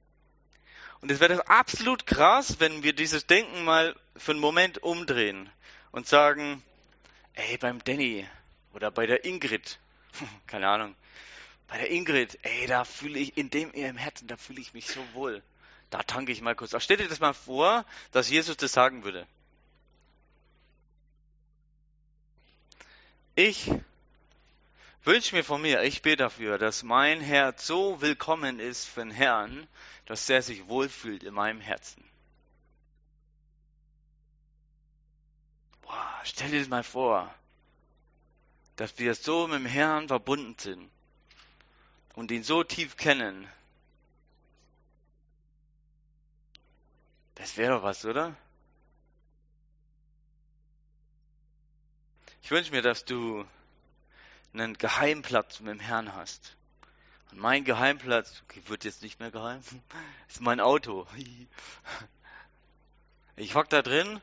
Und 1.01 1.11
es 1.11 1.21
wäre 1.21 1.37
doch 1.37 1.47
absolut 1.47 2.05
krass, 2.05 2.57
wenn 2.61 2.83
wir 2.83 2.93
dieses 2.93 3.27
Denken 3.27 3.65
mal 3.65 3.97
für 4.15 4.33
einen 4.33 4.41
Moment 4.43 4.83
umdrehen 4.83 5.49
und 5.91 6.07
sagen, 6.07 6.63
ey, 7.33 7.57
beim 7.57 7.83
Danny 7.83 8.29
oder 8.79 8.93
bei 8.93 9.07
der 9.07 9.25
Ingrid, 9.25 9.81
keine 10.47 10.69
Ahnung, 10.69 10.95
bei 11.67 11.79
der 11.79 11.91
Ingrid, 11.91 12.39
ey, 12.43 12.69
da 12.69 12.85
fühle 12.85 13.19
ich, 13.19 13.37
in 13.37 13.51
dem 13.51 13.75
ihrem 13.75 13.97
Herzen, 13.97 14.29
da 14.29 14.37
fühle 14.37 14.61
ich 14.61 14.73
mich 14.73 14.87
so 14.87 15.01
wohl. 15.15 15.43
Da 15.91 16.05
tanke 16.05 16.31
ich 16.31 16.43
mal 16.43 16.55
kurz. 16.55 16.75
Ach, 16.75 16.81
stell 16.81 16.97
dir 16.97 17.09
das 17.09 17.19
mal 17.19 17.35
vor, 17.35 17.85
dass 18.13 18.31
Jesus 18.31 18.57
das 18.57 18.73
sagen 18.73 19.03
würde. 19.03 19.27
Ich 23.35 23.69
wünsche 25.03 25.35
mir 25.35 25.43
von 25.43 25.61
mir, 25.61 25.83
ich 25.83 26.03
bete 26.03 26.19
dafür, 26.19 26.57
dass 26.57 26.85
mein 26.85 27.21
Herz 27.21 27.67
so 27.67 28.01
willkommen 28.01 28.61
ist 28.61 28.85
für 28.85 29.01
den 29.01 29.11
Herrn, 29.11 29.67
dass 30.07 30.31
er 30.31 30.41
sich 30.41 30.69
wohlfühlt 30.69 31.25
in 31.25 31.35
meinem 31.35 31.61
Herzen. 31.61 32.05
Boah, 35.83 36.21
stell 36.23 36.53
dir 36.53 36.61
das 36.61 36.69
mal 36.69 36.85
vor, 36.85 37.35
dass 38.79 38.97
wir 39.01 39.17
so 39.17 39.49
mit 39.49 39.59
dem 39.59 39.67
Herrn 39.67 40.07
verbunden 40.07 40.57
sind 40.57 40.89
und 42.15 42.31
ihn 42.31 42.45
so 42.45 42.63
tief 42.63 42.97
kennen. 42.97 43.49
Das 47.35 47.57
wäre 47.57 47.75
doch 47.75 47.83
was, 47.83 48.05
oder? 48.05 48.37
Ich 52.41 52.53
wünsche 52.53 52.71
mir, 52.71 52.83
dass 52.83 53.05
du 53.05 53.45
einen 54.53 54.79
Geheimplatz 54.79 55.59
mit 55.59 55.73
dem 55.73 55.81
Herrn 55.81 56.15
hast. 56.15 56.57
Und 57.33 57.41
mein 57.41 57.65
Geheimplatz, 57.65 58.45
okay, 58.45 58.63
wird 58.67 58.85
jetzt 58.85 59.03
nicht 59.03 59.19
mehr 59.19 59.33
geheim, 59.33 59.61
ist 60.29 60.41
mein 60.41 60.61
Auto. 60.61 61.05
Ich 63.35 63.57
hock 63.57 63.69
da 63.71 63.83
drin 63.83 64.21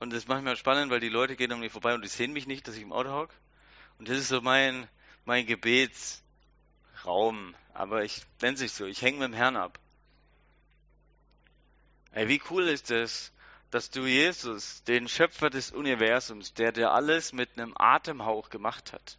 und 0.00 0.14
das 0.14 0.28
macht 0.28 0.42
mir 0.44 0.56
spannend, 0.56 0.90
weil 0.90 1.00
die 1.00 1.10
Leute 1.10 1.36
gehen 1.36 1.52
an 1.52 1.60
mir 1.60 1.70
vorbei 1.70 1.94
und 1.94 2.00
die 2.00 2.08
sehen 2.08 2.32
mich 2.32 2.46
nicht, 2.46 2.66
dass 2.66 2.74
ich 2.74 2.82
im 2.82 2.92
Auto 2.92 3.12
hock. 3.12 3.30
Und 4.02 4.08
das 4.08 4.18
ist 4.18 4.30
so 4.30 4.40
mein, 4.40 4.88
mein 5.26 5.46
Gebetsraum. 5.46 7.54
Aber 7.72 8.02
ich 8.02 8.22
nenne 8.40 8.56
sich 8.56 8.72
so, 8.72 8.84
ich 8.84 9.00
hänge 9.00 9.20
mit 9.20 9.28
dem 9.28 9.34
Herrn 9.34 9.56
ab. 9.56 9.78
Ey, 12.10 12.26
wie 12.26 12.42
cool 12.50 12.66
ist 12.66 12.90
das, 12.90 13.30
dass 13.70 13.90
du 13.90 14.04
Jesus, 14.04 14.82
den 14.82 15.06
Schöpfer 15.06 15.50
des 15.50 15.70
Universums, 15.70 16.52
der 16.52 16.72
dir 16.72 16.90
alles 16.90 17.32
mit 17.32 17.56
einem 17.56 17.74
Atemhauch 17.76 18.50
gemacht 18.50 18.92
hat, 18.92 19.18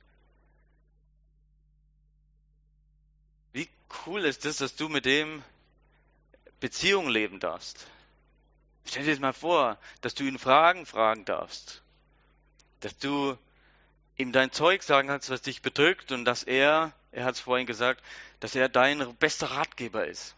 wie 3.53 3.69
cool 4.05 4.25
ist 4.25 4.43
das, 4.43 4.57
dass 4.57 4.75
du 4.75 4.89
mit 4.89 5.05
dem 5.05 5.41
Beziehung 6.59 7.07
leben 7.07 7.39
darfst? 7.39 7.87
Stell 8.83 9.05
dir 9.05 9.11
das 9.11 9.21
mal 9.21 9.31
vor, 9.31 9.79
dass 10.01 10.13
du 10.13 10.25
ihn 10.25 10.37
Fragen 10.37 10.85
fragen 10.85 11.23
darfst, 11.23 11.81
dass 12.81 12.97
du 12.97 13.37
ihm 14.17 14.31
dein 14.31 14.51
Zeug 14.51 14.83
sagen 14.83 15.07
kannst, 15.07 15.29
was 15.29 15.41
dich 15.41 15.61
bedrückt 15.61 16.11
und 16.11 16.25
dass 16.25 16.43
er, 16.43 16.93
er 17.11 17.25
hat 17.25 17.35
es 17.35 17.41
vorhin 17.41 17.65
gesagt, 17.67 18.03
dass 18.39 18.55
er 18.55 18.69
dein 18.69 19.15
bester 19.17 19.47
Ratgeber 19.47 20.07
ist. 20.07 20.35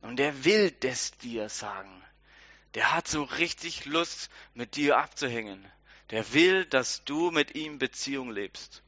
Und 0.00 0.20
er 0.20 0.44
will 0.44 0.70
das 0.70 1.12
dir 1.18 1.48
sagen 1.48 2.04
der 2.74 2.92
hat 2.92 3.08
so 3.08 3.22
richtig 3.22 3.84
Lust, 3.84 4.30
mit 4.54 4.76
dir 4.76 4.98
abzuhängen. 4.98 5.64
Der 6.10 6.32
will, 6.32 6.64
dass 6.64 7.04
du 7.04 7.30
mit 7.30 7.54
ihm 7.54 7.78
Beziehung 7.78 8.30
lebst. 8.30 8.82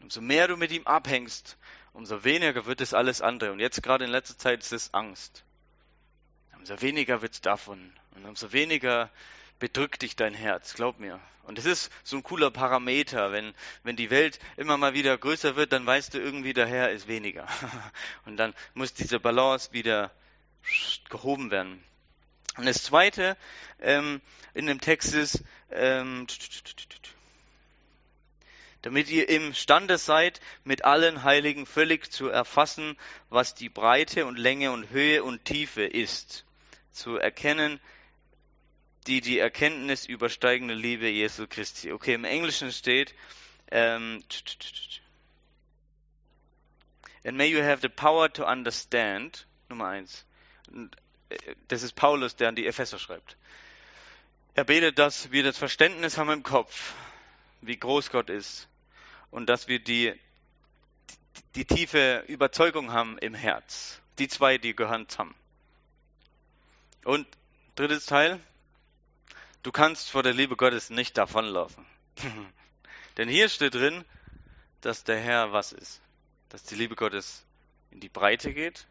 Umso 0.00 0.20
mehr 0.20 0.48
du 0.48 0.56
mit 0.56 0.72
ihm 0.72 0.86
abhängst, 0.86 1.56
umso 1.92 2.24
weniger 2.24 2.66
wird 2.66 2.80
es 2.80 2.92
alles 2.92 3.22
andere. 3.22 3.52
Und 3.52 3.60
jetzt 3.60 3.82
gerade 3.82 4.04
in 4.04 4.10
letzter 4.10 4.36
Zeit 4.36 4.60
ist 4.60 4.72
es 4.72 4.94
Angst. 4.94 5.44
Umso 6.56 6.80
weniger 6.80 7.22
wird 7.22 7.34
es 7.34 7.40
davon. 7.40 7.92
Und 8.14 8.26
umso 8.26 8.52
weniger 8.52 9.10
bedrückt 9.62 10.02
dich 10.02 10.16
dein 10.16 10.34
Herz, 10.34 10.74
glaub 10.74 10.98
mir. 10.98 11.20
Und 11.44 11.56
es 11.56 11.66
ist 11.66 11.92
so 12.02 12.16
ein 12.16 12.24
cooler 12.24 12.50
Parameter. 12.50 13.30
Wenn, 13.30 13.54
wenn 13.84 13.94
die 13.94 14.10
Welt 14.10 14.40
immer 14.56 14.76
mal 14.76 14.92
wieder 14.92 15.16
größer 15.16 15.54
wird, 15.54 15.72
dann 15.72 15.86
weißt 15.86 16.14
du 16.14 16.18
irgendwie, 16.18 16.52
der 16.52 16.66
Herr 16.66 16.90
ist 16.90 17.06
weniger. 17.06 17.46
Und 18.26 18.38
dann 18.38 18.54
muss 18.74 18.92
diese 18.92 19.20
Balance 19.20 19.72
wieder 19.72 20.10
gehoben 21.10 21.52
werden. 21.52 21.80
Und 22.56 22.66
das 22.66 22.82
Zweite 22.82 23.36
ähm, 23.78 24.20
in 24.52 24.66
dem 24.66 24.80
Text 24.80 25.14
ist, 25.14 25.44
ähm, 25.70 26.26
damit 28.82 29.10
ihr 29.10 29.28
imstande 29.28 29.96
seid, 29.96 30.40
mit 30.64 30.84
allen 30.84 31.22
Heiligen 31.22 31.66
völlig 31.66 32.10
zu 32.10 32.28
erfassen, 32.28 32.96
was 33.30 33.54
die 33.54 33.68
Breite 33.68 34.26
und 34.26 34.40
Länge 34.40 34.72
und 34.72 34.90
Höhe 34.90 35.22
und 35.22 35.44
Tiefe 35.44 35.84
ist, 35.84 36.44
zu 36.90 37.16
erkennen, 37.16 37.78
die 39.06 39.20
die 39.20 39.38
Erkenntnis 39.38 40.06
übersteigende 40.06 40.74
Liebe 40.74 41.08
Jesu 41.08 41.46
Christi. 41.48 41.92
Okay, 41.92 42.14
im 42.14 42.24
Englischen 42.24 42.72
steht, 42.72 43.14
ähm, 43.70 44.22
and 47.24 47.36
may 47.36 47.46
you 47.46 47.62
have 47.62 47.80
the 47.80 47.88
power 47.88 48.32
to 48.32 48.46
understand, 48.46 49.46
Nummer 49.68 49.86
eins, 49.86 50.24
das 51.68 51.82
ist 51.82 51.94
Paulus, 51.94 52.36
der 52.36 52.48
an 52.48 52.56
die 52.56 52.66
Epheser 52.66 52.98
schreibt. 52.98 53.36
Er 54.54 54.64
betet, 54.64 54.98
dass 54.98 55.32
wir 55.32 55.42
das 55.42 55.56
Verständnis 55.56 56.18
haben 56.18 56.30
im 56.30 56.42
Kopf, 56.42 56.94
wie 57.62 57.76
groß 57.76 58.10
Gott 58.10 58.28
ist 58.28 58.68
und 59.30 59.48
dass 59.48 59.66
wir 59.66 59.78
die, 59.78 60.12
die, 61.54 61.64
die 61.64 61.64
tiefe 61.64 62.24
Überzeugung 62.28 62.92
haben 62.92 63.18
im 63.18 63.34
Herz. 63.34 64.00
Die 64.18 64.28
zwei, 64.28 64.58
die 64.58 64.76
gehören 64.76 65.08
zusammen. 65.08 65.34
Und 67.04 67.26
drittes 67.74 68.04
Teil, 68.04 68.38
du 69.62 69.72
kannst 69.72 70.10
vor 70.10 70.22
der 70.22 70.34
Liebe 70.34 70.56
Gottes 70.56 70.90
nicht 70.90 71.16
davonlaufen. 71.18 71.86
Denn 73.16 73.28
hier 73.28 73.48
steht 73.48 73.74
drin, 73.74 74.04
dass 74.80 75.04
der 75.04 75.20
Herr 75.20 75.52
was 75.52 75.72
ist? 75.72 76.00
Dass 76.48 76.62
die 76.64 76.74
Liebe 76.74 76.96
Gottes 76.96 77.44
in 77.90 78.00
die 78.00 78.08
Breite 78.08 78.54
geht, 78.54 78.86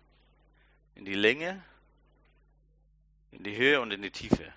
in 0.95 1.05
die 1.05 1.15
Länge 1.15 1.63
in 3.31 3.43
die 3.43 3.55
Höhe 3.55 3.81
und 3.81 3.91
in 3.91 4.01
die 4.01 4.11
Tiefe. 4.11 4.53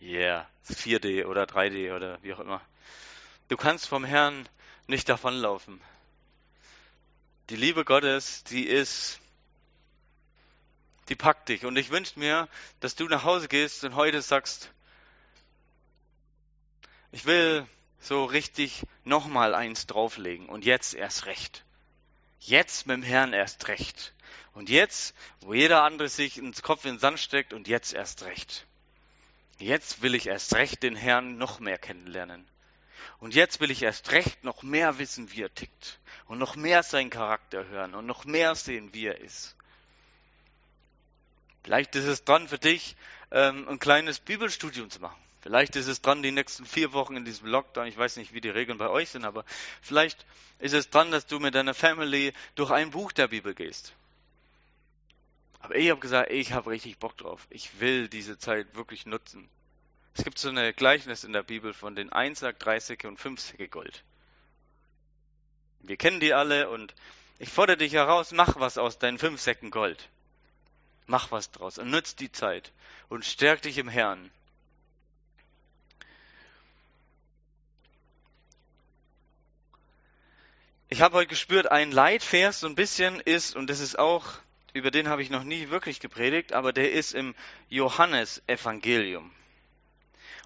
Yeah, 0.00 0.48
4D 0.68 1.26
oder 1.26 1.44
3D 1.44 1.94
oder 1.94 2.22
wie 2.22 2.32
auch 2.32 2.40
immer. 2.40 2.60
Du 3.48 3.56
kannst 3.56 3.88
vom 3.88 4.04
Herrn 4.04 4.48
nicht 4.86 5.08
davonlaufen. 5.08 5.80
Die 7.48 7.56
Liebe 7.56 7.84
Gottes, 7.84 8.44
die 8.44 8.66
ist, 8.66 9.18
die 11.08 11.16
packt 11.16 11.48
dich. 11.48 11.66
Und 11.66 11.76
ich 11.76 11.90
wünsche 11.90 12.18
mir, 12.18 12.48
dass 12.80 12.94
du 12.94 13.06
nach 13.06 13.24
Hause 13.24 13.48
gehst 13.48 13.82
und 13.84 13.94
heute 13.94 14.22
sagst, 14.22 14.70
ich 17.12 17.24
will 17.24 17.66
so 18.00 18.24
richtig 18.24 18.82
nochmal 19.04 19.54
eins 19.54 19.86
drauflegen 19.86 20.48
und 20.48 20.64
jetzt 20.64 20.94
erst 20.94 21.26
recht. 21.26 21.64
Jetzt 22.40 22.86
mit 22.86 22.96
dem 22.96 23.02
Herrn 23.02 23.32
erst 23.32 23.68
recht. 23.68 24.14
Und 24.54 24.68
jetzt, 24.68 25.14
wo 25.40 25.54
jeder 25.54 25.82
andere 25.82 26.08
sich 26.08 26.38
ins 26.38 26.62
Kopf 26.62 26.84
in 26.84 26.94
den 26.94 26.98
Sand 26.98 27.20
steckt 27.20 27.52
und 27.52 27.68
jetzt 27.68 27.92
erst 27.92 28.24
recht. 28.24 28.66
Jetzt 29.58 30.02
will 30.02 30.14
ich 30.14 30.26
erst 30.26 30.54
recht 30.54 30.82
den 30.82 30.96
Herrn 30.96 31.36
noch 31.36 31.60
mehr 31.60 31.78
kennenlernen. 31.78 32.46
Und 33.18 33.34
jetzt 33.34 33.60
will 33.60 33.70
ich 33.70 33.82
erst 33.82 34.12
recht 34.12 34.42
noch 34.42 34.62
mehr 34.62 34.98
wissen, 34.98 35.30
wie 35.32 35.42
er 35.42 35.54
tickt. 35.54 35.98
Und 36.26 36.38
noch 36.38 36.56
mehr 36.56 36.82
seinen 36.82 37.10
Charakter 37.10 37.66
hören 37.68 37.94
und 37.94 38.06
noch 38.06 38.24
mehr 38.24 38.54
sehen, 38.54 38.94
wie 38.94 39.06
er 39.06 39.20
ist. 39.20 39.54
Vielleicht 41.62 41.94
ist 41.94 42.06
es 42.06 42.24
dran 42.24 42.48
für 42.48 42.58
dich, 42.58 42.96
ähm, 43.30 43.68
ein 43.68 43.78
kleines 43.78 44.20
Bibelstudium 44.20 44.88
zu 44.88 45.00
machen. 45.00 45.20
Vielleicht 45.42 45.74
ist 45.76 45.86
es 45.86 46.02
dran, 46.02 46.22
die 46.22 46.32
nächsten 46.32 46.66
vier 46.66 46.92
Wochen 46.92 47.16
in 47.16 47.24
diesem 47.24 47.46
Lockdown, 47.46 47.86
ich 47.86 47.96
weiß 47.96 48.16
nicht, 48.16 48.34
wie 48.34 48.42
die 48.42 48.50
Regeln 48.50 48.76
bei 48.76 48.88
euch 48.88 49.08
sind, 49.08 49.24
aber 49.24 49.44
vielleicht 49.80 50.26
ist 50.58 50.74
es 50.74 50.90
dran, 50.90 51.10
dass 51.10 51.26
du 51.26 51.40
mit 51.40 51.54
deiner 51.54 51.72
Family 51.72 52.34
durch 52.56 52.70
ein 52.70 52.90
Buch 52.90 53.12
der 53.12 53.28
Bibel 53.28 53.54
gehst. 53.54 53.94
Aber 55.60 55.76
ich 55.76 55.90
habe 55.90 56.00
gesagt, 56.00 56.30
ich 56.30 56.52
habe 56.52 56.70
richtig 56.70 56.98
Bock 56.98 57.16
drauf. 57.16 57.46
Ich 57.50 57.80
will 57.80 58.08
diese 58.08 58.38
Zeit 58.38 58.74
wirklich 58.74 59.06
nutzen. 59.06 59.48
Es 60.14 60.24
gibt 60.24 60.38
so 60.38 60.48
eine 60.48 60.72
Gleichnis 60.72 61.24
in 61.24 61.32
der 61.32 61.42
Bibel 61.42 61.72
von 61.72 61.94
den 61.94 62.12
Einsack, 62.12 62.58
Dreisäcke 62.58 63.08
und 63.08 63.18
Fünfsäcke 63.18 63.68
Gold. 63.68 64.02
Wir 65.80 65.96
kennen 65.96 66.20
die 66.20 66.34
alle 66.34 66.68
und 66.68 66.94
ich 67.38 67.48
fordere 67.48 67.78
dich 67.78 67.94
heraus, 67.94 68.32
mach 68.32 68.60
was 68.60 68.76
aus 68.76 68.98
deinen 68.98 69.18
fünf 69.18 69.40
Säcken 69.40 69.70
Gold. 69.70 70.08
Mach 71.06 71.30
was 71.30 71.50
draus 71.50 71.78
und 71.78 71.90
nutz 71.90 72.16
die 72.16 72.30
Zeit 72.30 72.72
und 73.08 73.24
stärk 73.24 73.62
dich 73.62 73.78
im 73.78 73.88
Herrn. 73.88 74.30
Ich 80.92 81.02
habe 81.02 81.16
heute 81.16 81.28
gespürt, 81.28 81.70
ein 81.70 81.92
Leitvers 81.92 82.60
so 82.60 82.66
ein 82.66 82.74
bisschen 82.74 83.20
ist, 83.20 83.54
und 83.54 83.70
das 83.70 83.78
ist 83.78 83.96
auch 83.96 84.26
über 84.72 84.90
den 84.90 85.08
habe 85.08 85.22
ich 85.22 85.30
noch 85.30 85.44
nie 85.44 85.70
wirklich 85.70 86.00
gepredigt, 86.00 86.52
aber 86.52 86.72
der 86.72 86.92
ist 86.92 87.14
im 87.14 87.34
Johannesevangelium. 87.68 89.30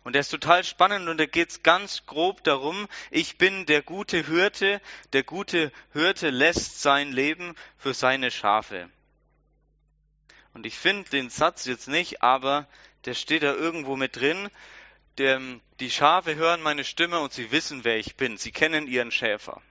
Und 0.02 0.12
der 0.12 0.20
ist 0.20 0.28
total 0.28 0.62
spannend 0.64 1.08
und 1.08 1.16
da 1.18 1.24
geht's 1.24 1.62
ganz 1.62 2.04
grob 2.04 2.44
darum, 2.44 2.88
ich 3.10 3.38
bin 3.38 3.64
der 3.64 3.80
gute 3.80 4.26
Hirte, 4.26 4.82
der 5.14 5.22
gute 5.22 5.72
Hirte 5.94 6.28
lässt 6.28 6.82
sein 6.82 7.12
Leben 7.12 7.54
für 7.78 7.94
seine 7.94 8.30
Schafe. 8.30 8.90
Und 10.52 10.66
ich 10.66 10.76
finde 10.76 11.08
den 11.08 11.30
Satz 11.30 11.64
jetzt 11.64 11.88
nicht, 11.88 12.22
aber 12.22 12.68
der 13.06 13.14
steht 13.14 13.42
da 13.42 13.54
irgendwo 13.54 13.96
mit 13.96 14.16
drin. 14.16 14.50
Der, 15.16 15.40
die 15.80 15.90
Schafe 15.90 16.34
hören 16.34 16.62
meine 16.62 16.84
Stimme 16.84 17.20
und 17.20 17.32
sie 17.32 17.50
wissen, 17.50 17.84
wer 17.84 17.96
ich 17.96 18.16
bin. 18.16 18.36
Sie 18.36 18.52
kennen 18.52 18.86
ihren 18.86 19.10
Schäfer. 19.10 19.62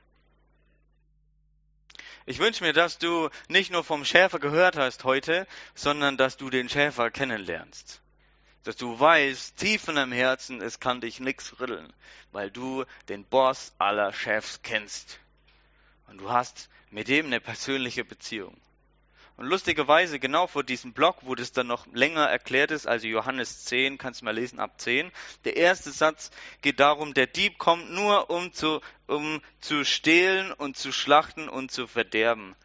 Ich 2.26 2.40
wünsche 2.40 2.64
mir, 2.64 2.74
dass 2.74 2.98
du 2.98 3.30
nicht 3.50 3.72
nur 3.72 3.84
vom 3.84 4.06
Schäfer 4.06 4.40
gehört 4.40 4.78
hast 4.78 5.04
heute, 5.04 5.46
sondern 5.76 6.16
dass 6.16 6.38
du 6.38 6.50
den 6.50 6.70
Schäfer 6.70 7.12
kennenlernst. 7.12 8.02
Dass 8.64 8.78
du 8.78 8.98
weißt, 8.98 9.58
tief 9.58 9.90
in 9.90 9.96
deinem 9.96 10.14
Herzen, 10.14 10.62
es 10.62 10.80
kann 10.80 11.02
dich 11.02 11.20
nichts 11.20 11.60
rütteln, 11.60 11.92
weil 12.32 12.50
du 12.50 12.86
den 13.10 13.26
Boss 13.26 13.74
aller 13.78 14.14
Chefs 14.14 14.62
kennst. 14.64 15.20
Und 16.08 16.20
du 16.20 16.30
hast 16.30 16.70
mit 16.92 17.10
dem 17.10 17.26
eine 17.26 17.42
persönliche 17.42 18.06
Beziehung. 18.06 18.56
Und 19.44 19.50
lustigerweise, 19.50 20.20
genau 20.20 20.48
vor 20.48 20.64
diesem 20.64 20.94
Block, 20.94 21.18
wo 21.24 21.36
das 21.36 21.52
dann 21.52 21.68
noch 21.68 21.86
länger 21.88 22.30
erklärt 22.30 22.72
ist, 22.72 22.88
also 22.88 23.08
Johannes 23.08 23.66
10, 23.66 23.98
kannst 23.98 24.22
du 24.22 24.26
mal 24.26 24.34
lesen 24.34 24.58
ab 24.58 24.80
10, 24.80 25.12
der 25.44 25.58
erste 25.58 25.92
Satz 25.92 26.32
geht 26.62 26.80
darum, 26.80 27.14
der 27.14 27.28
Dieb 27.28 27.58
kommt 27.58 27.92
nur, 27.92 28.30
um 28.30 28.54
zu, 28.54 28.80
um 29.06 29.42
zu 29.60 29.84
stehlen 29.84 30.54
und 30.54 30.78
zu 30.78 30.94
schlachten 30.94 31.50
und 31.50 31.72
zu 31.74 31.88
verderben. 31.88 32.56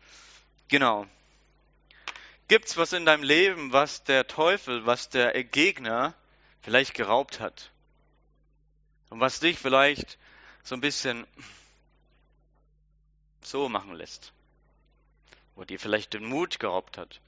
Genau. 0.69 1.09
Gibt's 2.47 2.77
was 2.77 2.93
in 2.93 3.05
deinem 3.05 3.25
Leben, 3.25 3.73
was 3.73 4.05
der 4.05 4.29
Teufel, 4.29 4.87
was 4.87 5.09
der 5.09 5.33
Gegner 5.43 6.15
vielleicht 6.61 6.95
geraubt 6.95 7.41
hat? 7.41 7.73
Und 9.11 9.19
was 9.19 9.41
dich 9.41 9.59
vielleicht 9.59 10.17
so 10.63 10.77
ein 10.77 10.81
bisschen 10.81 11.27
so 13.43 13.69
machen 13.69 13.95
lässt? 13.97 14.33
Wo 15.59 15.65
dir 15.65 15.81
vielleicht 15.81 16.15
den 16.15 16.25
Mut 16.25 16.61
geraubt 16.61 16.97
hat. 16.97 17.21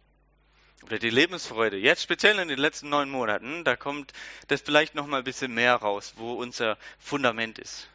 Oder 0.84 1.00
die 1.00 1.10
Lebensfreude. 1.10 1.76
Jetzt 1.76 2.02
speziell 2.02 2.38
in 2.38 2.46
den 2.46 2.60
letzten 2.60 2.88
neun 2.88 3.10
Monaten, 3.10 3.64
da 3.64 3.74
kommt 3.74 4.12
das 4.46 4.60
vielleicht 4.60 4.94
noch 4.94 5.08
mal 5.08 5.18
ein 5.18 5.24
bisschen 5.24 5.52
mehr 5.52 5.74
raus, 5.74 6.14
wo 6.16 6.34
unser 6.34 6.78
Fundament 7.00 7.58
ist. 7.58 7.88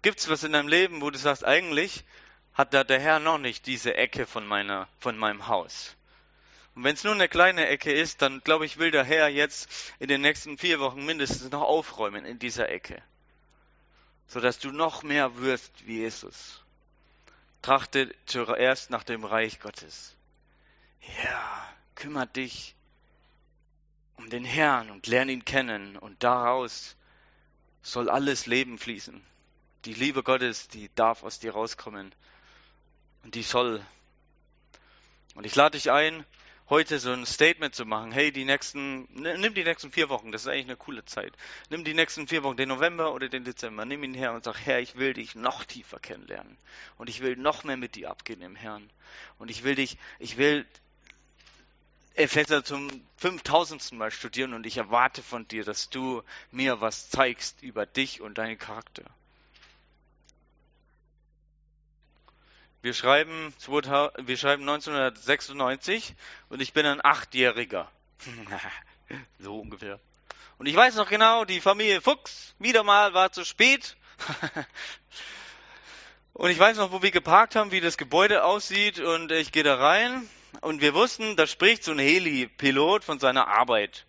Gibt's 0.00 0.30
was 0.30 0.44
in 0.44 0.52
deinem 0.52 0.68
Leben, 0.68 1.02
wo 1.02 1.10
du 1.10 1.18
sagst, 1.18 1.44
eigentlich 1.44 2.04
hat 2.54 2.72
da 2.72 2.84
der 2.84 3.00
Herr 3.00 3.18
noch 3.18 3.36
nicht 3.36 3.66
diese 3.66 3.94
Ecke 3.94 4.26
von 4.26 4.46
meiner, 4.46 4.88
von 4.98 5.18
meinem 5.18 5.46
Haus? 5.46 5.94
Und 6.74 6.84
wenn 6.84 6.94
es 6.94 7.04
nur 7.04 7.12
eine 7.12 7.28
kleine 7.28 7.68
Ecke 7.68 7.92
ist, 7.92 8.22
dann 8.22 8.40
glaube 8.40 8.64
ich, 8.64 8.78
will 8.78 8.92
der 8.92 9.04
Herr 9.04 9.28
jetzt 9.28 9.68
in 9.98 10.08
den 10.08 10.22
nächsten 10.22 10.56
vier 10.56 10.80
Wochen 10.80 11.04
mindestens 11.04 11.50
noch 11.50 11.62
aufräumen 11.62 12.24
in 12.24 12.38
dieser 12.38 12.70
Ecke. 12.70 13.02
Sodass 14.26 14.58
du 14.58 14.72
noch 14.72 15.02
mehr 15.02 15.36
wirst 15.36 15.86
wie 15.86 15.98
Jesus. 15.98 16.63
Trachte 17.64 18.14
zuerst 18.26 18.90
nach 18.90 19.04
dem 19.04 19.24
Reich 19.24 19.58
Gottes. 19.58 20.14
Ja, 21.22 21.66
kümmert 21.94 22.36
dich 22.36 22.74
um 24.16 24.28
den 24.28 24.44
Herrn 24.44 24.90
und 24.90 25.06
lern 25.06 25.30
ihn 25.30 25.46
kennen 25.46 25.96
und 25.96 26.22
daraus 26.22 26.94
soll 27.80 28.10
alles 28.10 28.44
Leben 28.44 28.76
fließen. 28.76 29.18
Die 29.86 29.94
Liebe 29.94 30.22
Gottes, 30.22 30.68
die 30.68 30.90
darf 30.94 31.22
aus 31.22 31.38
dir 31.38 31.52
rauskommen 31.52 32.14
und 33.22 33.34
die 33.34 33.42
soll. 33.42 33.82
Und 35.34 35.46
ich 35.46 35.54
lade 35.54 35.78
dich 35.78 35.90
ein, 35.90 36.22
heute 36.70 36.98
so 36.98 37.12
ein 37.12 37.26
Statement 37.26 37.74
zu 37.74 37.84
machen. 37.84 38.12
Hey, 38.12 38.32
die 38.32 38.44
nächsten, 38.44 39.06
nimm 39.12 39.54
die 39.54 39.64
nächsten 39.64 39.92
vier 39.92 40.08
Wochen, 40.08 40.32
das 40.32 40.42
ist 40.42 40.48
eigentlich 40.48 40.66
eine 40.66 40.76
coole 40.76 41.04
Zeit. 41.04 41.32
Nimm 41.70 41.84
die 41.84 41.94
nächsten 41.94 42.26
vier 42.26 42.42
Wochen, 42.42 42.56
den 42.56 42.68
November 42.68 43.12
oder 43.12 43.28
den 43.28 43.44
Dezember, 43.44 43.84
nimm 43.84 44.02
ihn 44.04 44.14
her 44.14 44.32
und 44.32 44.44
sag, 44.44 44.56
Herr, 44.64 44.80
ich 44.80 44.96
will 44.96 45.12
dich 45.12 45.34
noch 45.34 45.64
tiefer 45.64 45.98
kennenlernen. 45.98 46.56
Und 46.96 47.08
ich 47.08 47.20
will 47.20 47.36
noch 47.36 47.64
mehr 47.64 47.76
mit 47.76 47.96
dir 47.96 48.10
abgehen 48.10 48.42
im 48.42 48.56
Herrn. 48.56 48.90
Und 49.38 49.50
ich 49.50 49.64
will 49.64 49.74
dich, 49.74 49.98
ich 50.18 50.36
will 50.36 50.66
Epheser 52.14 52.64
zum 52.64 52.88
5000. 53.16 53.92
Mal 53.92 54.10
studieren 54.10 54.54
und 54.54 54.66
ich 54.66 54.76
erwarte 54.76 55.22
von 55.22 55.48
dir, 55.48 55.64
dass 55.64 55.90
du 55.90 56.22
mir 56.50 56.80
was 56.80 57.10
zeigst 57.10 57.62
über 57.62 57.86
dich 57.86 58.20
und 58.20 58.38
deinen 58.38 58.56
Charakter. 58.56 59.04
Wir 62.84 62.92
schreiben, 62.92 63.54
wir 63.66 64.36
schreiben 64.36 64.68
1996 64.68 66.14
und 66.50 66.60
ich 66.60 66.74
bin 66.74 66.84
ein 66.84 67.02
Achtjähriger. 67.02 67.90
so 69.38 69.58
ungefähr. 69.58 69.98
Und 70.58 70.66
ich 70.66 70.76
weiß 70.76 70.96
noch 70.96 71.08
genau, 71.08 71.46
die 71.46 71.62
Familie 71.62 72.02
Fuchs 72.02 72.54
wieder 72.58 72.82
mal 72.82 73.14
war 73.14 73.32
zu 73.32 73.42
spät. 73.46 73.96
und 76.34 76.50
ich 76.50 76.58
weiß 76.58 76.76
noch, 76.76 76.92
wo 76.92 77.00
wir 77.00 77.10
geparkt 77.10 77.56
haben, 77.56 77.70
wie 77.70 77.80
das 77.80 77.96
Gebäude 77.96 78.44
aussieht 78.44 79.00
und 79.00 79.32
ich 79.32 79.50
gehe 79.50 79.62
da 79.62 79.76
rein 79.76 80.28
und 80.60 80.82
wir 80.82 80.92
wussten, 80.92 81.36
da 81.36 81.46
spricht 81.46 81.84
so 81.84 81.92
ein 81.92 81.98
Heli-Pilot 81.98 83.02
von 83.02 83.18
seiner 83.18 83.48
Arbeit. 83.48 84.04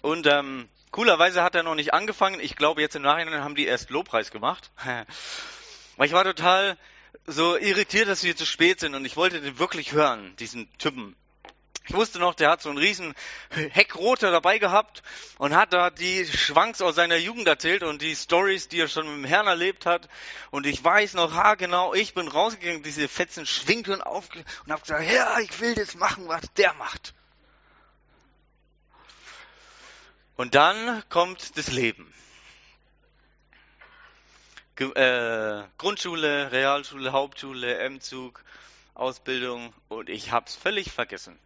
Und 0.00 0.28
ähm, 0.28 0.68
Coolerweise 0.96 1.42
hat 1.42 1.54
er 1.54 1.62
noch 1.62 1.74
nicht 1.74 1.92
angefangen. 1.92 2.40
Ich 2.40 2.56
glaube, 2.56 2.80
jetzt 2.80 2.96
im 2.96 3.02
Nachhinein 3.02 3.44
haben 3.44 3.54
die 3.54 3.66
erst 3.66 3.90
Lobpreis 3.90 4.30
gemacht. 4.30 4.70
Weil 5.98 6.06
ich 6.06 6.14
war 6.14 6.24
total 6.24 6.78
so 7.26 7.54
irritiert, 7.58 8.08
dass 8.08 8.24
wir 8.24 8.34
zu 8.34 8.46
spät 8.46 8.80
sind 8.80 8.94
und 8.94 9.04
ich 9.04 9.14
wollte 9.14 9.42
den 9.42 9.58
wirklich 9.58 9.92
hören, 9.92 10.34
diesen 10.36 10.72
Typen. 10.78 11.14
Ich 11.86 11.94
wusste 11.94 12.18
noch, 12.18 12.32
der 12.32 12.48
hat 12.48 12.62
so 12.62 12.70
einen 12.70 12.78
riesen 12.78 13.12
Heckroter 13.50 14.30
dabei 14.30 14.56
gehabt 14.56 15.02
und 15.36 15.54
hat 15.54 15.74
da 15.74 15.90
die 15.90 16.24
Schwanks 16.24 16.80
aus 16.80 16.94
seiner 16.94 17.16
Jugend 17.16 17.46
erzählt 17.46 17.82
und 17.82 18.00
die 18.00 18.16
Stories, 18.16 18.68
die 18.68 18.80
er 18.80 18.88
schon 18.88 19.04
mit 19.04 19.16
dem 19.16 19.24
Herrn 19.24 19.48
erlebt 19.48 19.84
hat. 19.84 20.08
Und 20.50 20.64
ich 20.64 20.82
weiß 20.82 21.12
noch, 21.12 21.34
ha 21.34 21.56
genau, 21.56 21.92
ich 21.92 22.14
bin 22.14 22.26
rausgegangen, 22.26 22.82
diese 22.82 23.06
Fetzen 23.06 23.44
schwingt 23.44 23.90
und 23.90 24.00
auf 24.00 24.30
und 24.34 24.72
hab 24.72 24.80
gesagt, 24.80 25.10
ja, 25.10 25.40
ich 25.40 25.60
will 25.60 25.74
das 25.74 25.94
machen, 25.94 26.26
was 26.26 26.50
der 26.56 26.72
macht. 26.72 27.12
Und 30.36 30.54
dann 30.54 31.02
kommt 31.08 31.56
das 31.56 31.72
Leben. 31.72 32.12
Ge 34.76 34.92
äh, 34.92 35.64
Grundschule, 35.78 36.52
Realschule, 36.52 37.12
Hauptschule, 37.12 37.78
M-Zug, 37.78 38.44
Ausbildung 38.94 39.72
und 39.88 40.10
ich 40.10 40.32
hab's 40.32 40.54
völlig 40.54 40.92
vergessen. 40.92 41.38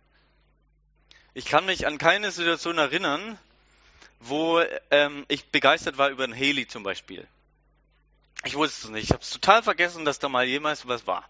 Ich 1.33 1.45
kann 1.45 1.65
mich 1.65 1.87
an 1.87 1.99
keine 1.99 2.33
Situation 2.33 2.79
erinnern, 2.79 3.39
wo 4.19 4.61
ähm, 4.91 5.25
ich 5.29 5.47
begeistert 5.51 5.97
war 5.97 6.11
über 6.11 6.25
ein 6.25 6.33
Heli 6.33 6.67
zum 6.67 6.83
Beispiel. 6.83 7.27
Ich 8.45 8.57
wusste 8.57 8.87
es 8.87 8.91
nicht. 8.91 9.05
Ich 9.05 9.11
habe 9.13 9.23
es 9.23 9.31
total 9.31 9.63
vergessen, 9.63 10.05
dass 10.05 10.19
da 10.19 10.29
mal 10.29 10.45
jemals 10.45 10.89
was 10.89 11.07
war. 11.07 11.29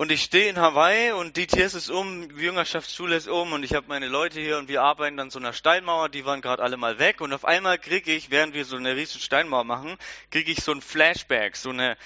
Und 0.00 0.10
ich 0.10 0.22
stehe 0.22 0.48
in 0.48 0.56
Hawaii 0.56 1.12
und 1.12 1.36
DTS 1.36 1.74
ist 1.74 1.90
um, 1.90 2.34
Jüngerschaftsschule 2.34 3.16
ist 3.16 3.28
um 3.28 3.52
und 3.52 3.64
ich 3.64 3.74
habe 3.74 3.86
meine 3.88 4.08
Leute 4.08 4.40
hier 4.40 4.56
und 4.56 4.66
wir 4.66 4.80
arbeiten 4.80 5.20
an 5.20 5.28
so 5.28 5.38
einer 5.38 5.52
Steinmauer, 5.52 6.08
die 6.08 6.24
waren 6.24 6.40
gerade 6.40 6.62
alle 6.62 6.78
mal 6.78 6.98
weg 6.98 7.20
und 7.20 7.34
auf 7.34 7.44
einmal 7.44 7.76
kriege 7.76 8.10
ich, 8.10 8.30
während 8.30 8.54
wir 8.54 8.64
so 8.64 8.76
eine 8.76 8.96
riesige 8.96 9.22
Steinmauer 9.22 9.64
machen, 9.64 9.98
kriege 10.30 10.52
ich 10.52 10.64
so 10.64 10.72
ein 10.72 10.80
Flashback, 10.80 11.54
so 11.54 11.68
eine, 11.68 11.98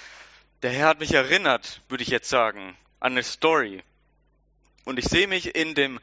der 0.61 0.71
Herr 0.71 0.89
hat 0.89 0.99
mich 0.99 1.13
erinnert, 1.13 1.79
würde 1.87 2.03
ich 2.03 2.09
jetzt 2.09 2.27
sagen, 2.27 2.75
an 2.99 3.13
eine 3.13 3.23
Story. 3.23 3.81
Und 4.83 4.99
ich 4.99 5.05
sehe 5.05 5.29
mich 5.29 5.55
in 5.55 5.73
dem, 5.73 6.01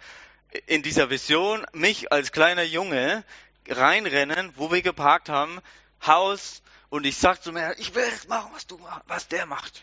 in 0.64 0.82
dieser 0.82 1.10
Vision, 1.10 1.66
mich 1.74 2.10
als 2.10 2.32
kleiner 2.32 2.62
Junge 2.62 3.22
reinrennen, 3.68 4.50
wo 4.56 4.72
wir 4.72 4.80
geparkt 4.80 5.28
haben, 5.28 5.60
Haus, 6.06 6.62
und 6.88 7.04
ich 7.04 7.18
sag 7.18 7.42
zu 7.42 7.52
mir, 7.52 7.74
ich 7.78 7.94
will 7.94 8.10
das 8.10 8.28
machen, 8.28 8.50
was 8.54 8.66
du, 8.66 8.80
was 9.08 9.28
der 9.28 9.44
macht. 9.44 9.82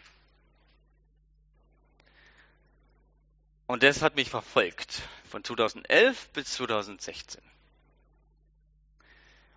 Und 3.70 3.84
das 3.84 4.02
hat 4.02 4.16
mich 4.16 4.32
verfolgt 4.32 5.04
von 5.30 5.44
2011 5.44 6.30
bis 6.30 6.54
2016. 6.54 7.40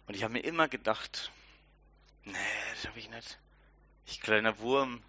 Und 0.06 0.14
ich 0.14 0.22
habe 0.22 0.34
mir 0.34 0.44
immer 0.44 0.68
gedacht, 0.68 1.32
nee, 2.24 2.34
das 2.74 2.88
habe 2.88 2.98
ich 2.98 3.08
nicht. 3.08 3.38
Ich 4.04 4.20
kleiner 4.20 4.58
Wurm. 4.58 5.02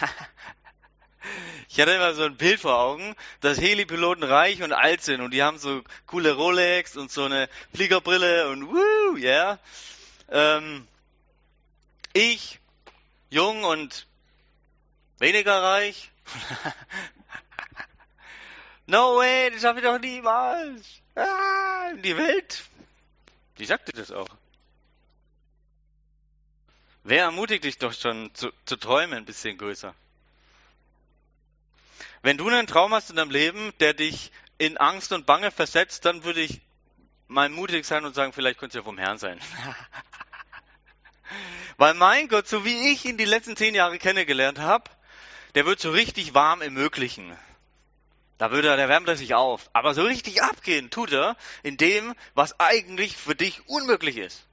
ich 1.68 1.78
hatte 1.78 1.90
immer 1.90 2.14
so 2.14 2.24
ein 2.24 2.38
Bild 2.38 2.58
vor 2.58 2.78
Augen, 2.78 3.14
dass 3.42 3.60
Helipiloten 3.60 4.24
reich 4.24 4.62
und 4.62 4.72
alt 4.72 5.02
sind 5.02 5.20
und 5.20 5.32
die 5.32 5.42
haben 5.42 5.58
so 5.58 5.82
coole 6.06 6.32
Rolex 6.32 6.96
und 6.96 7.10
so 7.10 7.24
eine 7.24 7.50
Fliegerbrille 7.74 8.48
und 8.48 8.66
woo. 8.66 9.16
Yeah. 9.18 9.58
Ähm, 10.30 10.88
ich, 12.14 12.60
jung 13.28 13.64
und 13.64 14.06
weniger 15.18 15.62
reich, 15.62 16.10
No 18.86 19.16
way, 19.16 19.50
das 19.50 19.62
schaffe 19.62 19.78
ich 19.78 19.84
doch 19.84 19.98
niemals. 19.98 21.00
Ah, 21.14 21.92
die 21.94 22.16
Welt. 22.16 22.64
Die 23.58 23.64
sagte 23.64 23.92
das 23.92 24.10
auch. 24.10 24.28
Wer 27.04 27.24
ermutigt 27.24 27.64
dich 27.64 27.78
doch 27.78 27.92
schon 27.92 28.34
zu, 28.34 28.50
zu 28.64 28.76
träumen 28.76 29.18
ein 29.18 29.24
bisschen 29.24 29.58
größer? 29.58 29.94
Wenn 32.22 32.38
du 32.38 32.48
einen 32.48 32.68
Traum 32.68 32.94
hast 32.94 33.10
in 33.10 33.16
deinem 33.16 33.30
Leben, 33.30 33.72
der 33.80 33.94
dich 33.94 34.30
in 34.58 34.76
Angst 34.76 35.12
und 35.12 35.26
Bange 35.26 35.50
versetzt, 35.50 36.04
dann 36.04 36.22
würde 36.22 36.40
ich 36.40 36.60
mal 37.26 37.48
mutig 37.48 37.84
sein 37.84 38.04
und 38.04 38.14
sagen, 38.14 38.32
vielleicht 38.32 38.60
könnte 38.60 38.78
es 38.78 38.82
ja 38.82 38.84
vom 38.84 38.98
Herrn 38.98 39.18
sein. 39.18 39.40
Weil 41.76 41.94
mein 41.94 42.28
Gott, 42.28 42.46
so 42.46 42.64
wie 42.64 42.92
ich 42.92 43.04
ihn 43.04 43.18
die 43.18 43.24
letzten 43.24 43.56
zehn 43.56 43.74
Jahre 43.74 43.98
kennengelernt 43.98 44.60
habe, 44.60 44.84
der 45.56 45.66
wird 45.66 45.80
so 45.80 45.90
richtig 45.90 46.34
warm 46.34 46.62
im 46.62 46.74
Möglichen. 46.74 47.36
Da 48.38 48.50
würde 48.50 48.68
er, 48.68 48.76
der 48.76 48.88
wärmt 48.88 49.08
er 49.08 49.16
sich 49.16 49.34
auf. 49.34 49.70
Aber 49.72 49.94
so 49.94 50.02
richtig 50.02 50.42
abgehen 50.42 50.90
tut 50.90 51.12
er 51.12 51.36
in 51.62 51.76
dem, 51.76 52.14
was 52.34 52.58
eigentlich 52.58 53.16
für 53.16 53.34
dich 53.34 53.68
unmöglich 53.68 54.16
ist. 54.16 54.44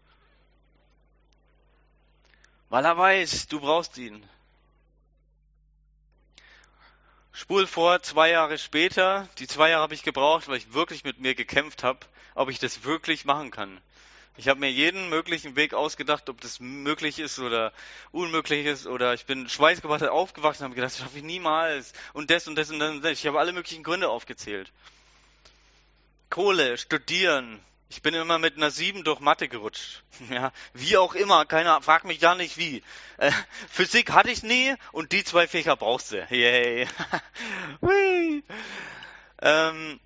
Weil 2.70 2.86
er 2.86 2.98
weiß, 2.98 3.48
du 3.48 3.60
brauchst 3.60 3.98
ihn. 3.98 4.24
Spul 7.32 7.68
vor, 7.68 8.02
zwei 8.04 8.30
Jahre 8.30 8.58
später. 8.58 9.28
Die 9.40 9.48
zwei 9.48 9.70
Jahre 9.70 9.84
habe 9.84 9.94
ich 9.94 10.04
gebraucht, 10.04 10.48
weil 10.48 10.58
ich 10.58 10.74
wirklich 10.74 11.04
mit 11.04 11.20
mir 11.20 11.36
gekämpft 11.36 11.84
habe, 11.84 12.00
ob 12.36 12.50
ich 12.50 12.60
das 12.60 12.84
wirklich 12.84 13.26
machen 13.26 13.50
kann. 13.50 13.82
Ich 14.40 14.48
habe 14.48 14.62
mir 14.62 14.72
jeden 14.72 15.10
möglichen 15.10 15.58
Weg 15.58 15.74
ausgedacht, 15.74 16.30
ob 16.30 16.40
das 16.40 16.62
möglich 16.62 17.20
ist 17.20 17.40
oder 17.40 17.74
unmöglich 18.14 18.66
ist. 18.66 18.88
Oder 18.88 19.14
ich 19.14 19.26
bin 19.26 19.50
schweißgebadet 19.50 20.08
aufgewacht 20.08 20.58
und 20.60 20.64
habe 20.64 20.76
gedacht, 20.76 20.94
das 20.94 21.00
schaffe 21.00 21.18
ich 21.18 21.26
niemals. 21.26 21.92
Und 22.14 22.32
das 22.32 22.48
und 22.48 22.56
das 22.56 22.72
und 22.72 22.80
das. 22.80 23.12
Ich 23.12 23.28
habe 23.28 23.38
alle 23.38 23.52
möglichen 23.52 23.84
Gründe 23.84 24.08
aufgezählt. 24.08 24.72
Kohle, 26.30 26.78
studieren, 26.78 27.60
ich 27.90 28.02
bin 28.02 28.14
immer 28.14 28.40
mit 28.40 28.56
einer 28.56 28.72
7 28.72 29.04
durch 29.04 29.20
Mathe 29.20 29.50
gerutscht. 29.50 30.04
Ja, 30.30 30.54
wie 30.74 30.96
auch 30.96 31.16
immer, 31.16 31.46
keiner, 31.46 31.82
frag 31.82 32.06
mich 32.06 32.22
gar 32.22 32.36
nicht 32.36 32.58
wie. 32.58 32.82
Äh, 33.18 33.32
Physik 33.70 34.14
hatte 34.14 34.32
ich 34.32 34.42
nie 34.44 34.74
und 34.94 35.12
die 35.12 35.26
zwei 35.26 35.48
Fächer 35.48 35.76
brauchst 35.76 36.14
du. 36.14 36.26
Yay. 36.30 36.88
ähm, 39.42 40.00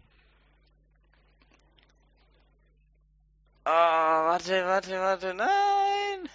oh, 3.66 3.70
warte, 3.70 4.66
warte, 4.66 5.00
warte, 5.00 5.34
nein. 5.34 6.30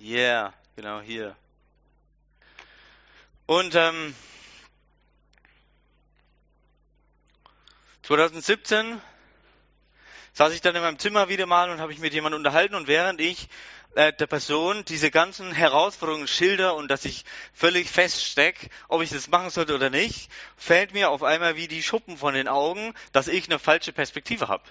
Yeah, 0.00 0.52
genau 0.76 1.00
hier. 1.00 1.36
Und 3.46 3.74
ähm, 3.74 4.14
2017 8.02 9.00
saß 10.32 10.52
ich 10.52 10.60
dann 10.60 10.76
in 10.76 10.82
meinem 10.82 10.98
Zimmer 10.98 11.28
wieder 11.28 11.46
mal 11.46 11.70
und 11.70 11.80
habe 11.80 11.88
mich 11.88 11.98
mit 11.98 12.12
jemandem 12.12 12.38
unterhalten 12.38 12.74
und 12.74 12.86
während 12.88 13.20
ich 13.20 13.48
äh, 13.96 14.12
der 14.12 14.26
Person 14.26 14.84
diese 14.84 15.10
ganzen 15.10 15.52
Herausforderungen 15.52 16.28
schilder 16.28 16.74
und 16.76 16.88
dass 16.88 17.04
ich 17.04 17.24
völlig 17.54 17.90
feststeck, 17.90 18.70
ob 18.88 19.02
ich 19.02 19.10
das 19.10 19.28
machen 19.28 19.50
sollte 19.50 19.74
oder 19.74 19.90
nicht, 19.90 20.30
fällt 20.56 20.92
mir 20.92 21.10
auf 21.10 21.22
einmal 21.22 21.56
wie 21.56 21.66
die 21.66 21.82
Schuppen 21.82 22.18
von 22.18 22.34
den 22.34 22.46
Augen, 22.46 22.94
dass 23.12 23.26
ich 23.26 23.46
eine 23.46 23.58
falsche 23.58 23.92
Perspektive 23.92 24.48
habe. 24.48 24.64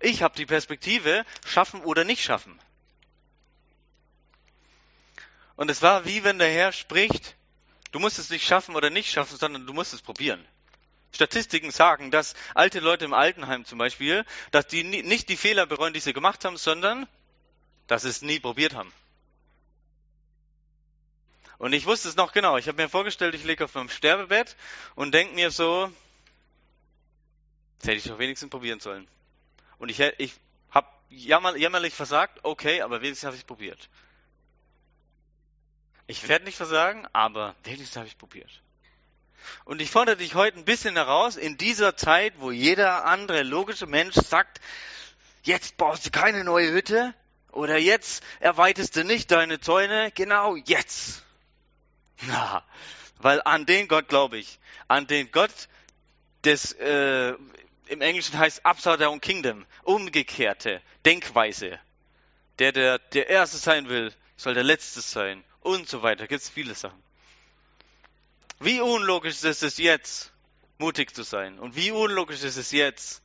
Ich 0.00 0.22
habe 0.22 0.36
die 0.36 0.46
Perspektive, 0.46 1.24
schaffen 1.46 1.80
oder 1.80 2.04
nicht 2.04 2.22
schaffen. 2.22 2.58
Und 5.56 5.70
es 5.70 5.80
war 5.82 6.04
wie 6.04 6.22
wenn 6.22 6.38
der 6.38 6.50
Herr 6.50 6.72
spricht, 6.72 7.36
du 7.92 7.98
musst 7.98 8.18
es 8.18 8.30
nicht 8.30 8.46
schaffen 8.46 8.76
oder 8.76 8.90
nicht 8.90 9.10
schaffen, 9.10 9.36
sondern 9.38 9.66
du 9.66 9.72
musst 9.72 9.94
es 9.94 10.02
probieren. 10.02 10.44
Statistiken 11.10 11.70
sagen, 11.70 12.10
dass 12.10 12.34
alte 12.54 12.80
Leute 12.80 13.06
im 13.06 13.14
Altenheim 13.14 13.64
zum 13.64 13.78
Beispiel, 13.78 14.26
dass 14.50 14.66
die 14.66 14.84
nicht 14.84 15.30
die 15.30 15.38
Fehler 15.38 15.64
bereuen, 15.64 15.94
die 15.94 16.00
sie 16.00 16.12
gemacht 16.12 16.44
haben, 16.44 16.58
sondern 16.58 17.08
dass 17.88 18.02
sie 18.02 18.10
es 18.10 18.22
nie 18.22 18.38
probiert 18.38 18.74
haben. 18.74 18.92
Und 21.58 21.72
ich 21.72 21.86
wusste 21.86 22.08
es 22.08 22.14
noch 22.14 22.32
genau. 22.32 22.56
Ich 22.56 22.68
habe 22.68 22.80
mir 22.80 22.88
vorgestellt, 22.88 23.34
ich 23.34 23.42
lege 23.42 23.64
auf 23.64 23.74
meinem 23.74 23.88
Sterbebett 23.88 24.54
und 24.94 25.12
denke 25.12 25.34
mir 25.34 25.50
so, 25.50 25.90
das 27.80 27.88
hätte 27.88 27.98
ich 27.98 28.04
doch 28.04 28.18
wenigstens 28.20 28.50
probieren 28.50 28.78
sollen. 28.78 29.08
Und 29.78 29.88
ich, 29.88 29.98
ich 30.18 30.34
habe 30.70 30.86
jammer, 31.08 31.56
jämmerlich 31.56 31.94
versagt, 31.94 32.38
okay, 32.44 32.82
aber 32.82 33.02
wenigstens 33.02 33.26
habe 33.26 33.34
ich 33.34 33.42
es 33.42 33.46
probiert. 33.46 33.88
Ich 36.06 36.28
werde 36.28 36.44
nicht 36.44 36.56
versagen, 36.56 37.06
aber 37.12 37.56
wenigstens 37.64 37.96
habe 37.96 38.06
ich 38.06 38.16
probiert. 38.16 38.62
Und 39.64 39.80
ich 39.80 39.90
fordere 39.90 40.16
dich 40.16 40.34
heute 40.34 40.58
ein 40.58 40.64
bisschen 40.64 40.94
heraus, 40.94 41.36
in 41.36 41.56
dieser 41.56 41.96
Zeit, 41.96 42.34
wo 42.38 42.50
jeder 42.50 43.04
andere 43.04 43.42
logische 43.42 43.86
Mensch 43.86 44.14
sagt, 44.14 44.60
jetzt 45.42 45.76
baust 45.76 46.06
du 46.06 46.10
keine 46.10 46.44
neue 46.44 46.70
Hütte 46.70 47.14
oder 47.52 47.78
jetzt 47.78 48.22
erweiterst 48.40 48.96
du 48.96 49.04
nicht 49.04 49.30
deine 49.30 49.60
Zäune, 49.60 50.12
genau 50.14 50.56
jetzt. 50.56 51.24
Na, 52.26 52.64
weil 53.18 53.40
an 53.44 53.66
den 53.66 53.88
Gott 53.88 54.08
glaube 54.08 54.38
ich, 54.38 54.58
an 54.86 55.06
den 55.06 55.30
Gott 55.30 55.68
des, 56.44 56.72
äh, 56.72 57.34
im 57.86 58.00
Englischen 58.00 58.38
heißt 58.38 58.64
Upside 58.64 58.98
Down 58.98 59.20
Kingdom, 59.20 59.66
umgekehrte 59.82 60.80
Denkweise. 61.04 61.78
Der, 62.58 62.72
der 62.72 62.98
der 62.98 63.28
Erste 63.28 63.56
sein 63.56 63.88
will, 63.88 64.12
soll 64.36 64.54
der 64.54 64.64
Letzte 64.64 65.00
sein 65.00 65.44
und 65.60 65.88
so 65.88 66.02
weiter. 66.02 66.26
Gibt 66.26 66.42
es 66.42 66.48
viele 66.48 66.74
Sachen. 66.74 67.02
Wie 68.60 68.80
unlogisch 68.80 69.44
ist 69.44 69.62
es 69.62 69.78
jetzt, 69.78 70.32
mutig 70.78 71.14
zu 71.14 71.22
sein? 71.22 71.58
Und 71.58 71.76
wie 71.76 71.92
unlogisch 71.92 72.42
ist 72.42 72.56
es 72.56 72.72
jetzt, 72.72 73.22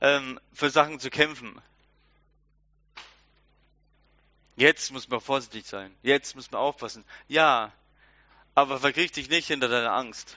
ähm, 0.00 0.38
für 0.52 0.70
Sachen 0.70 1.00
zu 1.00 1.10
kämpfen? 1.10 1.60
Jetzt 4.58 4.90
muss 4.90 5.08
man 5.08 5.20
vorsichtig 5.20 5.66
sein. 5.66 5.94
Jetzt 6.02 6.34
muss 6.34 6.50
man 6.50 6.60
aufpassen. 6.60 7.04
Ja, 7.28 7.72
aber 8.56 8.80
verkriech 8.80 9.12
dich 9.12 9.28
nicht 9.28 9.46
hinter 9.46 9.68
deiner 9.68 9.92
Angst. 9.92 10.36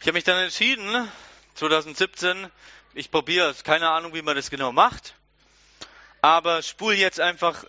Ich 0.00 0.06
habe 0.08 0.14
mich 0.14 0.24
dann 0.24 0.42
entschieden, 0.42 1.08
2017, 1.54 2.50
ich 2.94 3.12
probiere 3.12 3.50
es, 3.50 3.62
keine 3.62 3.88
Ahnung, 3.88 4.14
wie 4.14 4.22
man 4.22 4.34
das 4.34 4.50
genau 4.50 4.72
macht, 4.72 5.14
aber 6.22 6.60
spul 6.60 6.94
jetzt 6.94 7.20
einfach 7.20 7.64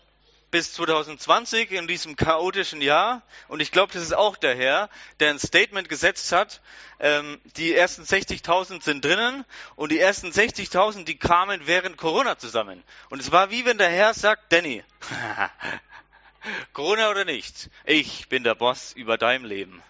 bis 0.51 0.73
2020 0.73 1.71
in 1.71 1.87
diesem 1.87 2.15
chaotischen 2.15 2.81
Jahr. 2.81 3.21
Und 3.47 3.61
ich 3.61 3.71
glaube, 3.71 3.93
das 3.93 4.03
ist 4.03 4.13
auch 4.13 4.37
der 4.37 4.55
Herr, 4.55 4.89
der 5.19 5.29
ein 5.29 5.39
Statement 5.39 5.89
gesetzt 5.89 6.31
hat. 6.31 6.61
Ähm, 6.99 7.39
die 7.57 7.73
ersten 7.73 8.03
60.000 8.03 8.83
sind 8.83 9.05
drinnen 9.05 9.45
und 9.75 9.91
die 9.91 9.99
ersten 9.99 10.29
60.000, 10.29 11.05
die 11.05 11.17
kamen 11.17 11.61
während 11.65 11.97
Corona 11.97 12.37
zusammen. 12.37 12.83
Und 13.09 13.19
es 13.19 13.31
war 13.31 13.51
wie 13.51 13.65
wenn 13.65 13.77
der 13.77 13.89
Herr 13.89 14.13
sagt, 14.13 14.51
Danny, 14.51 14.83
Corona 16.73 17.09
oder 17.09 17.25
nicht, 17.25 17.69
ich 17.85 18.29
bin 18.29 18.43
der 18.43 18.55
Boss 18.55 18.93
über 18.93 19.17
dein 19.17 19.43
Leben. 19.43 19.81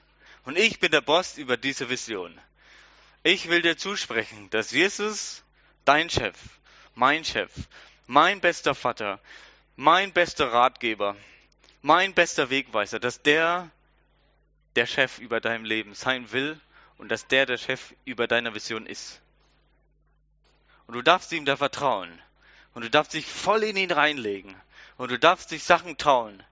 Und 0.45 0.57
ich 0.57 0.79
bin 0.79 0.91
der 0.91 1.01
Boss 1.01 1.37
über 1.37 1.57
diese 1.57 1.89
Vision. 1.89 2.39
Ich 3.23 3.49
will 3.49 3.61
dir 3.61 3.77
zusprechen, 3.77 4.49
dass 4.49 4.71
Jesus 4.71 5.43
dein 5.85 6.09
Chef, 6.09 6.35
mein 6.95 7.25
Chef, 7.25 7.51
mein 8.07 8.39
bester 8.39 8.73
Vater, 8.73 9.19
mein 9.79 10.11
bester 10.11 10.51
Ratgeber, 10.51 11.15
mein 11.81 12.13
bester 12.13 12.49
Wegweiser, 12.49 12.99
dass 12.99 13.21
der 13.21 13.71
der 14.75 14.85
Chef 14.85 15.19
über 15.19 15.39
deinem 15.39 15.63
Leben 15.63 15.95
sein 15.95 16.33
will 16.33 16.59
und 16.97 17.07
dass 17.07 17.27
der 17.27 17.45
der 17.45 17.57
Chef 17.57 17.93
über 18.03 18.27
deiner 18.27 18.53
Vision 18.53 18.85
ist. 18.85 19.21
Und 20.85 20.95
du 20.95 21.01
darfst 21.01 21.31
ihm 21.31 21.45
da 21.45 21.55
vertrauen. 21.55 22.11
Und 22.73 22.81
du 22.81 22.89
darfst 22.89 23.13
dich 23.13 23.25
voll 23.25 23.63
in 23.63 23.77
ihn 23.77 23.91
reinlegen. 23.91 24.53
Und 24.97 25.11
du 25.11 25.17
darfst 25.17 25.49
dich 25.49 25.63
Sachen 25.63 25.97
trauen. 25.97 26.43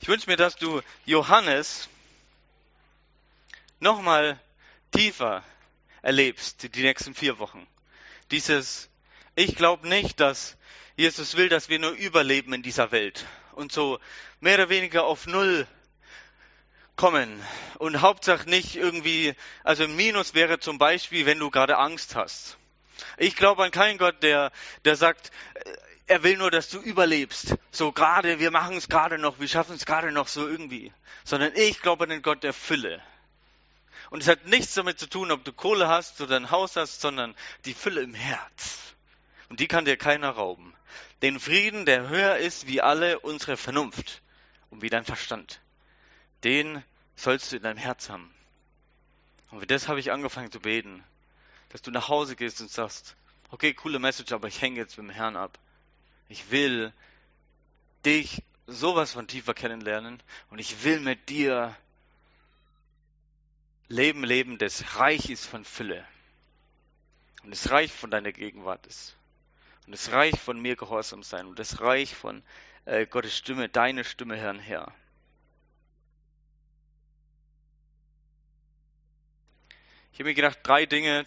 Ich 0.00 0.08
wünsche 0.08 0.28
mir, 0.28 0.36
dass 0.36 0.56
du 0.56 0.82
Johannes 1.04 1.88
nochmal 3.78 4.40
tiefer 4.90 5.44
erlebst 6.02 6.74
die 6.74 6.82
nächsten 6.82 7.14
vier 7.14 7.38
Wochen 7.38 7.64
dieses, 8.30 8.90
ich 9.34 9.56
glaube 9.56 9.88
nicht, 9.88 10.20
dass 10.20 10.56
Jesus 10.96 11.36
will, 11.36 11.48
dass 11.48 11.68
wir 11.68 11.78
nur 11.78 11.92
überleben 11.92 12.52
in 12.52 12.62
dieser 12.62 12.92
Welt 12.92 13.26
und 13.52 13.72
so 13.72 13.98
mehr 14.40 14.54
oder 14.54 14.68
weniger 14.68 15.04
auf 15.04 15.26
Null 15.26 15.66
kommen. 16.96 17.42
Und 17.78 18.00
Hauptsache 18.00 18.48
nicht 18.48 18.76
irgendwie, 18.76 19.34
also 19.64 19.84
ein 19.84 19.96
Minus 19.96 20.34
wäre 20.34 20.60
zum 20.60 20.78
Beispiel, 20.78 21.26
wenn 21.26 21.38
du 21.38 21.50
gerade 21.50 21.78
Angst 21.78 22.14
hast. 22.14 22.58
Ich 23.18 23.36
glaube 23.36 23.64
an 23.64 23.70
keinen 23.70 23.98
Gott, 23.98 24.22
der, 24.22 24.52
der 24.84 24.96
sagt, 24.96 25.30
er 26.06 26.22
will 26.22 26.36
nur, 26.36 26.50
dass 26.50 26.68
du 26.68 26.78
überlebst. 26.78 27.56
So 27.70 27.92
gerade, 27.92 28.38
wir 28.38 28.50
machen 28.50 28.76
es 28.76 28.88
gerade 28.88 29.18
noch, 29.18 29.40
wir 29.40 29.48
schaffen 29.48 29.74
es 29.74 29.86
gerade 29.86 30.12
noch 30.12 30.28
so 30.28 30.46
irgendwie. 30.46 30.92
Sondern 31.24 31.52
ich 31.54 31.80
glaube 31.80 32.04
an 32.04 32.10
den 32.10 32.22
Gott 32.22 32.42
der 32.42 32.52
Fülle. 32.52 33.02
Und 34.10 34.22
es 34.22 34.28
hat 34.28 34.46
nichts 34.46 34.74
damit 34.74 34.98
zu 34.98 35.08
tun, 35.08 35.30
ob 35.30 35.44
du 35.44 35.52
Kohle 35.52 35.88
hast 35.88 36.20
oder 36.20 36.36
ein 36.36 36.50
Haus 36.50 36.76
hast, 36.76 37.00
sondern 37.00 37.34
die 37.64 37.74
Fülle 37.74 38.02
im 38.02 38.14
Herz. 38.14 38.94
Und 39.48 39.60
die 39.60 39.68
kann 39.68 39.84
dir 39.84 39.96
keiner 39.96 40.30
rauben. 40.30 40.74
Den 41.22 41.40
Frieden, 41.40 41.86
der 41.86 42.08
höher 42.08 42.36
ist 42.36 42.66
wie 42.66 42.80
alle 42.80 43.20
unsere 43.20 43.56
Vernunft 43.56 44.22
und 44.70 44.82
wie 44.82 44.90
dein 44.90 45.04
Verstand. 45.04 45.60
Den 46.42 46.82
sollst 47.16 47.52
du 47.52 47.56
in 47.56 47.62
deinem 47.62 47.78
Herz 47.78 48.10
haben. 48.10 48.34
Und 49.50 49.60
für 49.60 49.66
das 49.66 49.88
habe 49.88 50.00
ich 50.00 50.10
angefangen 50.12 50.50
zu 50.50 50.60
beten. 50.60 51.04
Dass 51.70 51.82
du 51.82 51.90
nach 51.90 52.08
Hause 52.08 52.36
gehst 52.36 52.60
und 52.60 52.70
sagst, 52.70 53.16
okay, 53.50 53.72
coole 53.72 53.98
Message, 53.98 54.32
aber 54.32 54.48
ich 54.48 54.60
hänge 54.60 54.78
jetzt 54.78 54.98
mit 54.98 55.06
dem 55.06 55.10
Herrn 55.10 55.36
ab. 55.36 55.58
Ich 56.28 56.50
will 56.50 56.92
dich 58.04 58.42
sowas 58.66 59.12
von 59.12 59.28
tiefer 59.28 59.54
kennenlernen 59.54 60.22
und 60.50 60.58
ich 60.58 60.84
will 60.84 61.00
mit 61.00 61.28
dir 61.28 61.76
Leben 63.88 64.24
leben, 64.24 64.58
das 64.58 64.96
reich 64.96 65.30
ist 65.30 65.46
von 65.46 65.64
Fülle. 65.64 66.06
Und 67.42 67.50
das 67.50 67.70
reich 67.70 67.92
von 67.92 68.10
deiner 68.10 68.32
Gegenwart 68.32 68.86
ist. 68.86 69.16
Und 69.86 69.92
das 69.92 70.12
reich 70.12 70.40
von 70.40 70.58
mir 70.60 70.76
gehorsam 70.76 71.22
sein. 71.22 71.46
Und 71.46 71.58
das 71.58 71.80
reich 71.80 72.14
von 72.14 72.42
äh, 72.86 73.06
Gottes 73.06 73.36
Stimme, 73.36 73.68
deine 73.68 74.04
Stimme, 74.04 74.36
Herrn, 74.36 74.58
Herr. 74.58 74.92
Ich 80.12 80.20
habe 80.20 80.28
mir 80.28 80.34
gedacht, 80.34 80.58
drei 80.62 80.86
Dinge 80.86 81.26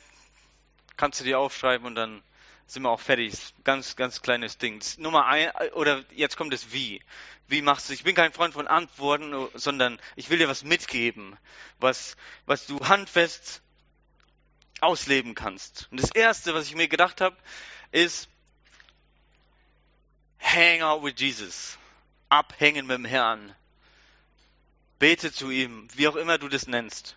kannst 0.95 1.19
du 1.19 1.23
dir 1.25 1.39
aufschreiben 1.39 1.85
und 1.85 1.95
dann 1.95 2.23
sind 2.67 2.83
wir 2.83 2.89
auch 2.89 2.99
fertig. 2.99 3.33
Ganz, 3.63 3.95
ganz 3.95 4.21
kleines 4.21 4.57
Ding. 4.57 4.83
Nummer 4.97 5.25
ein, 5.25 5.49
oder 5.73 6.03
jetzt 6.11 6.37
kommt 6.37 6.53
es 6.53 6.71
wie. 6.73 7.01
Wie 7.47 7.61
machst 7.61 7.89
du? 7.89 7.93
Ich 7.93 8.03
bin 8.03 8.13
kein 8.13 8.33
Freund 8.33 8.53
von 8.53 8.67
Antworten, 8.67 9.47
sondern 9.53 9.99
ich 10.15 10.29
will 10.29 10.37
dir 10.37 10.49
was 10.49 10.63
mitgeben, 10.63 11.37
was, 11.79 12.17
was 12.45 12.67
du 12.67 12.79
handfest 12.81 13.61
ausleben 14.81 15.33
kannst. 15.33 15.87
Und 15.89 16.01
das 16.01 16.11
erste, 16.11 16.53
was 16.53 16.67
ich 16.67 16.75
mir 16.75 16.89
gedacht 16.89 17.21
habe, 17.21 17.37
ist, 17.91 18.29
hang 20.39 20.81
out 20.81 21.03
with 21.03 21.15
Jesus. 21.17 21.77
Abhängen 22.29 22.85
mit 22.85 22.97
dem 22.97 23.05
Herrn. 23.05 23.55
Bete 24.99 25.31
zu 25.31 25.49
ihm, 25.49 25.87
wie 25.95 26.07
auch 26.07 26.17
immer 26.17 26.37
du 26.37 26.49
das 26.49 26.67
nennst. 26.67 27.15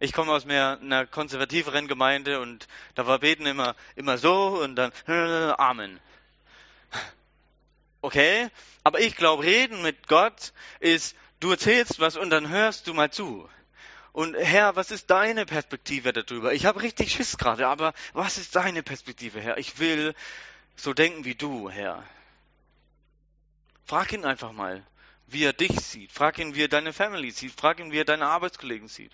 Ich 0.00 0.12
komme 0.12 0.32
aus 0.32 0.44
mehr 0.44 0.78
einer 0.80 1.06
konservativeren 1.06 1.88
Gemeinde 1.88 2.40
und 2.40 2.68
da 2.94 3.06
war 3.06 3.18
Beten 3.18 3.46
immer, 3.46 3.74
immer 3.96 4.16
so 4.16 4.60
und 4.62 4.76
dann 4.76 4.92
Amen. 5.58 5.98
Okay, 8.00 8.48
aber 8.84 9.00
ich 9.00 9.16
glaube, 9.16 9.42
reden 9.42 9.82
mit 9.82 10.06
Gott 10.06 10.52
ist, 10.78 11.16
du 11.40 11.50
erzählst 11.50 11.98
was 11.98 12.16
und 12.16 12.30
dann 12.30 12.48
hörst 12.48 12.86
du 12.86 12.94
mal 12.94 13.10
zu. 13.10 13.48
Und 14.12 14.34
Herr, 14.34 14.76
was 14.76 14.92
ist 14.92 15.10
deine 15.10 15.46
Perspektive 15.46 16.12
darüber? 16.12 16.52
Ich 16.52 16.64
habe 16.64 16.82
richtig 16.82 17.12
Schiss 17.12 17.36
gerade, 17.36 17.66
aber 17.66 17.92
was 18.12 18.38
ist 18.38 18.54
deine 18.54 18.84
Perspektive, 18.84 19.40
Herr? 19.40 19.58
Ich 19.58 19.80
will 19.80 20.14
so 20.76 20.94
denken 20.94 21.24
wie 21.24 21.34
du, 21.34 21.70
Herr. 21.70 22.04
Frag 23.84 24.12
ihn 24.12 24.24
einfach 24.24 24.52
mal, 24.52 24.84
wie 25.26 25.44
er 25.44 25.52
dich 25.52 25.78
sieht. 25.80 26.12
Frag 26.12 26.38
ihn, 26.38 26.54
wie 26.54 26.64
er 26.64 26.68
deine 26.68 26.92
Family 26.92 27.30
sieht. 27.30 27.52
Frag 27.52 27.80
ihn, 27.80 27.90
wie 27.90 27.98
er 27.98 28.04
deine 28.04 28.26
Arbeitskollegen 28.26 28.88
sieht. 28.88 29.12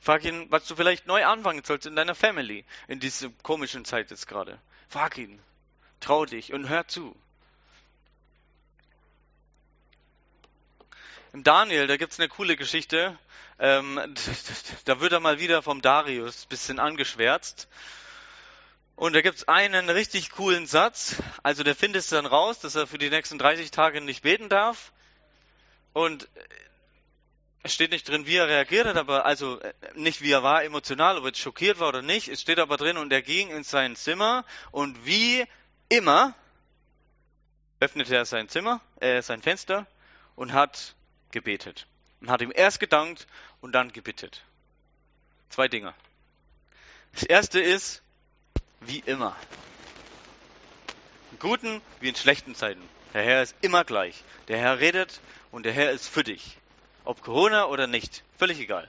Frag 0.00 0.24
ihn, 0.24 0.50
was 0.50 0.66
du 0.66 0.76
vielleicht 0.76 1.06
neu 1.06 1.24
anfangen 1.26 1.62
sollst 1.62 1.86
in 1.86 1.94
deiner 1.94 2.14
Family 2.14 2.64
in 2.88 3.00
dieser 3.00 3.28
komischen 3.42 3.84
Zeit 3.84 4.10
jetzt 4.10 4.26
gerade. 4.26 4.58
Frag 4.88 5.18
ihn. 5.18 5.40
Trau 6.00 6.24
dich 6.24 6.54
und 6.54 6.68
hör 6.70 6.88
zu. 6.88 7.14
Im 11.32 11.44
Daniel, 11.44 11.86
da 11.86 11.96
gibt's 11.96 12.18
eine 12.18 12.28
coole 12.28 12.56
Geschichte. 12.56 13.16
Ähm, 13.58 14.00
da 14.86 15.00
wird 15.00 15.12
er 15.12 15.20
mal 15.20 15.38
wieder 15.38 15.62
vom 15.62 15.82
Darius 15.82 16.44
ein 16.44 16.48
bisschen 16.48 16.78
angeschwärzt. 16.78 17.68
Und 18.96 19.12
da 19.12 19.20
gibt's 19.20 19.48
einen 19.48 19.90
richtig 19.90 20.30
coolen 20.30 20.66
Satz. 20.66 21.16
Also 21.42 21.62
der 21.62 21.76
findet 21.76 22.00
es 22.00 22.08
dann 22.08 22.26
raus, 22.26 22.58
dass 22.58 22.74
er 22.74 22.86
für 22.86 22.98
die 22.98 23.10
nächsten 23.10 23.38
30 23.38 23.70
Tage 23.70 24.00
nicht 24.00 24.22
beten 24.22 24.48
darf. 24.48 24.92
Und 25.92 26.28
es 27.62 27.74
steht 27.74 27.90
nicht 27.90 28.08
drin, 28.08 28.26
wie 28.26 28.36
er 28.36 28.48
reagiert 28.48 28.86
hat, 28.86 28.96
aber 28.96 29.26
also 29.26 29.60
äh, 29.60 29.72
nicht 29.94 30.22
wie 30.22 30.32
er 30.32 30.42
war 30.42 30.64
emotional, 30.64 31.18
ob 31.18 31.24
er 31.24 31.34
schockiert 31.34 31.78
war 31.78 31.88
oder 31.88 32.02
nicht. 32.02 32.28
Es 32.28 32.40
steht 32.40 32.58
aber 32.58 32.76
drin, 32.76 32.96
und 32.96 33.12
er 33.12 33.22
ging 33.22 33.50
in 33.50 33.64
sein 33.64 33.96
Zimmer 33.96 34.44
und 34.70 35.04
wie 35.04 35.44
immer 35.88 36.34
öffnete 37.80 38.14
er 38.14 38.24
sein 38.24 38.48
Zimmer, 38.48 38.80
äh, 39.00 39.20
sein 39.22 39.42
Fenster 39.42 39.86
und 40.36 40.52
hat 40.52 40.94
gebetet. 41.32 41.86
Und 42.20 42.30
hat 42.30 42.42
ihm 42.42 42.52
erst 42.54 42.80
gedankt 42.80 43.26
und 43.60 43.72
dann 43.72 43.92
gebittet. 43.92 44.42
Zwei 45.48 45.68
Dinge. 45.68 45.94
Das 47.12 47.24
erste 47.24 47.60
ist, 47.60 48.02
wie 48.80 49.00
immer. 49.00 49.36
In 51.32 51.38
guten 51.38 51.82
wie 52.00 52.08
in 52.08 52.14
schlechten 52.14 52.54
Zeiten. 52.54 52.82
Der 53.14 53.22
Herr 53.22 53.42
ist 53.42 53.56
immer 53.60 53.84
gleich. 53.84 54.22
Der 54.48 54.58
Herr 54.58 54.78
redet 54.78 55.20
und 55.50 55.64
der 55.64 55.72
Herr 55.72 55.90
ist 55.90 56.08
für 56.08 56.22
dich. 56.22 56.59
Ob 57.04 57.22
Corona 57.22 57.66
oder 57.66 57.86
nicht, 57.86 58.22
völlig 58.38 58.60
egal. 58.60 58.88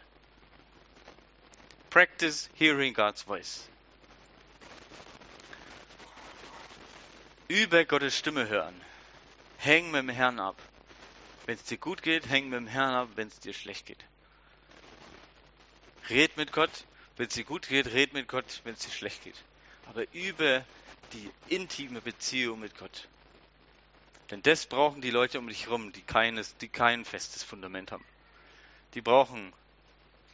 Practice 1.90 2.50
hearing 2.56 2.94
God's 2.94 3.24
voice. 3.24 3.68
Übe 7.48 7.86
Gottes 7.86 8.18
Stimme 8.18 8.48
hören. 8.48 8.80
Häng 9.58 9.92
mit 9.92 10.04
dem 10.04 10.10
Herrn 10.10 10.40
ab. 10.40 10.56
Wenn 11.46 11.56
es 11.56 11.64
dir 11.64 11.78
gut 11.78 12.02
geht, 12.02 12.30
häng 12.30 12.50
mit 12.50 12.58
dem 12.58 12.68
Herrn 12.68 12.94
ab, 12.94 13.10
wenn 13.16 13.28
es 13.28 13.40
dir 13.40 13.54
schlecht 13.54 13.86
geht. 13.86 14.06
Red 16.10 16.38
mit 16.38 16.52
Gott, 16.54 16.86
wenn 17.18 17.28
es 17.28 17.34
dir 17.34 17.44
gut 17.44 17.68
geht, 17.68 17.88
red 17.88 18.14
mit 18.14 18.28
Gott, 18.28 18.62
wenn 18.64 18.74
es 18.74 18.80
dir 18.80 18.92
schlecht 18.92 19.24
geht. 19.24 19.36
Aber 19.88 20.06
übe 20.14 20.66
die 21.14 21.30
intime 21.48 22.02
Beziehung 22.02 22.60
mit 22.60 22.78
Gott. 22.78 23.08
Denn 24.32 24.42
das 24.42 24.66
brauchen 24.66 25.02
die 25.02 25.12
Leute 25.12 25.40
um 25.40 25.48
dich 25.48 25.66
herum, 25.66 25.92
die, 25.92 26.02
keines, 26.02 26.56
die 26.58 26.70
kein 26.70 27.04
festes 27.04 27.44
Fundament 27.44 27.92
haben. 27.92 28.06
Die 28.94 29.02
brauchen 29.02 29.52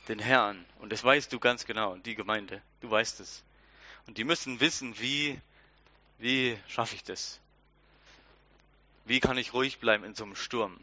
den 0.07 0.19
Herrn. 0.19 0.63
Und 0.79 0.91
das 0.91 1.03
weißt 1.03 1.33
du 1.33 1.39
ganz 1.39 1.65
genau, 1.65 1.95
die 1.97 2.13
Gemeinde. 2.13 2.61
Du 2.81 2.91
weißt 2.91 3.19
es. 3.19 3.43
Und 4.05 4.19
die 4.19 4.23
müssen 4.23 4.59
wissen, 4.59 4.99
wie, 4.99 5.41
wie 6.19 6.57
schaffe 6.67 6.93
ich 6.93 7.03
das? 7.03 7.39
Wie 9.05 9.19
kann 9.19 9.37
ich 9.37 9.53
ruhig 9.53 9.79
bleiben 9.79 10.03
in 10.03 10.13
so 10.13 10.25
einem 10.25 10.35
Sturm? 10.35 10.79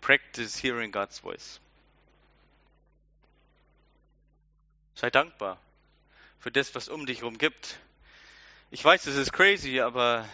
Practice 0.00 0.60
hearing 0.60 0.90
God's 0.90 1.20
voice. 1.20 1.60
Sei 4.96 5.10
dankbar 5.10 5.58
für 6.40 6.50
das, 6.50 6.74
was 6.74 6.88
um 6.88 7.06
dich 7.06 7.18
herum 7.18 7.38
gibt. 7.38 7.78
Ich 8.70 8.84
weiß, 8.84 9.06
es 9.06 9.16
ist 9.16 9.32
crazy, 9.32 9.80
aber 9.80 10.28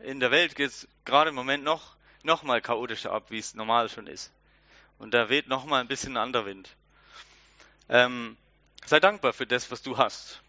in 0.00 0.20
der 0.20 0.30
Welt 0.30 0.54
geht 0.54 0.70
es 0.70 0.88
gerade 1.04 1.30
im 1.30 1.34
Moment 1.34 1.64
noch, 1.64 1.96
noch 2.22 2.42
mal 2.42 2.60
chaotischer 2.60 3.12
ab, 3.12 3.30
wie 3.30 3.38
es 3.38 3.54
normal 3.54 3.88
schon 3.88 4.06
ist. 4.06 4.32
Und 4.98 5.12
da 5.12 5.28
weht 5.28 5.48
noch 5.48 5.64
mal 5.64 5.80
ein 5.80 5.88
bisschen 5.88 6.16
anderer 6.16 6.46
Wind. 6.46 6.68
Ähm, 7.88 8.36
sei 8.84 9.00
dankbar 9.00 9.32
für 9.32 9.46
das, 9.46 9.70
was 9.70 9.82
du 9.82 9.96
hast. 9.96 10.40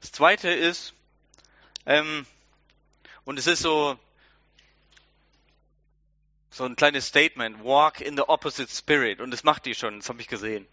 Das 0.00 0.12
zweite 0.12 0.50
ist, 0.50 0.94
ähm, 1.86 2.26
und 3.24 3.38
es 3.38 3.46
ist 3.46 3.62
so, 3.62 3.98
so 6.50 6.64
ein 6.64 6.76
kleines 6.76 7.06
Statement, 7.06 7.64
walk 7.64 8.00
in 8.00 8.16
the 8.16 8.22
opposite 8.22 8.72
spirit. 8.72 9.20
Und 9.20 9.30
das 9.30 9.44
macht 9.44 9.66
die 9.66 9.74
schon, 9.74 10.00
das 10.00 10.08
habe 10.08 10.20
ich 10.20 10.28
gesehen 10.28 10.66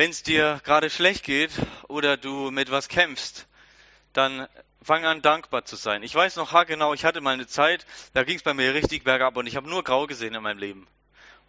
wenn 0.00 0.08
es 0.08 0.22
dir 0.22 0.62
gerade 0.64 0.88
schlecht 0.88 1.24
geht 1.24 1.50
oder 1.86 2.16
du 2.16 2.50
mit 2.50 2.70
was 2.70 2.88
kämpfst, 2.88 3.46
dann 4.14 4.48
fang 4.82 5.04
an 5.04 5.20
dankbar 5.20 5.66
zu 5.66 5.76
sein. 5.76 6.02
Ich 6.02 6.14
weiß 6.14 6.36
noch 6.36 6.54
genau, 6.64 6.94
ich 6.94 7.04
hatte 7.04 7.20
mal 7.20 7.34
eine 7.34 7.46
Zeit, 7.46 7.84
da 8.14 8.24
ging 8.24 8.36
es 8.36 8.42
bei 8.42 8.54
mir 8.54 8.72
richtig 8.72 9.04
bergab 9.04 9.36
und 9.36 9.46
ich 9.46 9.56
habe 9.56 9.68
nur 9.68 9.84
grau 9.84 10.06
gesehen 10.06 10.34
in 10.34 10.42
meinem 10.42 10.56
Leben. 10.56 10.86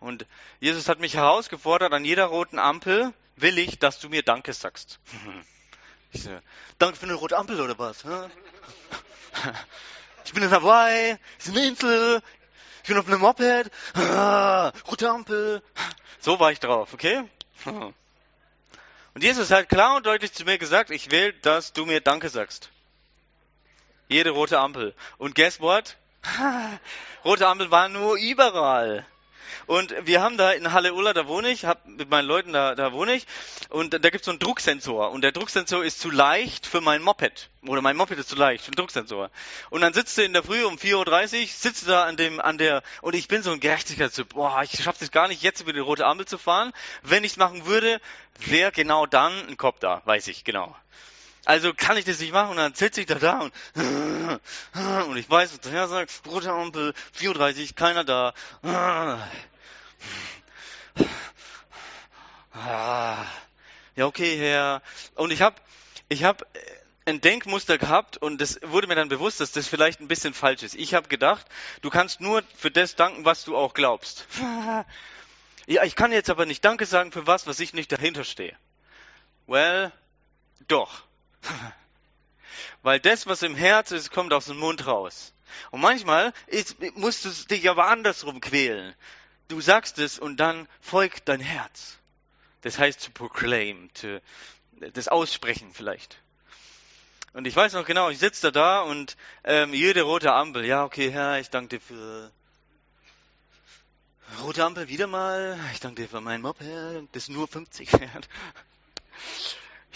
Und 0.01 0.25
Jesus 0.59 0.89
hat 0.89 0.99
mich 0.99 1.13
herausgefordert, 1.13 1.93
an 1.93 2.03
jeder 2.03 2.25
roten 2.25 2.59
Ampel 2.59 3.13
will 3.37 3.57
ich, 3.57 3.79
dass 3.79 3.99
du 3.99 4.09
mir 4.09 4.21
Danke 4.21 4.51
sagst. 4.51 4.99
Ich 6.11 6.23
so, 6.23 6.37
Danke 6.77 6.97
für 6.97 7.05
eine 7.05 7.13
rote 7.13 7.37
Ampel 7.37 7.61
oder 7.61 7.79
was? 7.79 8.03
Ich 10.25 10.33
bin 10.33 10.43
in 10.43 10.51
Hawaii, 10.51 11.15
ist 11.39 11.47
eine 11.47 11.67
Insel, 11.67 12.21
ich 12.83 12.89
bin 12.89 12.97
auf 12.97 13.07
einem 13.07 13.21
Moped, 13.21 13.71
rote 14.91 15.09
Ampel. 15.09 15.63
So 16.19 16.37
war 16.37 16.51
ich 16.51 16.59
drauf, 16.59 16.93
okay? 16.93 17.23
Und 19.13 19.23
Jesus 19.23 19.51
hat 19.51 19.69
klar 19.69 19.95
und 19.97 20.05
deutlich 20.05 20.31
zu 20.31 20.45
mir 20.45 20.57
gesagt, 20.57 20.89
ich 20.89 21.11
will, 21.11 21.33
dass 21.41 21.73
du 21.73 21.85
mir 21.85 22.01
Danke 22.01 22.29
sagst. 22.29 22.69
Jede 24.07 24.31
rote 24.31 24.59
Ampel. 24.59 24.93
Und 25.17 25.35
guess 25.35 25.59
what? 25.59 25.97
rote 27.25 27.47
Ampel 27.47 27.71
war 27.71 27.89
nur 27.89 28.17
überall. 28.17 29.05
Und 29.67 29.93
wir 30.03 30.21
haben 30.21 30.37
da 30.37 30.51
in 30.51 30.71
Halle 30.73 30.93
Ulla, 30.93 31.13
da 31.13 31.27
wohne 31.27 31.49
ich, 31.49 31.65
hab 31.65 31.85
mit 31.87 32.09
meinen 32.09 32.27
Leuten, 32.27 32.53
da, 32.53 32.75
da 32.75 32.93
wohne 32.93 33.13
ich. 33.13 33.25
Und 33.69 33.93
da 33.93 34.09
gibt 34.09 34.21
es 34.21 34.25
so 34.25 34.31
einen 34.31 34.39
Drucksensor. 34.39 35.11
Und 35.11 35.21
der 35.21 35.31
Drucksensor 35.31 35.83
ist 35.83 35.99
zu 35.99 36.09
leicht 36.09 36.65
für 36.65 36.81
mein 36.81 37.01
Moped. 37.01 37.49
Oder 37.67 37.81
mein 37.81 37.95
Moped 37.95 38.17
ist 38.17 38.29
zu 38.29 38.35
leicht 38.35 38.63
für 38.65 38.71
den 38.71 38.77
Drucksensor. 38.77 39.29
Und 39.69 39.81
dann 39.81 39.93
sitzt 39.93 40.17
du 40.17 40.23
in 40.23 40.33
der 40.33 40.43
Früh 40.43 40.63
um 40.63 40.75
4.30 40.75 41.41
Uhr, 41.41 41.47
sitzt 41.47 41.87
da 41.87 42.05
an 42.05 42.17
dem, 42.17 42.39
an 42.39 42.57
der, 42.57 42.81
und 43.01 43.15
ich 43.15 43.27
bin 43.27 43.43
so 43.43 43.51
ein 43.51 43.59
Gerechtigkeitstyp. 43.59 44.29
Boah, 44.29 44.61
ich 44.63 44.83
schaffe 44.83 45.03
es 45.03 45.11
gar 45.11 45.27
nicht, 45.27 45.43
jetzt 45.43 45.61
über 45.61 45.73
die 45.73 45.79
rote 45.79 46.05
Ampel 46.05 46.25
zu 46.25 46.37
fahren. 46.37 46.73
Wenn 47.03 47.23
ich 47.23 47.33
es 47.33 47.37
machen 47.37 47.65
würde, 47.65 48.01
wäre 48.39 48.71
genau 48.71 49.05
dann 49.05 49.33
ein 49.47 49.57
Kopf 49.57 49.79
da, 49.79 50.01
weiß 50.05 50.27
ich, 50.27 50.43
genau. 50.43 50.75
Also 51.45 51.73
kann 51.73 51.97
ich 51.97 52.05
das 52.05 52.19
nicht 52.19 52.33
machen 52.33 52.51
und 52.51 52.57
dann 52.57 52.73
sitze 52.75 53.01
ich 53.01 53.07
da 53.07 53.15
da 53.15 53.39
und, 53.39 53.53
und 55.09 55.17
ich 55.17 55.29
weiß, 55.29 55.51
was 55.53 55.59
der 55.61 55.87
sagt, 55.87 56.21
rote 56.27 56.51
Ampel, 56.51 56.93
34, 57.13 57.75
keiner 57.75 58.03
da. 58.03 58.33
Ja, 63.95 64.05
okay, 64.05 64.37
Herr. 64.37 64.81
Und 65.15 65.31
ich 65.31 65.41
habe 65.41 65.55
ich 66.09 66.23
hab 66.23 66.45
ein 67.05 67.21
Denkmuster 67.21 67.77
gehabt 67.77 68.17
und 68.17 68.41
es 68.41 68.59
wurde 68.63 68.87
mir 68.87 68.95
dann 68.95 69.09
bewusst, 69.09 69.39
dass 69.39 69.51
das 69.51 69.67
vielleicht 69.67 69.99
ein 69.99 70.07
bisschen 70.07 70.33
falsch 70.33 70.63
ist. 70.63 70.75
Ich 70.75 70.93
habe 70.93 71.07
gedacht, 71.07 71.45
du 71.81 71.89
kannst 71.89 72.21
nur 72.21 72.43
für 72.55 72.71
das 72.71 72.95
danken, 72.95 73.25
was 73.25 73.43
du 73.43 73.57
auch 73.57 73.73
glaubst. 73.73 74.27
ja, 75.67 75.83
ich 75.83 75.95
kann 75.95 76.11
jetzt 76.11 76.29
aber 76.29 76.45
nicht 76.45 76.63
Danke 76.63 76.85
sagen 76.85 77.11
für 77.11 77.27
was, 77.27 77.47
was 77.47 77.59
ich 77.59 77.73
nicht 77.73 77.91
dahinter 77.91 78.23
stehe. 78.23 78.55
Well, 79.47 79.91
doch. 80.67 81.03
Weil 82.83 82.99
das, 82.99 83.27
was 83.27 83.43
im 83.43 83.55
Herz 83.55 83.91
ist, 83.91 84.11
kommt 84.11 84.33
aus 84.33 84.45
dem 84.45 84.57
Mund 84.57 84.85
raus. 84.87 85.33
Und 85.69 85.81
manchmal 85.81 86.33
ist, 86.47 86.77
musst 86.95 87.25
du 87.25 87.29
dich 87.47 87.69
aber 87.69 87.87
andersrum 87.87 88.41
quälen. 88.41 88.95
Du 89.47 89.61
sagst 89.61 89.99
es 89.99 90.17
und 90.17 90.37
dann 90.37 90.67
folgt 90.79 91.27
dein 91.27 91.41
Herz. 91.41 91.97
Das 92.61 92.79
heißt 92.79 93.03
to 93.03 93.11
proclaim, 93.11 93.89
to, 93.93 94.21
das 94.93 95.07
Aussprechen 95.07 95.73
vielleicht. 95.73 96.21
Und 97.33 97.47
ich 97.47 97.55
weiß 97.55 97.73
noch 97.73 97.85
genau, 97.85 98.09
ich 98.09 98.19
sitze 98.19 98.51
da, 98.51 98.51
da 98.51 98.81
und 98.81 99.15
ähm, 99.43 99.73
jede 99.73 100.01
rote 100.03 100.33
Ampel, 100.33 100.65
ja, 100.65 100.83
okay, 100.83 101.11
Herr, 101.11 101.39
ich 101.39 101.49
danke 101.49 101.77
dir 101.77 101.81
für 101.81 102.31
rote 104.41 104.63
Ampel 104.63 104.89
wieder 104.89 105.07
mal, 105.07 105.57
ich 105.73 105.79
danke 105.79 106.01
dir 106.01 106.09
für 106.09 106.21
mein 106.21 106.41
Moped, 106.41 106.65
das 107.13 107.29
nur 107.29 107.47
50 107.47 107.89
fährt. 107.89 108.29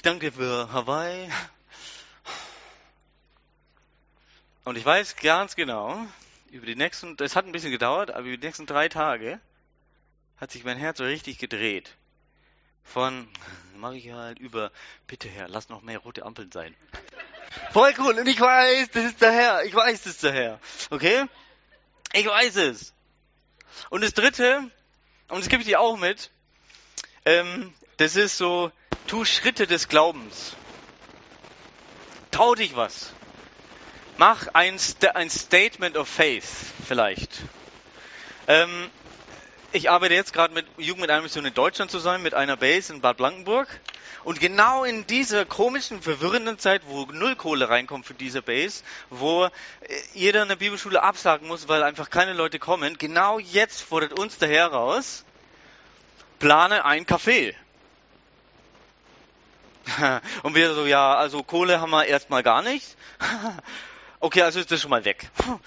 Danke 0.06 0.32
für 0.32 0.72
Hawaii. 0.72 1.32
Und 4.64 4.78
ich 4.78 4.86
weiß 4.86 5.16
ganz 5.16 5.56
genau, 5.56 5.99
über 6.51 6.68
die 6.68 6.76
nächsten, 6.76 7.18
das 7.18 7.36
hat 7.36 7.47
ein 7.47 7.51
bisschen 7.51 7.72
gedauert, 7.72 8.12
aber 8.12 8.20
über 8.20 8.38
die 8.38 8.45
nächsten 8.45 8.68
drei 8.68 8.88
Tage 8.88 9.39
hat 10.38 10.51
sich 10.51 10.64
mein 10.64 10.78
Herz 10.78 10.99
so 10.99 11.06
richtig 11.06 11.39
gedreht. 11.39 11.95
Von, 12.84 13.28
mach 13.78 13.93
ich 13.93 14.12
halt 14.12 14.38
über, 14.38 14.72
bitte 15.08 15.28
Herr, 15.28 15.47
lass 15.47 15.70
noch 15.70 15.82
mehr 15.82 15.97
rote 15.97 16.24
Ampeln 16.24 16.51
sein. 16.51 16.76
Voll 17.72 17.95
cool. 17.97 18.20
Und 18.20 18.28
ich 18.28 18.39
weiß, 18.39 18.91
das 18.91 19.06
ist 19.06 19.22
der 19.24 19.32
Herr. 19.32 19.66
Ich 19.66 19.74
weiß, 19.74 20.03
das 20.03 20.14
ist 20.14 20.24
der 20.24 20.34
Herr. 20.34 20.60
Okay? 20.91 21.26
Ich 22.14 22.28
weiß 22.28 22.58
es. 22.58 22.93
Und 23.89 24.03
das 24.03 24.14
dritte, 24.14 24.70
und 25.30 25.39
das 25.39 25.49
gebe 25.49 25.64
ich 25.64 25.68
dir 25.68 25.80
auch 25.80 25.97
mit, 25.97 26.30
ähm, 27.26 27.74
das 27.97 28.16
ist 28.16 28.38
so, 28.38 28.72
tu 29.08 29.26
Schritte 29.26 29.68
des 29.68 29.88
Glaubens. 29.88 30.56
Trau 32.32 32.56
dich 32.56 32.76
was. 32.76 33.14
Mach 34.18 34.47
ein, 34.53 34.78
ein 35.14 35.30
Statement 35.30 35.97
of 35.97 36.08
Faith 36.08 36.45
vielleicht. 36.88 37.41
Ähm, 38.47 38.89
ich 39.72 39.89
arbeite 39.89 40.14
jetzt 40.14 40.32
gerade 40.32 40.53
mit 40.53 40.66
Jugend 40.78 41.01
mit 41.01 41.10
einer 41.10 41.22
Mission 41.22 41.45
in 41.45 41.53
Deutschland 41.53 41.91
zusammen, 41.91 42.24
mit 42.24 42.34
einer 42.34 42.56
Base 42.56 42.93
in 42.93 43.01
Bad 43.01 43.18
Blankenburg. 43.18 43.68
Und 44.24 44.39
genau 44.39 44.84
in 44.84 45.06
dieser 45.06 45.45
komischen, 45.45 46.01
verwirrenden 46.01 46.58
Zeit, 46.58 46.84
wo 46.88 47.06
null 47.06 47.36
Kohle 47.36 47.70
reinkommt 47.70 48.06
für 48.06 48.16
diese 48.16 48.41
Base, 48.41 48.84
wo 49.10 49.45
äh, 49.45 49.49
jeder 50.14 50.41
in 50.41 50.47
der 50.47 50.56
Bibelschule 50.56 51.03
absagen 51.03 51.47
muss, 51.47 51.68
weil 51.68 51.84
einfach 51.84 52.10
keine 52.10 52.34
Leute 52.34 52.58
kommen, 52.58 52.97
genau 52.97 53.38
jetzt 53.38 53.82
fordert 53.82 54.18
uns 54.18 54.38
der 54.38 54.49
Herr 54.49 54.68
raus, 54.68 55.26
plane 56.39 56.86
ein 56.86 57.06
Café. 57.06 57.53
Und 60.43 60.55
wir 60.55 60.73
so, 60.73 60.86
ja, 60.86 61.15
also 61.15 61.43
Kohle 61.43 61.81
haben 61.81 61.91
wir 61.91 62.05
erstmal 62.05 62.43
gar 62.43 62.61
nicht. 62.61 62.95
Okay, 64.21 64.41
also 64.41 64.59
ist 64.59 64.71
das 64.71 64.81
schon 64.81 64.89
mal 64.89 65.05
weg. 65.05 65.29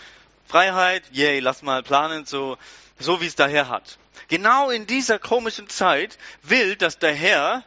Freiheit, 0.48 1.04
yay, 1.12 1.38
lass 1.38 1.62
mal 1.62 1.82
planen, 1.82 2.24
so, 2.24 2.56
so 2.98 3.20
wie 3.20 3.26
es 3.26 3.36
der 3.36 3.46
Herr 3.46 3.68
hat. 3.68 3.98
Genau 4.26 4.70
in 4.70 4.86
dieser 4.86 5.20
komischen 5.20 5.68
Zeit 5.68 6.18
will, 6.42 6.74
dass 6.74 6.98
der 6.98 7.14
Herr 7.14 7.62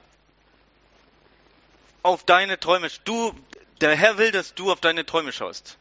auf 2.04 2.26
deine 2.26 2.60
Träume, 2.60 2.90
du, 3.06 3.34
der 3.80 3.96
Herr 3.96 4.18
will, 4.18 4.32
dass 4.32 4.54
du 4.54 4.72
auf 4.72 4.82
deine 4.82 5.06
Träume 5.06 5.32
schaust 5.32 5.78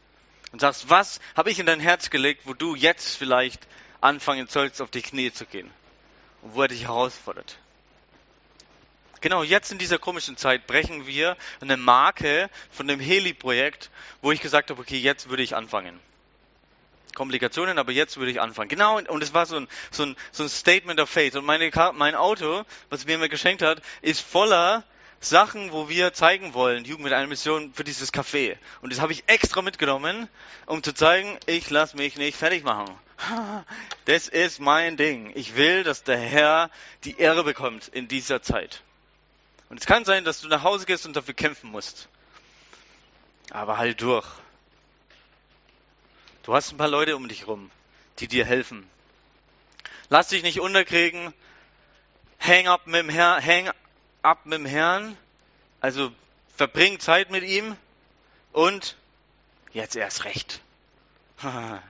und 0.51 0.61
sagst, 0.61 0.89
was 0.89 1.19
habe 1.35 1.51
ich 1.51 1.59
in 1.59 1.65
dein 1.65 1.79
Herz 1.79 2.09
gelegt, 2.09 2.43
wo 2.45 2.53
du 2.53 2.75
jetzt 2.75 3.17
vielleicht 3.17 3.67
anfangen 4.01 4.47
sollst, 4.47 4.81
auf 4.81 4.91
die 4.91 5.01
Knie 5.01 5.31
zu 5.33 5.45
gehen 5.45 5.71
und 6.41 6.55
wo 6.55 6.61
er 6.61 6.67
dich 6.67 6.83
herausfordert. 6.83 7.57
Genau, 9.21 9.43
jetzt 9.43 9.71
in 9.71 9.77
dieser 9.77 9.99
komischen 9.99 10.35
Zeit 10.35 10.65
brechen 10.65 11.05
wir 11.05 11.37
eine 11.61 11.77
Marke 11.77 12.49
von 12.71 12.87
dem 12.87 12.99
Heli-Projekt, 12.99 13.91
wo 14.23 14.31
ich 14.31 14.41
gesagt 14.41 14.71
habe, 14.71 14.81
okay, 14.81 14.97
jetzt 14.97 15.29
würde 15.29 15.43
ich 15.43 15.55
anfangen. 15.55 15.99
Komplikationen, 17.13 17.77
aber 17.77 17.91
jetzt 17.91 18.17
würde 18.17 18.31
ich 18.31 18.41
anfangen. 18.41 18.69
Genau, 18.69 18.97
und 18.97 19.21
es 19.21 19.33
war 19.33 19.45
so 19.45 19.57
ein, 19.57 19.67
so 19.91 20.03
ein, 20.03 20.15
so 20.31 20.41
ein 20.43 20.49
Statement 20.49 20.99
of 20.99 21.09
Faith. 21.09 21.35
Und 21.35 21.45
meine, 21.45 21.69
mein 21.93 22.15
Auto, 22.15 22.63
was 22.89 23.05
mir 23.05 23.19
mir 23.19 23.29
geschenkt 23.29 23.61
hat, 23.61 23.81
ist 24.01 24.21
voller 24.21 24.83
Sachen, 25.19 25.71
wo 25.71 25.87
wir 25.87 26.13
zeigen 26.13 26.55
wollen, 26.55 26.83
Jugend 26.83 27.03
mit 27.03 27.13
einer 27.13 27.27
Mission 27.27 27.73
für 27.75 27.83
dieses 27.83 28.11
Café. 28.11 28.57
Und 28.81 28.91
das 28.91 29.01
habe 29.01 29.11
ich 29.11 29.25
extra 29.27 29.61
mitgenommen, 29.61 30.27
um 30.65 30.81
zu 30.81 30.93
zeigen, 30.93 31.37
ich 31.45 31.69
lasse 31.69 31.95
mich 31.95 32.17
nicht 32.17 32.37
fertig 32.37 32.63
machen. 32.63 32.89
Das 34.05 34.27
ist 34.27 34.59
mein 34.59 34.97
Ding. 34.97 35.31
Ich 35.35 35.55
will, 35.55 35.83
dass 35.83 36.03
der 36.03 36.17
Herr 36.17 36.71
die 37.03 37.19
Ehre 37.19 37.43
bekommt 37.43 37.87
in 37.87 38.07
dieser 38.07 38.41
Zeit. 38.41 38.81
Und 39.71 39.79
es 39.79 39.85
kann 39.85 40.03
sein, 40.03 40.25
dass 40.25 40.41
du 40.41 40.49
nach 40.49 40.63
Hause 40.63 40.85
gehst 40.85 41.05
und 41.05 41.15
dafür 41.15 41.33
kämpfen 41.33 41.71
musst. 41.71 42.09
Aber 43.51 43.77
halt 43.77 44.01
durch. 44.01 44.27
Du 46.43 46.53
hast 46.53 46.73
ein 46.73 46.77
paar 46.77 46.89
Leute 46.89 47.15
um 47.15 47.29
dich 47.29 47.47
rum, 47.47 47.71
die 48.19 48.27
dir 48.27 48.43
helfen. 48.43 48.85
Lass 50.09 50.27
dich 50.27 50.43
nicht 50.43 50.59
unterkriegen. 50.59 51.33
Hang 52.37 52.67
up 52.67 52.85
mit 52.85 52.95
dem 52.95 53.07
Herrn, 53.07 53.41
hang 53.45 53.71
ab 54.21 54.45
mit 54.45 54.59
dem 54.59 54.65
Herrn, 54.65 55.15
also 55.79 56.11
verbring 56.57 56.99
Zeit 56.99 57.31
mit 57.31 57.45
ihm 57.45 57.77
und 58.51 58.97
jetzt 59.71 59.95
erst 59.95 60.25
recht. 60.25 60.59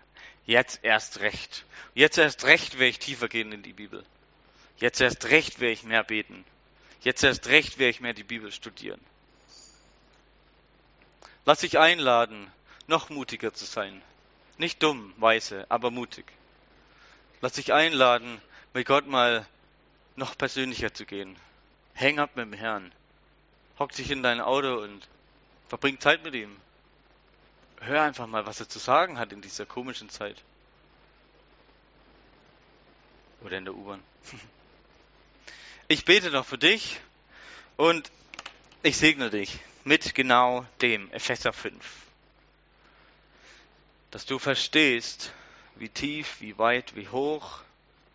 Jetzt 0.45 0.84
erst 0.84 1.19
recht. 1.21 1.65
Jetzt 1.95 2.17
erst 2.19 2.43
recht 2.43 2.73
werde 2.73 2.89
ich 2.89 2.99
tiefer 2.99 3.27
gehen 3.27 3.51
in 3.51 3.63
die 3.63 3.73
Bibel. 3.73 4.05
Jetzt 4.77 5.01
erst 5.01 5.25
recht 5.25 5.59
werde 5.59 5.73
ich 5.73 5.84
mehr 5.84 6.03
beten. 6.03 6.45
Jetzt 7.02 7.24
erst 7.24 7.47
recht 7.47 7.80
werde 7.80 7.89
ich 7.89 7.99
mehr 7.99 8.14
die 8.14 8.24
Bibel 8.24 8.52
studieren. 8.52 9.02
Lass 11.45 11.62
dich 11.62 11.80
einladen, 11.80 12.52
noch 12.88 13.10
mutiger 13.10 13.54
zu 13.54 13.66
sein. 13.66 14.02
Nicht 14.58 14.84
dumm, 14.84 15.14
weise, 15.18 15.66
aber 15.70 15.89
mutig. 15.89 16.26
Lass 17.41 17.54
dich 17.54 17.74
einladen, 17.74 18.39
mit 18.74 18.88
Gott 18.88 19.08
mal 19.08 19.47
noch 20.16 20.38
persönlicher 20.38 20.93
zu 20.93 21.06
gehen. 21.06 21.36
Häng 21.95 22.20
ab 22.20 22.36
mit 22.36 22.45
dem 22.45 22.54
Herrn. 22.54 22.91
Hock 23.80 23.91
dich 23.93 24.12
in 24.12 24.22
dein 24.22 24.39
Auto 24.39 24.76
und 24.76 25.08
verbring 25.70 25.99
Zeit 25.99 26.24
mit 26.24 26.36
ihm. 26.36 26.56
Hör 27.80 28.04
einfach 28.04 28.28
mal, 28.28 28.45
was 28.45 28.60
er 28.60 28.70
zu 28.70 28.78
sagen 28.78 29.18
hat 29.18 29.34
in 29.34 29.41
dieser 29.41 29.66
komischen 29.66 30.10
Zeit. 30.10 30.43
Oder 33.43 33.58
in 33.58 33.66
der 33.66 33.74
U-Bahn. 33.74 34.04
Ich 35.92 36.06
bete 36.06 36.32
noch 36.32 36.46
für 36.46 36.58
dich 36.58 37.02
und 37.76 38.10
ich 38.82 38.96
segne 38.96 39.30
dich 39.30 39.60
mit 39.84 40.16
genau 40.16 40.66
dem, 40.82 41.12
Epheser 41.12 41.52
5. 41.52 41.76
Dass 44.10 44.26
du 44.26 44.39
verstehst, 44.39 45.34
wie 45.76 45.89
tief, 45.89 46.39
wie 46.39 46.58
weit, 46.58 46.96
wie 46.96 47.10
hoch 47.10 47.60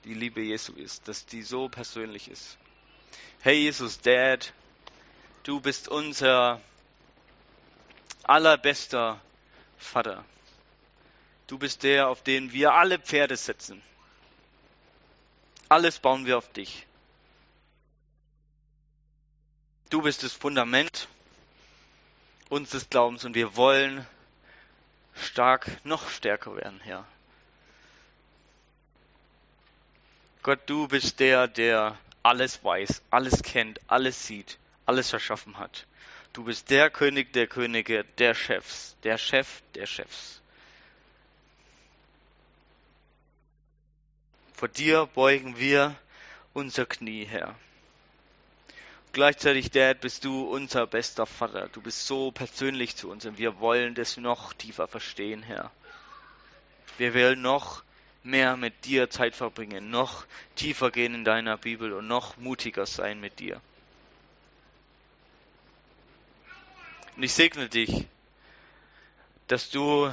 die 0.04 0.14
Liebe 0.14 0.40
Jesu 0.40 0.72
ist, 0.72 1.06
dass 1.06 1.26
die 1.26 1.42
so 1.42 1.68
persönlich 1.68 2.30
ist. 2.30 2.56
Hey 3.42 3.58
Jesus, 3.58 4.00
Dad, 4.00 4.54
du 5.42 5.60
bist 5.60 5.86
unser 5.88 6.62
allerbester 8.22 9.20
Vater. 9.76 10.24
Du 11.46 11.58
bist 11.58 11.82
der, 11.82 12.08
auf 12.08 12.22
den 12.22 12.54
wir 12.54 12.72
alle 12.72 12.98
Pferde 12.98 13.36
setzen. 13.36 13.82
Alles 15.68 15.98
bauen 15.98 16.24
wir 16.24 16.38
auf 16.38 16.50
dich. 16.54 16.85
Du 19.90 20.02
bist 20.02 20.22
das 20.22 20.32
Fundament 20.32 21.08
unseres 22.48 22.88
Glaubens 22.90 23.24
und 23.24 23.34
wir 23.34 23.56
wollen 23.56 24.06
stark, 25.14 25.70
noch 25.84 26.10
stärker 26.10 26.56
werden, 26.56 26.80
Herr. 26.80 27.06
Gott, 30.42 30.60
du 30.66 30.88
bist 30.88 31.20
der, 31.20 31.48
der 31.48 31.98
alles 32.22 32.62
weiß, 32.62 33.02
alles 33.10 33.42
kennt, 33.42 33.80
alles 33.88 34.26
sieht, 34.26 34.58
alles 34.84 35.12
erschaffen 35.12 35.58
hat. 35.58 35.86
Du 36.32 36.44
bist 36.44 36.70
der 36.70 36.90
König 36.90 37.32
der 37.32 37.46
Könige, 37.46 38.04
der 38.18 38.34
Chefs, 38.34 38.96
der 39.02 39.18
Chef 39.18 39.62
der 39.74 39.86
Chefs. 39.86 40.40
Vor 44.52 44.68
dir 44.68 45.06
beugen 45.14 45.58
wir 45.58 45.94
unser 46.52 46.86
Knie, 46.86 47.24
Herr. 47.24 47.54
Gleichzeitig, 49.16 49.70
Dad, 49.70 50.02
bist 50.02 50.26
du 50.26 50.42
unser 50.42 50.86
bester 50.86 51.24
Vater. 51.24 51.70
Du 51.72 51.80
bist 51.80 52.06
so 52.06 52.32
persönlich 52.32 52.96
zu 52.96 53.08
uns 53.08 53.24
und 53.24 53.38
wir 53.38 53.60
wollen 53.60 53.94
das 53.94 54.18
noch 54.18 54.52
tiefer 54.52 54.88
verstehen, 54.88 55.42
Herr. 55.42 55.70
Wir 56.98 57.14
wollen 57.14 57.40
noch 57.40 57.82
mehr 58.24 58.58
mit 58.58 58.84
dir 58.84 59.08
Zeit 59.08 59.34
verbringen, 59.34 59.88
noch 59.88 60.26
tiefer 60.54 60.90
gehen 60.90 61.14
in 61.14 61.24
deiner 61.24 61.56
Bibel 61.56 61.94
und 61.94 62.06
noch 62.06 62.36
mutiger 62.36 62.84
sein 62.84 63.18
mit 63.18 63.38
dir. 63.38 63.62
Und 67.16 67.22
ich 67.22 67.32
segne 67.32 67.70
dich, 67.70 68.06
dass 69.46 69.70
du 69.70 70.12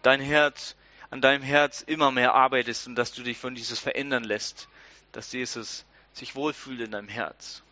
dein 0.00 0.22
Herz, 0.22 0.76
an 1.10 1.20
deinem 1.20 1.42
Herz 1.42 1.82
immer 1.82 2.10
mehr 2.10 2.32
arbeitest 2.32 2.86
und 2.86 2.94
dass 2.94 3.12
du 3.12 3.22
dich 3.22 3.36
von 3.36 3.54
Jesus 3.54 3.80
verändern 3.80 4.24
lässt, 4.24 4.66
dass 5.12 5.30
Jesus 5.30 5.84
sich 6.18 6.34
wohlfühlt 6.34 6.80
in 6.80 6.90
deinem 6.90 7.08
Herz, 7.08 7.62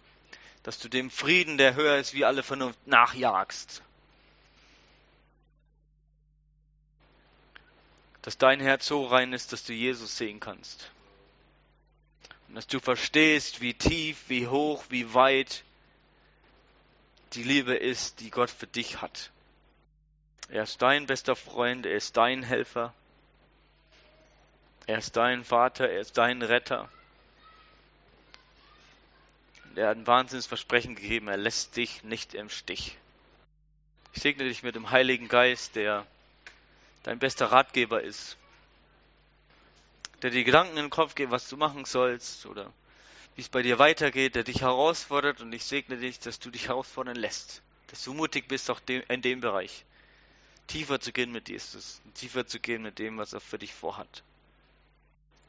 dass 0.62 0.78
du 0.78 0.88
dem 0.88 1.10
Frieden, 1.10 1.58
der 1.58 1.74
höher 1.74 1.96
ist 1.98 2.14
wie 2.14 2.24
alle 2.24 2.42
Vernunft, 2.42 2.86
nachjagst, 2.86 3.82
dass 8.22 8.38
dein 8.38 8.60
Herz 8.60 8.86
so 8.86 9.06
rein 9.06 9.32
ist, 9.32 9.52
dass 9.52 9.64
du 9.64 9.72
Jesus 9.72 10.16
sehen 10.16 10.40
kannst. 10.40 10.90
Und 12.48 12.56
dass 12.56 12.66
du 12.66 12.80
verstehst, 12.80 13.60
wie 13.60 13.74
tief, 13.74 14.24
wie 14.28 14.48
hoch, 14.48 14.84
wie 14.88 15.14
weit 15.14 15.62
die 17.34 17.44
Liebe 17.44 17.74
ist, 17.74 18.20
die 18.20 18.30
Gott 18.30 18.50
für 18.50 18.66
dich 18.66 19.00
hat. 19.00 19.30
Er 20.48 20.62
ist 20.62 20.80
dein 20.80 21.06
bester 21.06 21.36
Freund, 21.36 21.86
er 21.86 21.96
ist 21.96 22.16
dein 22.16 22.42
Helfer, 22.42 22.94
er 24.86 24.98
ist 24.98 25.16
dein 25.16 25.44
Vater, 25.44 25.88
er 25.88 26.00
ist 26.00 26.16
dein 26.16 26.42
Retter. 26.42 26.88
Er 29.76 29.88
hat 29.88 29.98
ein 29.98 30.06
Wahnsinnsversprechen 30.06 30.94
gegeben, 30.94 31.28
er 31.28 31.36
lässt 31.36 31.76
dich 31.76 32.02
nicht 32.02 32.32
im 32.32 32.48
Stich. 32.48 32.96
Ich 34.14 34.22
segne 34.22 34.44
dich 34.44 34.62
mit 34.62 34.74
dem 34.74 34.90
Heiligen 34.90 35.28
Geist, 35.28 35.76
der 35.76 36.06
dein 37.02 37.18
bester 37.18 37.52
Ratgeber 37.52 38.02
ist, 38.02 38.38
der 40.22 40.30
dir 40.30 40.44
Gedanken 40.44 40.78
in 40.78 40.86
den 40.86 40.90
Kopf 40.90 41.14
gibt, 41.14 41.30
was 41.30 41.48
du 41.50 41.58
machen 41.58 41.84
sollst 41.84 42.46
oder 42.46 42.72
wie 43.34 43.42
es 43.42 43.50
bei 43.50 43.60
dir 43.60 43.78
weitergeht, 43.78 44.34
der 44.34 44.44
dich 44.44 44.62
herausfordert 44.62 45.42
und 45.42 45.52
ich 45.52 45.64
segne 45.64 45.98
dich, 45.98 46.18
dass 46.20 46.38
du 46.38 46.50
dich 46.50 46.68
herausfordern 46.68 47.16
lässt, 47.16 47.60
dass 47.88 48.02
du 48.02 48.14
mutig 48.14 48.48
bist, 48.48 48.70
auch 48.70 48.80
in 48.88 49.20
dem 49.20 49.42
Bereich 49.42 49.84
tiefer 50.68 51.00
zu 51.00 51.12
gehen 51.12 51.32
mit 51.32 51.50
Jesus, 51.50 52.00
tiefer 52.14 52.46
zu 52.46 52.60
gehen 52.60 52.82
mit 52.82 52.98
dem, 52.98 53.18
was 53.18 53.34
er 53.34 53.40
für 53.40 53.58
dich 53.58 53.74
vorhat. 53.74 54.22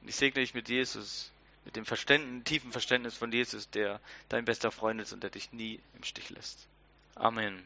Und 0.01 0.09
ich 0.09 0.15
segne 0.17 0.41
dich 0.41 0.53
mit 0.53 0.67
Jesus, 0.67 1.31
mit 1.67 1.75
dem 1.75 1.85
Verständnis, 1.85 2.45
tiefen 2.45 2.71
Verständnis 2.71 3.17
von 3.17 3.29
Jesus, 3.29 3.69
der 3.69 3.99
dein 4.29 4.45
bester 4.45 4.71
Freund 4.71 5.01
ist 5.01 5.11
und 5.11 5.21
der 5.21 5.29
dich 5.29 5.51
nie 5.51 5.81
im 5.97 6.03
Stich 6.03 6.29
lässt. 6.29 6.65
Amen. 7.15 7.61